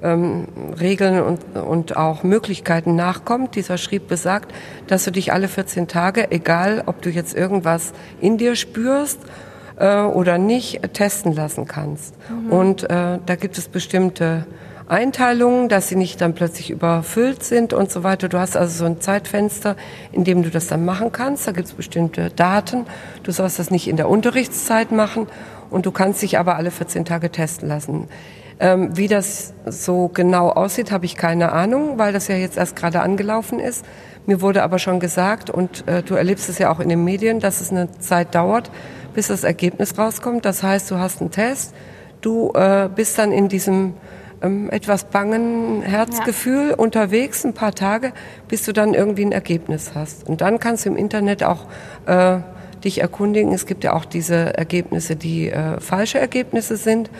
ähm, 0.03 0.47
Regeln 0.79 1.23
und, 1.23 1.57
und 1.57 1.97
auch 1.97 2.23
Möglichkeiten 2.23 2.95
nachkommt. 2.95 3.57
Dieser 3.57 3.79
Schrieb 3.79 4.09
besagt, 4.09 4.53
dass 4.87 5.05
du 5.05 5.11
dich 5.11 5.33
alle 5.33 5.49
14 5.49 5.89
Tage, 5.89 6.31
egal 6.31 6.83
ob 6.87 7.03
du 7.03 7.11
jetzt 7.11 7.35
irgendwas 7.35 7.93
in 8.21 8.39
dir 8.39 8.55
spürst 8.57 9.19
äh, 9.77 10.03
oder 10.03 10.39
nicht, 10.39 10.81
testen 10.93 11.33
lassen 11.33 11.67
kannst. 11.67 12.15
Mhm. 12.31 12.53
Und 12.53 12.83
äh, 12.85 13.19
da 13.25 13.37
gibt 13.37 13.59
es 13.59 13.69
bestimmte 13.69 14.47
Einteilungen, 14.89 15.69
dass 15.69 15.89
sie 15.89 15.97
nicht 15.97 16.21
dann 16.21 16.35
plötzlich 16.35 16.71
überfüllt 16.71 17.43
sind 17.43 17.73
und 17.73 17.91
so 17.91 18.05
weiter. 18.05 18.29
Du 18.29 18.39
hast 18.39 18.57
also 18.57 18.79
so 18.79 18.85
ein 18.85 19.01
Zeitfenster, 19.01 19.77
in 20.13 20.25
dem 20.25 20.43
du 20.43 20.51
das 20.51 20.69
dann 20.69 20.85
machen 20.85 21.11
kannst. 21.11 21.47
Da 21.47 21.53
gibt 21.53 21.69
es 21.69 21.75
bestimmte 21.75 22.31
Daten. 22.31 22.87
Du 23.25 23.33
sollst 23.33 23.59
das 23.59 23.71
nicht 23.71 23.89
in 23.89 23.97
der 23.97 24.09
Unterrichtszeit 24.09 24.93
machen 24.93 25.27
und 25.71 25.87
du 25.87 25.91
kannst 25.91 26.23
dich 26.23 26.39
aber 26.39 26.57
alle 26.57 26.71
14 26.71 27.05
Tage 27.05 27.31
testen 27.31 27.69
lassen. 27.69 28.09
Ähm, 28.59 28.97
wie 28.97 29.09
das 29.09 29.53
so 29.67 30.09
genau 30.09 30.49
aussieht, 30.51 30.91
habe 30.91 31.05
ich 31.05 31.17
keine 31.17 31.53
Ahnung, 31.53 31.99
weil 31.99 32.13
das 32.13 32.29
ja 32.29 32.37
jetzt 32.37 32.57
erst 32.57 32.77
gerade 32.77 33.01
angelaufen 33.01 33.61
ist. 33.61 33.85
Mir 34.25 34.41
wurde 34.41 34.63
aber 34.63 34.79
schon 34.79 34.99
gesagt, 34.99 35.51
und 35.51 35.87
äh, 35.87 36.03
du 36.03 36.15
erlebst 36.15 36.49
es 36.49 36.59
ja 36.59 36.71
auch 36.73 36.81
in 36.81 36.89
den 36.89 37.05
Medien, 37.05 37.41
dass 37.41 37.61
es 37.61 37.71
eine 37.71 37.89
Zeit 37.99 38.35
dauert, 38.35 38.71
bis 39.15 39.29
das 39.29 39.45
Ergebnis 39.45 39.99
rauskommt. 39.99 40.45
Das 40.45 40.63
heißt, 40.63 40.91
du 40.91 40.99
hast 40.99 41.21
einen 41.21 41.31
Test, 41.31 41.75
du 42.23 42.53
äh, 42.55 42.89
bist 42.95 43.19
dann 43.19 43.31
in 43.31 43.49
diesem 43.49 43.95
ähm, 44.47 44.71
etwas 44.71 45.05
bangen 45.05 45.83
Herzgefühl 45.83 46.71
ja. 46.71 46.77
unterwegs, 46.77 47.45
ein 47.45 47.53
paar 47.53 47.75
Tage, 47.75 48.13
bis 48.49 48.65
du 48.65 48.73
dann 48.73 48.95
irgendwie 48.95 49.25
ein 49.25 49.33
Ergebnis 49.33 49.93
hast. 49.95 50.29
Und 50.29 50.41
dann 50.41 50.59
kannst 50.59 50.85
du 50.85 50.91
im 50.91 50.97
Internet 50.97 51.43
auch 51.43 51.67
äh, 52.07 52.39
dich 52.85 53.01
erkundigen. 53.01 53.53
Es 53.53 53.67
gibt 53.67 53.85
ja 53.85 53.93
auch 53.93 54.05
diese 54.05 54.57
Ergebnisse, 54.57 55.17
die 55.17 55.51
äh, 55.51 55.81
falsche 55.81 56.19
Ergebnisse 56.19 56.77
sind. 56.77 57.11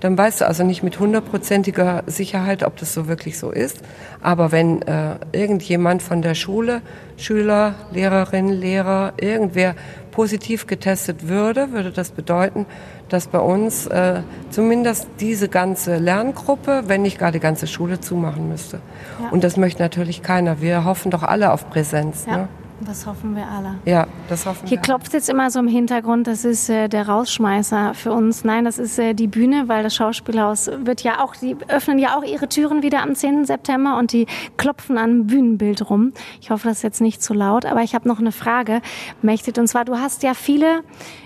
Dann 0.00 0.18
weißt 0.18 0.42
du 0.42 0.46
also 0.46 0.64
nicht 0.64 0.82
mit 0.82 0.98
hundertprozentiger 0.98 2.02
Sicherheit, 2.06 2.62
ob 2.62 2.76
das 2.76 2.92
so 2.92 3.08
wirklich 3.08 3.38
so 3.38 3.50
ist. 3.50 3.78
Aber 4.20 4.52
wenn 4.52 4.82
äh, 4.82 5.16
irgendjemand 5.32 6.02
von 6.02 6.20
der 6.20 6.34
Schule, 6.34 6.82
Schüler, 7.16 7.74
Lehrerin, 7.90 8.48
Lehrer, 8.48 9.14
irgendwer 9.18 9.74
positiv 10.14 10.68
getestet 10.68 11.26
würde, 11.26 11.72
würde 11.72 11.90
das 11.90 12.12
bedeuten, 12.12 12.66
dass 13.08 13.26
bei 13.26 13.40
uns 13.40 13.86
äh, 13.88 14.22
zumindest 14.50 15.08
diese 15.18 15.48
ganze 15.48 15.96
Lerngruppe, 15.96 16.84
wenn 16.86 17.02
nicht 17.02 17.18
gar 17.18 17.32
die 17.32 17.40
ganze 17.40 17.66
Schule 17.66 18.00
zumachen 18.00 18.48
müsste. 18.48 18.78
Ja. 19.20 19.30
Und 19.30 19.42
das 19.42 19.56
möchte 19.56 19.82
natürlich 19.82 20.22
keiner. 20.22 20.60
Wir 20.60 20.84
hoffen 20.84 21.10
doch 21.10 21.24
alle 21.24 21.52
auf 21.52 21.68
Präsenz. 21.68 22.26
Ja. 22.26 22.36
Ne? 22.36 22.48
Das 22.86 23.06
hoffen 23.06 23.34
wir 23.34 23.46
alle. 23.48 23.76
Ja, 23.84 24.06
das 24.28 24.46
hoffen 24.46 24.66
Hier 24.66 24.76
wir. 24.78 24.82
klopft 24.82 25.12
jetzt 25.12 25.28
immer 25.28 25.50
so 25.50 25.58
im 25.58 25.68
Hintergrund, 25.68 26.26
das 26.26 26.44
ist 26.44 26.68
äh, 26.68 26.88
der 26.88 27.08
Rausschmeißer 27.08 27.94
für 27.94 28.12
uns. 28.12 28.44
Nein, 28.44 28.64
das 28.64 28.78
ist 28.78 28.98
äh, 28.98 29.14
die 29.14 29.26
Bühne, 29.26 29.68
weil 29.68 29.82
das 29.82 29.94
Schauspielhaus 29.94 30.70
wird 30.84 31.02
ja 31.02 31.22
auch, 31.24 31.34
die 31.36 31.56
öffnen 31.68 31.98
ja 31.98 32.16
auch 32.16 32.22
ihre 32.22 32.48
Türen 32.48 32.82
wieder 32.82 33.02
am 33.02 33.14
10. 33.14 33.44
September 33.46 33.98
und 33.98 34.12
die 34.12 34.26
klopfen 34.56 34.98
am 34.98 35.26
Bühnenbild 35.26 35.88
rum. 35.88 36.12
Ich 36.40 36.50
hoffe, 36.50 36.68
das 36.68 36.78
ist 36.78 36.82
jetzt 36.82 37.00
nicht 37.00 37.22
zu 37.22 37.34
laut, 37.34 37.64
aber 37.64 37.82
ich 37.82 37.94
habe 37.94 38.08
noch 38.08 38.18
eine 38.18 38.32
Frage, 38.32 38.80
Mechtet. 39.22 39.58
Und 39.58 39.66
zwar, 39.68 39.84
du 39.84 39.96
hast 39.98 40.22
ja 40.22 40.34
viele 40.34 40.82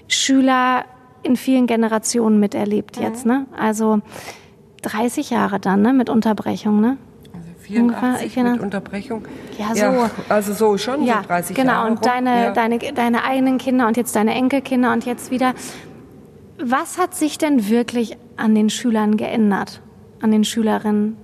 Schüler 0.06 0.84
in 1.22 1.36
vielen 1.36 1.66
Generationen 1.66 2.38
miterlebt 2.38 2.96
jetzt, 2.96 3.26
ne? 3.26 3.46
Also 3.59 4.00
30 4.82 5.30
Jahre 5.30 5.59
dann, 5.59 5.82
ne? 5.82 5.92
Mit 5.92 6.09
Unterbrechung, 6.11 6.80
ne? 6.80 6.96
84 7.68 8.22
Ungefähr, 8.22 8.44
mit 8.44 8.60
Unterbrechung. 8.60 9.24
Ja, 9.58 9.74
so. 9.74 10.10
also 10.28 10.52
so 10.52 10.78
schon, 10.78 11.04
Ja, 11.04 11.20
so 11.22 11.28
30 11.28 11.56
genau. 11.56 11.72
Jahre. 11.72 11.90
Und 11.90 11.96
rum. 11.98 12.02
deine, 12.02 12.44
ja. 12.44 12.50
deine, 12.52 12.78
deine 12.78 13.24
eigenen 13.24 13.58
Kinder 13.58 13.86
und 13.86 13.96
jetzt 13.96 14.16
deine 14.16 14.34
Enkelkinder 14.34 14.92
und 14.92 15.04
jetzt 15.04 15.30
wieder. 15.30 15.54
Was 16.60 16.98
hat 16.98 17.14
sich 17.14 17.38
denn 17.38 17.68
wirklich 17.68 18.16
an 18.36 18.54
den 18.54 18.70
Schülern 18.70 19.16
geändert? 19.16 19.80
An 20.20 20.32
den 20.32 20.44
Schülerinnen? 20.44 21.16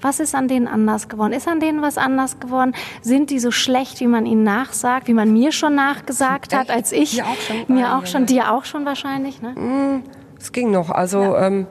Was 0.00 0.18
ist 0.18 0.34
an 0.34 0.48
denen 0.48 0.66
anders 0.66 1.08
geworden? 1.08 1.32
Ist 1.32 1.46
an 1.46 1.60
denen 1.60 1.80
was 1.80 1.96
anders 1.96 2.40
geworden? 2.40 2.74
Sind 3.02 3.30
die 3.30 3.38
so 3.38 3.52
schlecht, 3.52 4.00
wie 4.00 4.08
man 4.08 4.26
ihnen 4.26 4.42
nachsagt, 4.42 5.06
wie 5.06 5.14
man 5.14 5.32
mir 5.32 5.52
schon 5.52 5.76
nachgesagt 5.76 6.56
hat, 6.56 6.70
als 6.70 6.90
ich? 6.90 7.12
Dir 7.12 7.24
auch 7.24 7.36
schon? 7.36 7.76
Mir 7.76 7.94
auch 7.94 8.00
ja, 8.00 8.06
schon, 8.06 8.20
ja. 8.22 8.26
dir 8.26 8.52
auch 8.52 8.64
schon 8.64 8.84
wahrscheinlich, 8.84 9.40
ne? 9.40 10.02
Es 10.40 10.50
ging 10.50 10.72
noch. 10.72 10.90
Also 10.90 11.36
ähm, 11.36 11.68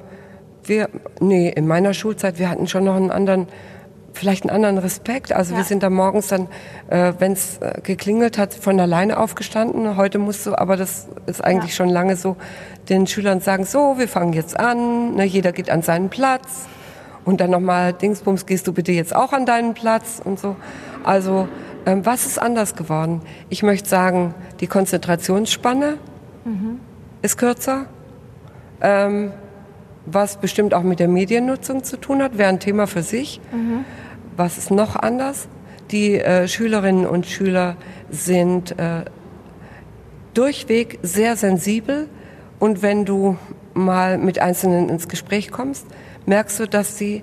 wir, 0.63 0.89
nee, 1.19 1.49
in 1.49 1.67
meiner 1.67 1.93
Schulzeit, 1.93 2.39
wir 2.39 2.49
hatten 2.49 2.67
schon 2.67 2.85
noch 2.85 2.95
einen 2.95 3.11
anderen, 3.11 3.47
vielleicht 4.13 4.43
einen 4.43 4.55
anderen 4.55 4.77
Respekt. 4.77 5.31
Also 5.33 5.53
Ja. 5.53 5.59
wir 5.59 5.63
sind 5.63 5.83
da 5.83 5.89
morgens 5.89 6.27
dann, 6.27 6.47
äh, 6.89 7.13
wenn 7.19 7.33
es 7.33 7.57
äh, 7.59 7.81
geklingelt 7.81 8.37
hat, 8.37 8.53
von 8.53 8.79
alleine 8.79 9.17
aufgestanden. 9.17 9.97
Heute 9.97 10.19
musst 10.19 10.45
du, 10.45 10.55
aber 10.57 10.77
das 10.77 11.07
ist 11.25 11.43
eigentlich 11.43 11.71
Ja. 11.71 11.77
schon 11.77 11.89
lange 11.89 12.15
so, 12.15 12.35
den 12.89 13.07
Schülern 13.07 13.39
sagen, 13.41 13.65
so, 13.65 13.97
wir 13.97 14.07
fangen 14.07 14.33
jetzt 14.33 14.59
an, 14.59 15.15
ne, 15.15 15.23
jeder 15.25 15.51
geht 15.51 15.69
an 15.69 15.81
seinen 15.81 16.09
Platz. 16.09 16.67
Und 17.23 17.39
dann 17.39 17.51
nochmal, 17.51 17.93
Dingsbums, 17.93 18.45
gehst 18.47 18.67
du 18.67 18.73
bitte 18.73 18.91
jetzt 18.91 19.15
auch 19.15 19.31
an 19.31 19.45
deinen 19.45 19.73
Platz 19.75 20.21
und 20.23 20.39
so. 20.39 20.55
Also, 21.03 21.47
ähm, 21.85 22.05
was 22.05 22.25
ist 22.25 22.39
anders 22.41 22.75
geworden? 22.75 23.21
Ich 23.49 23.61
möchte 23.63 23.87
sagen, 23.87 24.33
die 24.59 24.67
Konzentrationsspanne 24.67 25.97
ist 27.21 27.37
kürzer 27.37 27.85
ähm, 28.81 29.31
was 30.07 30.37
bestimmt 30.37 30.73
auch 30.73 30.81
mit 30.81 30.99
der 30.99 31.07
Mediennutzung 31.07 31.83
zu 31.83 31.97
tun 31.97 32.23
hat, 32.23 32.37
wäre 32.39 32.49
ein 32.49 32.59
Thema 32.59 32.87
für 32.87 33.03
sich. 33.03 33.39
Was 34.41 34.57
ist 34.57 34.71
noch 34.71 34.95
anders? 34.95 35.47
Die 35.91 36.15
äh, 36.19 36.47
Schülerinnen 36.47 37.05
und 37.05 37.27
Schüler 37.27 37.75
sind 38.09 38.71
äh, 38.79 39.05
durchweg 40.33 40.97
sehr 41.03 41.35
sensibel 41.35 42.07
und 42.57 42.81
wenn 42.81 43.05
du 43.05 43.37
mal 43.75 44.17
mit 44.17 44.39
Einzelnen 44.39 44.89
ins 44.89 45.07
Gespräch 45.07 45.51
kommst, 45.51 45.85
merkst 46.25 46.59
du, 46.59 46.65
dass 46.67 46.97
sie 46.97 47.21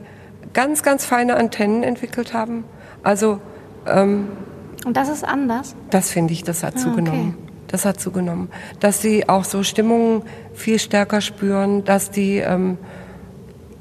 ganz, 0.52 0.84
ganz 0.84 1.04
feine 1.06 1.34
Antennen 1.34 1.82
entwickelt 1.82 2.34
haben. 2.34 2.62
Also 3.02 3.40
Und 3.84 4.96
das 4.96 5.08
ist 5.08 5.24
anders. 5.24 5.74
das 5.90 6.12
finde 6.12 6.34
ich, 6.34 6.44
das 6.44 6.62
hat 6.62 6.74
Ah, 6.76 6.78
zugenommen. 6.78 7.34
okay. 7.36 7.52
Das 7.66 7.84
hat 7.84 7.98
zugenommen. 7.98 8.48
Dass 8.78 9.02
sie 9.02 9.28
auch 9.28 9.42
so 9.42 9.64
Stimmungen 9.64 10.22
viel 10.54 10.78
stärker 10.78 11.20
spüren, 11.20 11.82
dass 11.84 12.12
die 12.12 12.36
ähm, 12.36 12.78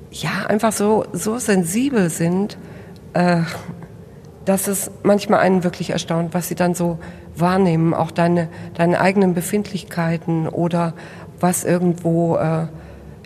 ja 0.10 0.48
einfach 0.48 0.72
so, 0.72 1.06
so 1.14 1.38
sensibel 1.38 2.10
sind, 2.10 2.58
äh, 3.18 3.42
dass 4.46 4.68
es 4.68 4.92
manchmal 5.04 5.40
einen 5.40 5.64
wirklich 5.64 5.90
erstaunt, 5.90 6.34
was 6.34 6.48
sie 6.48 6.56
dann 6.56 6.74
so 6.74 7.00
wahrnehmen. 7.36 7.94
Auch 7.94 8.12
deine, 8.12 8.48
deine 8.76 9.02
eigenen 9.02 9.34
Befindlichkeiten 9.34 10.48
oder 10.48 10.94
was 11.40 11.66
irgendwo, 11.66 12.38
äh, 12.38 12.68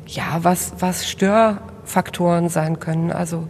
ja, 0.07 0.39
was, 0.41 0.73
was 0.79 1.09
Störfaktoren 1.09 2.49
sein 2.49 2.79
können. 2.79 3.11
Also 3.11 3.47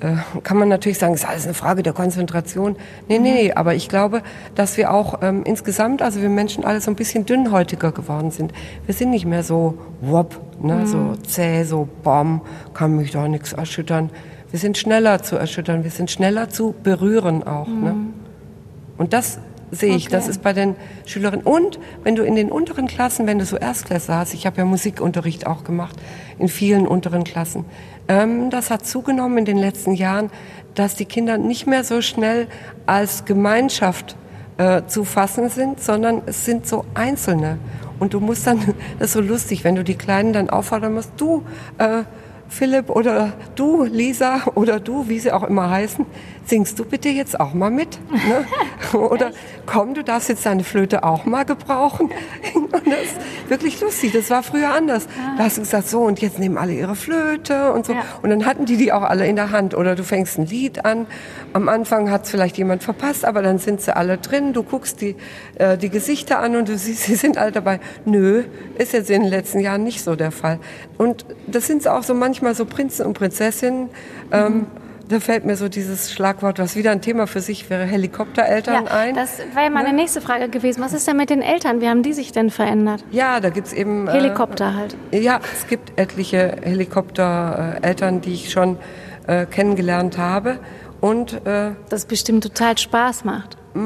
äh, 0.00 0.14
kann 0.44 0.56
man 0.56 0.68
natürlich 0.68 0.98
sagen, 0.98 1.14
es 1.14 1.24
ist 1.24 1.28
alles 1.28 1.44
eine 1.44 1.54
Frage 1.54 1.82
der 1.82 1.92
Konzentration. 1.92 2.76
Nee, 3.08 3.18
nee, 3.18 3.52
aber 3.52 3.74
ich 3.74 3.88
glaube, 3.88 4.22
dass 4.54 4.76
wir 4.76 4.92
auch 4.92 5.20
ähm, 5.22 5.42
insgesamt, 5.44 6.02
also 6.02 6.22
wir 6.22 6.28
Menschen 6.28 6.64
alle 6.64 6.80
so 6.80 6.90
ein 6.90 6.96
bisschen 6.96 7.26
dünnhäutiger 7.26 7.90
geworden 7.90 8.30
sind. 8.30 8.52
Wir 8.86 8.94
sind 8.94 9.10
nicht 9.10 9.26
mehr 9.26 9.42
so 9.42 9.76
wop, 10.00 10.40
ne, 10.62 10.86
so 10.86 11.16
zäh, 11.16 11.64
so 11.64 11.88
bom, 12.02 12.42
kann 12.74 12.96
mich 12.96 13.10
doch 13.10 13.26
nichts 13.26 13.52
erschüttern. 13.52 14.10
Wir 14.50 14.58
sind 14.58 14.78
schneller 14.78 15.22
zu 15.22 15.36
erschüttern, 15.36 15.84
wir 15.84 15.90
sind 15.90 16.10
schneller 16.10 16.48
zu 16.48 16.74
berühren 16.82 17.42
auch. 17.46 17.68
Ne? 17.68 17.94
Und 18.96 19.12
das 19.12 19.38
sehe 19.70 19.94
ich, 19.94 20.08
das 20.08 20.24
Okay. 20.24 20.30
ist 20.30 20.42
bei 20.42 20.52
den 20.54 20.76
Schülerinnen. 21.04 21.44
Und 21.44 21.78
wenn 22.02 22.16
du 22.16 22.22
in 22.22 22.34
den 22.34 22.50
unteren 22.50 22.86
Klassen, 22.86 23.26
wenn 23.26 23.38
du 23.38 23.44
so 23.44 23.56
Erstklässler 23.56 24.16
hast, 24.16 24.32
ich 24.32 24.46
habe 24.46 24.56
ja 24.56 24.64
Musikunterricht 24.64 25.46
auch 25.46 25.64
gemacht 25.64 25.96
in 26.38 26.48
vielen 26.48 26.86
unteren 26.86 27.24
Klassen, 27.24 27.66
ähm, 28.08 28.48
das 28.48 28.70
hat 28.70 28.86
zugenommen 28.86 29.38
in 29.38 29.44
den 29.44 29.58
letzten 29.58 29.92
Jahren, 29.92 30.30
dass 30.74 30.94
die 30.94 31.04
Kinder 31.04 31.36
nicht 31.36 31.66
mehr 31.66 31.84
so 31.84 32.00
schnell 32.00 32.46
als 32.86 33.26
Gemeinschaft 33.26 34.16
äh, 34.56 34.82
zu 34.86 35.04
fassen 35.04 35.50
sind, 35.50 35.80
sondern 35.82 36.22
es 36.24 36.46
sind 36.46 36.66
so 36.66 36.84
Einzelne. 36.94 37.58
Und 37.98 38.14
du 38.14 38.20
musst 38.20 38.46
dann, 38.46 38.58
das 38.98 39.08
ist 39.08 39.12
so 39.12 39.20
lustig, 39.20 39.64
wenn 39.64 39.74
du 39.74 39.84
die 39.84 39.96
Kleinen 39.96 40.32
dann 40.32 40.48
auffordern 40.48 40.94
musst, 40.94 41.12
du, 41.18 41.42
äh, 41.76 42.04
Philipp 42.48 42.90
oder 42.90 43.32
du, 43.56 43.84
Lisa 43.84 44.42
oder 44.54 44.80
du, 44.80 45.08
wie 45.08 45.18
sie 45.18 45.32
auch 45.32 45.42
immer 45.44 45.70
heißen, 45.70 46.06
singst 46.48 46.78
du 46.78 46.84
bitte 46.84 47.08
jetzt 47.08 47.38
auch 47.38 47.54
mal 47.54 47.70
mit? 47.70 47.98
Ne? 48.10 48.46
oder 48.98 49.32
komm, 49.66 49.94
du 49.94 50.02
darfst 50.02 50.28
jetzt 50.28 50.46
deine 50.46 50.64
Flöte 50.64 51.04
auch 51.04 51.24
mal 51.26 51.44
gebrauchen. 51.44 52.10
Und 52.54 52.86
das 52.86 53.02
ist 53.02 53.50
wirklich 53.50 53.80
lustig. 53.80 54.12
Das 54.12 54.30
war 54.30 54.42
früher 54.42 54.72
anders. 54.72 55.06
Da 55.36 55.44
hast 55.44 55.58
du 55.58 55.62
gesagt, 55.62 55.88
so 55.88 56.02
und 56.02 56.20
jetzt 56.20 56.38
nehmen 56.38 56.58
alle 56.58 56.72
ihre 56.72 56.94
Flöte 56.94 57.72
und 57.72 57.86
so. 57.86 57.92
Ja. 57.92 58.02
Und 58.22 58.30
dann 58.30 58.44
hatten 58.44 58.66
die 58.66 58.76
die 58.76 58.92
auch 58.92 59.02
alle 59.02 59.26
in 59.26 59.36
der 59.36 59.50
Hand. 59.50 59.74
Oder 59.74 59.94
du 59.94 60.04
fängst 60.04 60.38
ein 60.38 60.46
Lied 60.46 60.84
an. 60.84 61.06
Am 61.52 61.68
Anfang 61.68 62.10
hat 62.10 62.24
es 62.24 62.30
vielleicht 62.30 62.58
jemand 62.58 62.82
verpasst, 62.82 63.24
aber 63.24 63.42
dann 63.42 63.58
sind 63.58 63.80
sie 63.80 63.94
alle 63.94 64.18
drin. 64.18 64.52
Du 64.52 64.62
guckst 64.62 65.00
die, 65.00 65.16
äh, 65.56 65.78
die 65.78 65.88
Gesichter 65.88 66.40
an 66.40 66.56
und 66.56 66.68
du 66.68 66.76
siehst, 66.76 67.02
sie 67.04 67.14
sind 67.14 67.38
alle 67.38 67.52
dabei. 67.52 67.80
Nö, 68.04 68.44
ist 68.76 68.92
jetzt 68.92 69.10
in 69.10 69.22
den 69.22 69.30
letzten 69.30 69.60
Jahren 69.60 69.82
nicht 69.82 70.02
so 70.02 70.14
der 70.14 70.30
Fall. 70.30 70.58
Und 70.98 71.24
das 71.46 71.66
sind 71.66 71.86
auch 71.88 72.02
so 72.02 72.14
manchmal 72.14 72.54
so 72.54 72.64
Prinzen 72.64 73.06
und 73.06 73.14
Prinzessinnen. 73.14 73.88
Ähm, 74.32 74.66
da 75.08 75.20
fällt 75.20 75.44
mir 75.44 75.56
so 75.56 75.68
dieses 75.68 76.12
Schlagwort, 76.12 76.58
was 76.58 76.76
wieder 76.76 76.90
ein 76.90 77.00
Thema 77.00 77.26
für 77.26 77.40
sich 77.40 77.70
wäre, 77.70 77.84
Helikoptereltern 77.84 78.84
Ja, 78.86 78.90
ein. 78.92 79.14
das 79.14 79.38
wäre 79.54 79.70
meine 79.70 79.92
nächste 79.92 80.20
Frage 80.20 80.48
gewesen. 80.48 80.82
Was 80.82 80.92
ist 80.92 81.06
denn 81.08 81.16
mit 81.16 81.30
den 81.30 81.42
Eltern? 81.42 81.80
Wie 81.80 81.88
haben 81.88 82.02
die 82.02 82.12
sich 82.12 82.32
denn 82.32 82.50
verändert? 82.50 83.04
ja, 83.10 83.40
da 83.40 83.50
gibt's 83.50 83.72
eben... 83.72 84.06
äh, 84.08 84.12
Helikopter 84.12 84.74
halt. 84.74 84.96
Ja, 85.12 85.40
es 85.54 85.66
gibt 85.66 85.98
etliche 85.98 86.56
Helikoptereltern, 86.62 88.20
die 88.20 88.34
ich 88.34 88.50
schon 88.52 88.76
äh, 89.26 89.46
kennengelernt 89.46 90.18
habe. 90.18 90.58
Und 91.00 91.46
äh, 91.46 91.72
Das 91.88 92.06
bestimmt 92.06 92.42
total 92.44 92.76
Spaß 92.76 93.24
macht. 93.24 93.56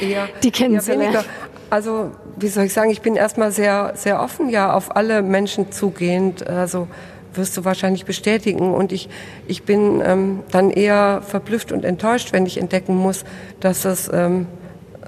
eher, 0.00 0.28
Die 0.42 0.50
kennenzulernen. 0.50 1.02
eher 1.02 1.08
weniger. 1.20 1.24
Also, 1.70 2.12
wie 2.36 2.48
soll 2.48 2.64
ich 2.64 2.72
sagen, 2.72 2.90
ich 2.90 3.02
bin 3.02 3.14
erstmal 3.14 3.52
sehr, 3.52 3.92
sehr 3.94 4.22
offen, 4.22 4.48
ja, 4.48 4.72
auf 4.72 4.96
alle 4.96 5.20
Menschen 5.22 5.70
zugehend. 5.70 6.46
Also 6.48 6.88
wirst 7.38 7.56
du 7.56 7.64
wahrscheinlich 7.64 8.04
bestätigen. 8.04 8.74
Und 8.74 8.92
ich, 8.92 9.08
ich 9.46 9.62
bin 9.62 10.02
ähm, 10.04 10.40
dann 10.50 10.70
eher 10.70 11.22
verblüfft 11.22 11.72
und 11.72 11.84
enttäuscht, 11.84 12.32
wenn 12.32 12.44
ich 12.44 12.58
entdecken 12.58 12.96
muss, 12.96 13.24
dass 13.60 13.82
das 13.82 14.10
ähm, 14.12 14.46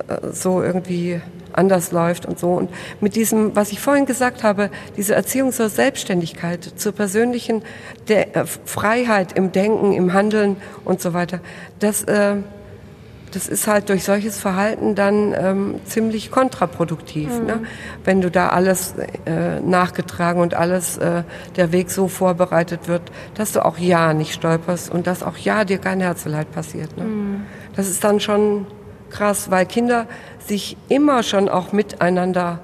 äh, 0.08 0.32
so 0.32 0.62
irgendwie 0.62 1.20
anders 1.52 1.92
läuft 1.92 2.26
und 2.26 2.38
so. 2.38 2.52
Und 2.52 2.70
mit 3.00 3.16
diesem, 3.16 3.54
was 3.56 3.72
ich 3.72 3.80
vorhin 3.80 4.06
gesagt 4.06 4.42
habe, 4.42 4.70
diese 4.96 5.14
Erziehung 5.14 5.52
zur 5.52 5.68
Selbstständigkeit, 5.68 6.64
zur 6.76 6.92
persönlichen 6.92 7.62
De 8.08 8.26
äh, 8.32 8.44
Freiheit 8.64 9.32
im 9.36 9.52
Denken, 9.52 9.92
im 9.92 10.12
Handeln 10.12 10.56
und 10.84 11.00
so 11.00 11.12
weiter, 11.12 11.40
das, 11.78 12.04
äh, 12.04 12.36
das 13.30 13.48
ist 13.48 13.66
halt 13.66 13.88
durch 13.88 14.04
solches 14.04 14.38
Verhalten 14.38 14.94
dann 14.94 15.34
ähm, 15.36 15.80
ziemlich 15.84 16.30
kontraproduktiv. 16.30 17.28
Ne? 17.40 17.60
Wenn 18.04 18.20
du 18.20 18.30
da 18.30 18.48
alles 18.48 18.94
äh, 19.26 19.60
nachgetragen 19.60 20.40
und 20.40 20.54
alles, 20.54 20.98
äh, 20.98 21.22
der 21.56 21.72
Weg 21.72 21.90
so 21.90 22.08
vorbereitet 22.08 22.88
wird, 22.88 23.02
dass 23.34 23.52
du 23.52 23.64
auch 23.64 23.78
ja 23.78 24.14
nicht 24.14 24.34
stolperst 24.34 24.90
und 24.90 25.06
dass 25.06 25.22
auch 25.22 25.36
ja 25.36 25.64
dir 25.64 25.78
kein 25.78 26.00
Herzeleid 26.00 26.50
passiert. 26.52 26.96
Ne? 26.96 27.04
Das 27.76 27.88
ist 27.88 28.02
dann 28.04 28.20
schon 28.20 28.66
krass, 29.10 29.50
weil 29.50 29.66
Kinder 29.66 30.06
sich 30.38 30.76
immer 30.88 31.22
schon 31.22 31.48
auch 31.48 31.72
miteinander 31.72 32.60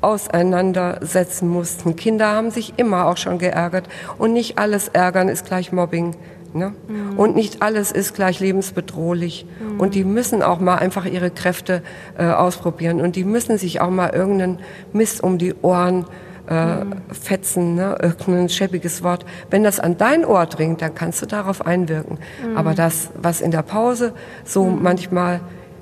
auseinandersetzen 0.00 1.48
mussten. 1.48 1.96
Kinder 1.96 2.28
haben 2.28 2.50
sich 2.50 2.74
immer 2.78 3.06
auch 3.06 3.16
schon 3.16 3.38
geärgert 3.38 3.88
und 4.18 4.32
nicht 4.32 4.58
alles 4.58 4.88
Ärgern 4.88 5.28
ist 5.28 5.46
gleich 5.46 5.72
Mobbing. 5.72 6.16
Ne? 6.52 6.72
Und 7.16 7.36
nicht 7.36 7.62
alles 7.62 7.92
ist 7.92 8.14
gleich 8.14 8.40
lebensbedrohlich. 8.40 9.46
Und 9.78 9.94
die 9.94 10.04
müssen 10.04 10.42
auch 10.42 10.60
mal 10.60 10.76
einfach 10.76 11.06
ihre 11.06 11.30
Kräfte 11.30 11.82
äh, 12.18 12.26
ausprobieren. 12.26 13.00
Und 13.00 13.16
die 13.16 13.24
müssen 13.24 13.56
sich 13.58 13.80
auch 13.80 13.90
mal 13.90 14.10
irgendeinen 14.10 14.58
Mist 14.92 15.22
um 15.22 15.38
die 15.38 15.54
Ohren 15.62 16.06
äh, 16.50 16.84
fetzen, 17.12 17.76
ne? 17.76 17.96
irgendein 18.02 18.48
schäbiges 18.48 19.02
Wort. 19.04 19.24
Wenn 19.50 19.62
das 19.62 19.78
an 19.78 19.96
dein 19.96 20.24
Ohr 20.24 20.46
dringt, 20.46 20.82
dann 20.82 20.94
kannst 20.94 21.22
du 21.22 21.26
darauf 21.26 21.64
einwirken. 21.64 22.18
Mhm. 22.44 22.56
Aber 22.56 22.74
das, 22.74 23.10
was 23.14 23.40
in 23.40 23.52
der 23.52 23.62
Pause 23.62 24.12
so 24.44 24.64
mhm. 24.64 24.82
manchmal, 24.82 25.40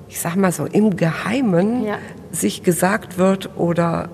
ich 0.09 0.21
sag 0.21 0.37
mal 0.37 0.53
so 0.53 0.67
im 0.67 0.97
Geheimen 0.97 1.85
ja. 1.85 1.97
sich 2.31 2.63
gesagt 2.63 3.17
wird 3.17 3.57
oder 3.57 4.11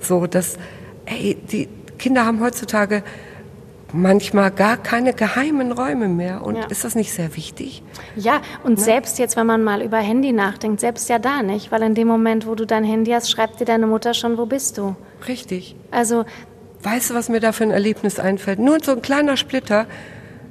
so, 0.00 0.26
dass, 0.26 0.56
ey, 1.04 1.36
die 1.50 1.68
Kinder 1.98 2.24
haben 2.24 2.40
heutzutage 2.40 3.02
manchmal 3.92 4.50
gar 4.50 4.76
keine 4.76 5.12
geheimen 5.12 5.72
Räume 5.72 6.08
mehr. 6.08 6.44
Und 6.44 6.56
ja. 6.56 6.66
ist 6.66 6.84
das 6.84 6.94
nicht 6.94 7.12
sehr 7.12 7.36
wichtig? 7.36 7.82
Ja, 8.16 8.40
und 8.64 8.78
ne? 8.78 8.84
selbst 8.84 9.18
jetzt, 9.18 9.36
wenn 9.36 9.46
man 9.46 9.64
mal 9.64 9.82
über 9.82 9.98
Handy 9.98 10.32
nachdenkt, 10.32 10.80
selbst 10.80 11.08
ja 11.08 11.18
da 11.18 11.42
nicht, 11.42 11.72
weil 11.72 11.82
in 11.82 11.94
dem 11.94 12.08
Moment, 12.08 12.46
wo 12.46 12.54
du 12.54 12.66
dein 12.66 12.84
Handy 12.84 13.12
hast, 13.12 13.30
schreibt 13.30 13.60
dir 13.60 13.64
deine 13.64 13.86
Mutter 13.86 14.14
schon, 14.14 14.38
wo 14.38 14.46
bist 14.46 14.78
du? 14.78 14.96
Richtig. 15.26 15.76
Also. 15.90 16.24
Weißt 16.82 17.10
du, 17.10 17.14
was 17.14 17.28
mir 17.28 17.40
da 17.40 17.52
für 17.52 17.64
ein 17.64 17.70
Erlebnis 17.70 18.20
einfällt? 18.20 18.58
Nur 18.58 18.78
so 18.82 18.92
ein 18.92 19.02
kleiner 19.02 19.36
Splitter. 19.36 19.86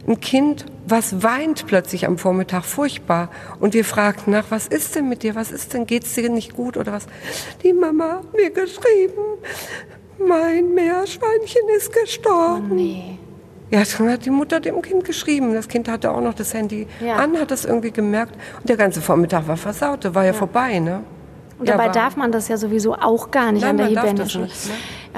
Ein 0.07 0.19
Kind, 0.19 0.65
was 0.87 1.21
weint 1.21 1.67
plötzlich 1.67 2.05
am 2.05 2.17
Vormittag 2.17 2.63
furchtbar. 2.63 3.29
Und 3.59 3.73
wir 3.73 3.83
fragten 3.85 4.31
nach, 4.31 4.45
was 4.49 4.67
ist 4.67 4.95
denn 4.95 5.09
mit 5.09 5.23
dir? 5.23 5.35
Was 5.35 5.51
ist 5.51 5.73
denn? 5.73 5.85
Geht's 5.85 6.13
dir 6.15 6.29
nicht 6.29 6.55
gut 6.55 6.77
oder 6.77 6.93
was? 6.93 7.07
Die 7.63 7.73
Mama 7.73 8.21
hat 8.21 8.33
mir 8.33 8.49
geschrieben, 8.49 9.21
mein 10.17 10.73
Meerschweinchen 10.73 11.61
ist 11.75 11.93
gestorben. 11.93 12.69
Oh 12.71 12.75
nee. 12.75 13.19
Ja, 13.69 13.83
dann 13.97 14.09
hat 14.09 14.25
die 14.25 14.29
Mutter 14.29 14.59
dem 14.59 14.81
Kind 14.81 15.03
geschrieben. 15.03 15.53
Das 15.53 15.67
Kind 15.67 15.89
hatte 15.89 16.11
auch 16.11 16.21
noch 16.21 16.33
das 16.33 16.53
Handy 16.53 16.87
ja. 17.01 17.15
an, 17.15 17.37
hat 17.37 17.51
das 17.51 17.65
irgendwie 17.65 17.91
gemerkt. 17.91 18.35
Und 18.59 18.69
der 18.69 18.77
ganze 18.77 19.01
Vormittag 19.01 19.47
war 19.47 19.57
versaut, 19.57 20.03
war 20.15 20.23
ja, 20.23 20.31
ja 20.31 20.33
vorbei, 20.33 20.79
ne? 20.79 21.03
Und 21.59 21.67
dabei 21.67 21.87
ja, 21.87 21.91
darf 21.91 22.15
man 22.15 22.31
das 22.31 22.47
ja 22.47 22.57
sowieso 22.57 22.93
auch 22.93 23.31
gar 23.31 23.51
nicht 23.51 23.63
Nein, 23.63 23.71
an 23.71 23.77
der 23.77 23.87
Hibernischen. 23.87 24.43
Ne? 24.43 24.49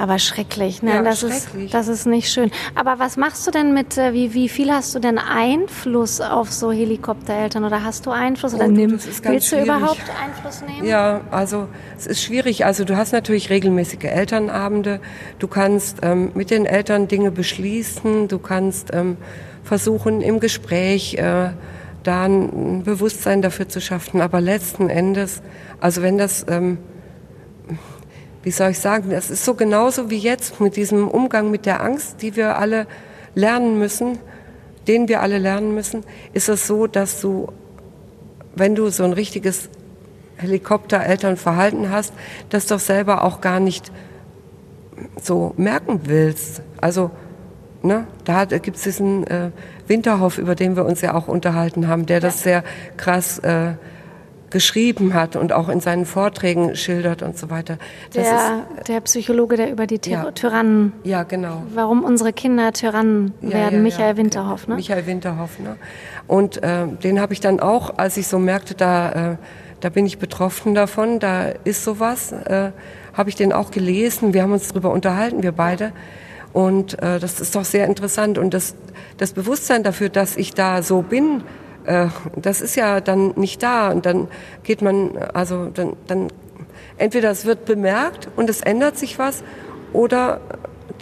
Aber 0.00 0.18
schrecklich, 0.18 0.82
ne? 0.82 0.94
Ja, 0.94 1.02
das, 1.02 1.20
schrecklich. 1.20 1.66
Ist, 1.66 1.74
das 1.74 1.88
ist 1.88 2.06
nicht 2.06 2.32
schön. 2.32 2.50
Aber 2.74 2.98
was 2.98 3.18
machst 3.18 3.46
du 3.46 3.50
denn 3.50 3.74
mit, 3.74 3.98
äh, 3.98 4.14
wie, 4.14 4.32
wie 4.32 4.48
viel 4.48 4.72
hast 4.72 4.94
du 4.94 4.98
denn 4.98 5.18
Einfluss 5.18 6.22
auf 6.22 6.50
so 6.50 6.72
Helikoptereltern 6.72 7.64
oder 7.64 7.84
hast 7.84 8.06
du 8.06 8.10
Einfluss 8.10 8.54
oder 8.54 8.64
oh, 8.64 8.68
nimm, 8.68 8.92
willst 8.92 9.22
schwierig. 9.22 9.50
du 9.50 9.62
überhaupt 9.62 10.00
Einfluss 10.24 10.62
nehmen? 10.62 10.86
Ja, 10.86 11.20
also 11.30 11.68
es 11.98 12.06
ist 12.06 12.22
schwierig. 12.22 12.64
Also 12.64 12.84
du 12.84 12.96
hast 12.96 13.12
natürlich 13.12 13.50
regelmäßige 13.50 14.04
Elternabende. 14.04 15.02
Du 15.38 15.48
kannst 15.48 15.98
ähm, 16.00 16.30
mit 16.32 16.50
den 16.50 16.64
Eltern 16.64 17.06
Dinge 17.06 17.30
beschließen. 17.30 18.26
Du 18.28 18.38
kannst 18.38 18.94
ähm, 18.94 19.18
versuchen 19.64 20.22
im 20.22 20.40
Gespräch 20.40 21.16
äh, 21.16 21.50
da 22.04 22.24
ein 22.24 22.84
Bewusstsein 22.84 23.42
dafür 23.42 23.68
zu 23.68 23.82
schaffen. 23.82 24.22
Aber 24.22 24.40
letzten 24.40 24.88
Endes, 24.88 25.42
also 25.78 26.00
wenn 26.00 26.16
das, 26.16 26.46
ähm, 26.48 26.78
wie 28.42 28.50
soll 28.50 28.70
ich 28.70 28.78
sagen, 28.78 29.10
das 29.10 29.30
ist 29.30 29.44
so 29.44 29.54
genauso 29.54 30.10
wie 30.10 30.18
jetzt 30.18 30.60
mit 30.60 30.76
diesem 30.76 31.08
Umgang 31.08 31.50
mit 31.50 31.66
der 31.66 31.82
Angst, 31.82 32.22
die 32.22 32.36
wir 32.36 32.58
alle 32.58 32.86
lernen 33.34 33.78
müssen, 33.78 34.18
den 34.88 35.08
wir 35.08 35.20
alle 35.20 35.38
lernen 35.38 35.74
müssen, 35.74 36.04
ist 36.32 36.48
es 36.48 36.66
so, 36.66 36.86
dass 36.86 37.20
du, 37.20 37.52
wenn 38.54 38.74
du 38.74 38.88
so 38.90 39.04
ein 39.04 39.12
richtiges 39.12 39.68
Helikopterelternverhalten 40.36 41.90
hast, 41.90 42.14
das 42.48 42.66
doch 42.66 42.80
selber 42.80 43.24
auch 43.24 43.40
gar 43.40 43.60
nicht 43.60 43.92
so 45.20 45.54
merken 45.56 46.00
willst. 46.04 46.62
Also, 46.80 47.10
ne, 47.82 48.06
da 48.24 48.44
gibt 48.46 48.78
es 48.78 48.84
diesen 48.84 49.26
äh, 49.26 49.50
Winterhoff, 49.86 50.38
über 50.38 50.54
den 50.54 50.76
wir 50.76 50.86
uns 50.86 51.02
ja 51.02 51.14
auch 51.14 51.28
unterhalten 51.28 51.88
haben, 51.88 52.06
der 52.06 52.20
das 52.20 52.42
sehr 52.42 52.64
krass 52.96 53.38
äh, 53.40 53.74
geschrieben 54.50 55.14
hat 55.14 55.36
und 55.36 55.52
auch 55.52 55.68
in 55.68 55.80
seinen 55.80 56.04
Vorträgen 56.04 56.76
schildert 56.76 57.22
und 57.22 57.38
so 57.38 57.50
weiter. 57.50 57.78
Das 58.12 58.24
der, 58.24 58.64
ist, 58.78 58.88
der 58.88 59.00
Psychologe, 59.02 59.56
der 59.56 59.70
über 59.70 59.86
die 59.86 59.98
Ty 59.98 60.10
ja. 60.10 60.30
Tyrannen, 60.32 60.92
ja 61.04 61.22
genau, 61.22 61.62
warum 61.74 62.02
unsere 62.04 62.32
Kinder 62.32 62.72
Tyrannen 62.72 63.32
ja, 63.40 63.50
werden, 63.50 63.74
ja, 63.76 63.82
Michael 63.82 64.16
Winterhoff, 64.16 64.66
ne? 64.66 64.76
Michael 64.76 65.06
Winterhoff, 65.06 65.58
ne? 65.58 65.76
Und 66.26 66.62
äh, 66.62 66.86
den 66.86 67.20
habe 67.20 67.32
ich 67.32 67.40
dann 67.40 67.60
auch, 67.60 67.98
als 67.98 68.16
ich 68.16 68.26
so 68.26 68.38
merkte, 68.38 68.74
da, 68.74 69.32
äh, 69.32 69.36
da 69.80 69.88
bin 69.88 70.06
ich 70.06 70.18
betroffen 70.18 70.74
davon, 70.74 71.18
da 71.18 71.46
ist 71.64 71.84
sowas, 71.84 72.32
äh, 72.32 72.70
habe 73.14 73.28
ich 73.28 73.36
den 73.36 73.52
auch 73.52 73.70
gelesen. 73.70 74.34
Wir 74.34 74.42
haben 74.42 74.52
uns 74.52 74.68
darüber 74.68 74.90
unterhalten, 74.90 75.42
wir 75.42 75.52
beide. 75.52 75.92
Und 76.52 77.00
äh, 77.02 77.18
das 77.18 77.40
ist 77.40 77.54
doch 77.54 77.64
sehr 77.64 77.86
interessant. 77.86 78.38
Und 78.38 78.54
das, 78.54 78.74
das 79.16 79.32
Bewusstsein 79.32 79.82
dafür, 79.82 80.08
dass 80.08 80.36
ich 80.36 80.54
da 80.54 80.82
so 80.82 81.02
bin, 81.02 81.42
äh, 81.84 82.06
das 82.36 82.60
ist 82.60 82.76
ja 82.76 83.00
dann 83.00 83.32
nicht 83.36 83.62
da. 83.62 83.90
Und 83.90 84.06
dann 84.06 84.28
geht 84.62 84.82
man, 84.82 85.16
also 85.34 85.66
dann, 85.66 85.94
dann 86.06 86.28
entweder 86.96 87.30
es 87.30 87.44
wird 87.44 87.64
bemerkt 87.64 88.28
und 88.36 88.50
es 88.50 88.60
ändert 88.60 88.98
sich 88.98 89.18
was, 89.18 89.42
oder 89.92 90.40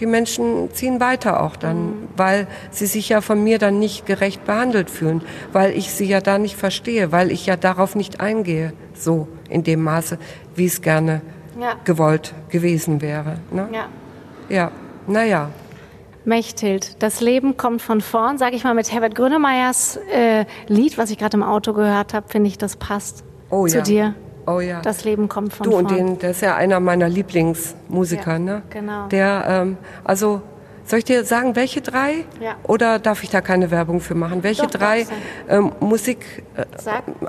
die 0.00 0.06
Menschen 0.06 0.72
ziehen 0.72 1.00
weiter 1.00 1.42
auch 1.42 1.56
dann, 1.56 1.76
mhm. 1.76 2.08
weil 2.16 2.46
sie 2.70 2.86
sich 2.86 3.08
ja 3.08 3.20
von 3.20 3.42
mir 3.42 3.58
dann 3.58 3.78
nicht 3.78 4.06
gerecht 4.06 4.44
behandelt 4.44 4.90
fühlen, 4.90 5.22
weil 5.52 5.76
ich 5.76 5.90
sie 5.90 6.06
ja 6.06 6.20
da 6.20 6.38
nicht 6.38 6.56
verstehe, 6.56 7.12
weil 7.12 7.30
ich 7.30 7.46
ja 7.46 7.56
darauf 7.56 7.94
nicht 7.94 8.20
eingehe, 8.20 8.72
so 8.94 9.28
in 9.48 9.64
dem 9.64 9.82
Maße, 9.82 10.18
wie 10.54 10.66
es 10.66 10.82
gerne 10.82 11.20
ja. 11.60 11.74
gewollt 11.84 12.34
gewesen 12.48 13.00
wäre. 13.00 13.38
Ne? 13.50 13.68
Ja. 13.72 13.88
Ja. 14.48 14.70
Naja. 15.06 15.50
Mechthild, 16.28 17.02
das 17.02 17.20
Leben 17.20 17.56
kommt 17.56 17.82
von 17.82 18.00
vorn, 18.00 18.38
sage 18.38 18.54
ich 18.54 18.62
mal 18.62 18.74
mit 18.74 18.92
Herbert 18.92 19.14
Grönemeyers 19.14 19.98
äh, 20.12 20.44
Lied, 20.68 20.98
was 20.98 21.10
ich 21.10 21.18
gerade 21.18 21.36
im 21.36 21.42
Auto 21.42 21.72
gehört 21.72 22.14
habe, 22.14 22.28
finde 22.28 22.48
ich, 22.48 22.58
das 22.58 22.76
passt 22.76 23.24
oh, 23.50 23.66
zu 23.66 23.78
ja. 23.78 23.82
dir. 23.82 24.14
Oh 24.46 24.60
ja. 24.60 24.80
Das 24.80 25.04
Leben 25.04 25.28
kommt 25.28 25.52
von 25.52 25.64
du, 25.64 25.70
vorn. 25.72 25.86
Du, 25.86 25.94
und 25.94 25.98
den, 25.98 26.18
der 26.18 26.30
ist 26.30 26.42
ja 26.42 26.54
einer 26.54 26.80
meiner 26.80 27.08
Lieblingsmusiker, 27.08 28.32
ja, 28.32 28.38
ne? 28.38 28.62
Genau. 28.70 29.08
Der, 29.08 29.44
ähm, 29.48 29.78
also 30.04 30.42
soll 30.88 31.00
ich 31.00 31.04
dir 31.04 31.24
sagen, 31.24 31.54
welche 31.54 31.82
drei? 31.82 32.24
Ja. 32.40 32.56
Oder 32.62 32.98
darf 32.98 33.22
ich 33.22 33.28
da 33.28 33.42
keine 33.42 33.70
Werbung 33.70 34.00
für 34.00 34.14
machen? 34.14 34.42
Welche 34.42 34.62
Doch, 34.62 34.70
drei 34.70 35.06
ähm, 35.48 35.72
Musik, 35.80 36.44
äh, 36.56 36.64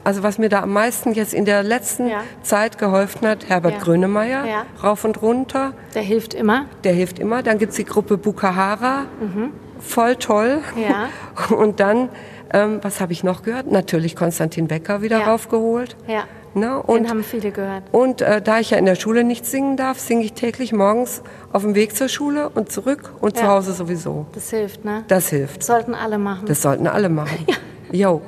also 0.03 0.24
was 0.24 0.38
mir 0.38 0.47
da 0.47 0.62
am 0.62 0.72
meisten 0.72 1.14
jetzt 1.14 1.34
in 1.34 1.43
der 1.43 1.62
letzten 1.62 2.07
ja. 2.07 2.24
Zeit 2.41 2.78
geholfen 2.78 3.28
hat, 3.28 3.49
Herbert 3.49 3.74
ja. 3.74 3.80
Grönemeyer, 3.80 4.45
ja. 4.45 4.66
rauf 4.82 5.03
und 5.03 5.22
runter. 5.22 5.74
Der 5.93 6.03
hilft 6.03 6.34
immer. 6.34 6.68
Der 6.86 6.93
hilft 6.93 7.20
immer. 7.20 7.43
Dann 7.43 7.57
gibt's 7.57 7.76
die 7.76 7.86
Gruppe 7.86 8.18
Bukahara, 8.18 9.05
mhm. 9.20 9.51
voll 9.80 10.16
toll. 10.16 10.60
Ja. 10.78 11.10
Und 11.55 11.80
dann, 11.80 12.10
ähm, 12.53 12.80
was 12.82 13.01
habe 13.01 13.12
ich 13.12 13.24
noch 13.24 13.43
gehört? 13.43 13.72
Natürlich 13.72 14.16
Konstantin 14.16 14.68
Becker 14.68 15.01
wieder 15.01 15.20
raufgeholt. 15.20 15.95
Ja. 16.07 16.24
Ne? 16.54 16.82
Und, 16.82 17.04
Den 17.04 17.10
haben 17.10 17.24
viele 17.24 17.52
gehört. 17.52 17.84
Und 17.91 18.22
äh, 18.22 18.41
da 18.41 18.60
ich 18.60 18.72
ja 18.72 18.78
in 18.78 18.86
der 18.86 18.95
Schule 18.95 19.24
nicht 19.24 19.45
singen 19.45 19.78
darf, 19.78 20.00
singe 20.00 20.24
ich 20.24 20.34
täglich 20.34 20.74
morgens 20.74 21.22
auf 21.52 21.62
dem 21.62 21.76
Weg 21.76 21.95
zur 21.95 22.10
Schule 22.10 22.50
und 22.50 22.72
zurück 22.72 23.14
und 23.22 23.36
ja. 23.36 23.43
zu 23.43 23.47
Hause 23.47 23.74
sowieso. 23.74 24.26
Das 24.34 24.50
hilft, 24.50 24.86
ne? 24.86 25.04
Das 25.08 25.30
hilft. 25.30 25.60
Das 25.60 25.68
sollten 25.68 25.93
alle 25.93 26.18
machen. 26.18 26.45
Das 26.45 26.62
sollten 26.62 26.88
alle 26.88 27.10
machen. 27.10 27.45
ja. 27.47 27.56
Jo. 27.91 28.22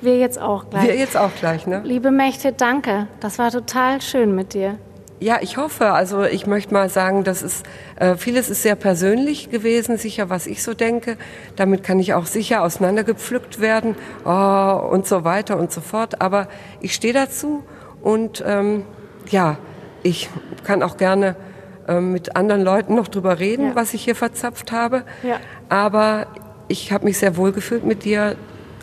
Wir 0.00 0.18
jetzt 0.18 0.38
auch 0.38 0.68
gleich. 0.68 0.88
Wir 0.88 0.96
jetzt 0.96 1.16
auch 1.16 1.30
gleich, 1.38 1.66
ne? 1.66 1.80
Liebe 1.84 2.10
Mächte, 2.10 2.52
danke. 2.52 3.08
Das 3.20 3.38
war 3.38 3.50
total 3.50 4.02
schön 4.02 4.34
mit 4.34 4.52
dir. 4.52 4.78
Ja, 5.18 5.38
ich 5.40 5.56
hoffe. 5.56 5.92
Also 5.92 6.24
ich 6.24 6.46
möchte 6.46 6.74
mal 6.74 6.88
sagen, 6.88 7.24
dass 7.24 7.42
es 7.42 7.62
äh, 7.96 8.16
vieles 8.16 8.50
ist 8.50 8.62
sehr 8.62 8.76
persönlich 8.76 9.50
gewesen, 9.50 9.96
sicher, 9.96 10.28
was 10.28 10.46
ich 10.46 10.62
so 10.62 10.74
denke. 10.74 11.16
Damit 11.56 11.82
kann 11.82 11.98
ich 11.98 12.12
auch 12.14 12.26
sicher 12.26 12.62
auseinandergepflückt 12.62 13.60
werden 13.60 13.94
oh, 14.24 14.88
und 14.90 15.06
so 15.06 15.24
weiter 15.24 15.58
und 15.58 15.72
so 15.72 15.80
fort. 15.80 16.20
Aber 16.20 16.48
ich 16.80 16.94
stehe 16.94 17.14
dazu 17.14 17.64
und 18.02 18.44
ähm, 18.46 18.84
ja, 19.28 19.56
ich 20.02 20.28
kann 20.64 20.82
auch 20.82 20.96
gerne 20.96 21.34
ähm, 21.88 22.12
mit 22.12 22.36
anderen 22.36 22.62
Leuten 22.62 22.94
noch 22.94 23.08
drüber 23.08 23.38
reden, 23.38 23.68
ja. 23.68 23.74
was 23.74 23.94
ich 23.94 24.04
hier 24.04 24.14
verzapft 24.14 24.70
habe. 24.70 25.02
Ja. 25.22 25.38
Aber 25.68 26.26
ich 26.68 26.92
habe 26.92 27.04
mich 27.04 27.18
sehr 27.18 27.36
wohl 27.36 27.52
gefühlt 27.52 27.84
mit 27.84 28.04
dir, 28.04 28.36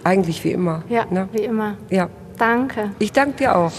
eigentlich 0.03 0.43
wie 0.43 0.51
immer. 0.51 0.83
Ja, 0.89 1.05
ne? 1.09 1.29
wie 1.31 1.43
immer. 1.43 1.77
Ja. 1.89 2.09
Danke. 2.37 2.91
Ich 2.99 3.11
danke 3.11 3.37
dir 3.37 3.55
auch. 3.55 3.71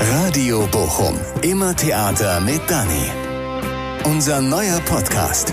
Radio 0.00 0.66
Bochum. 0.70 1.18
Immer 1.42 1.74
Theater 1.74 2.40
mit 2.40 2.60
Dani. 2.68 3.10
Unser 4.04 4.40
neuer 4.40 4.80
Podcast. 4.80 5.52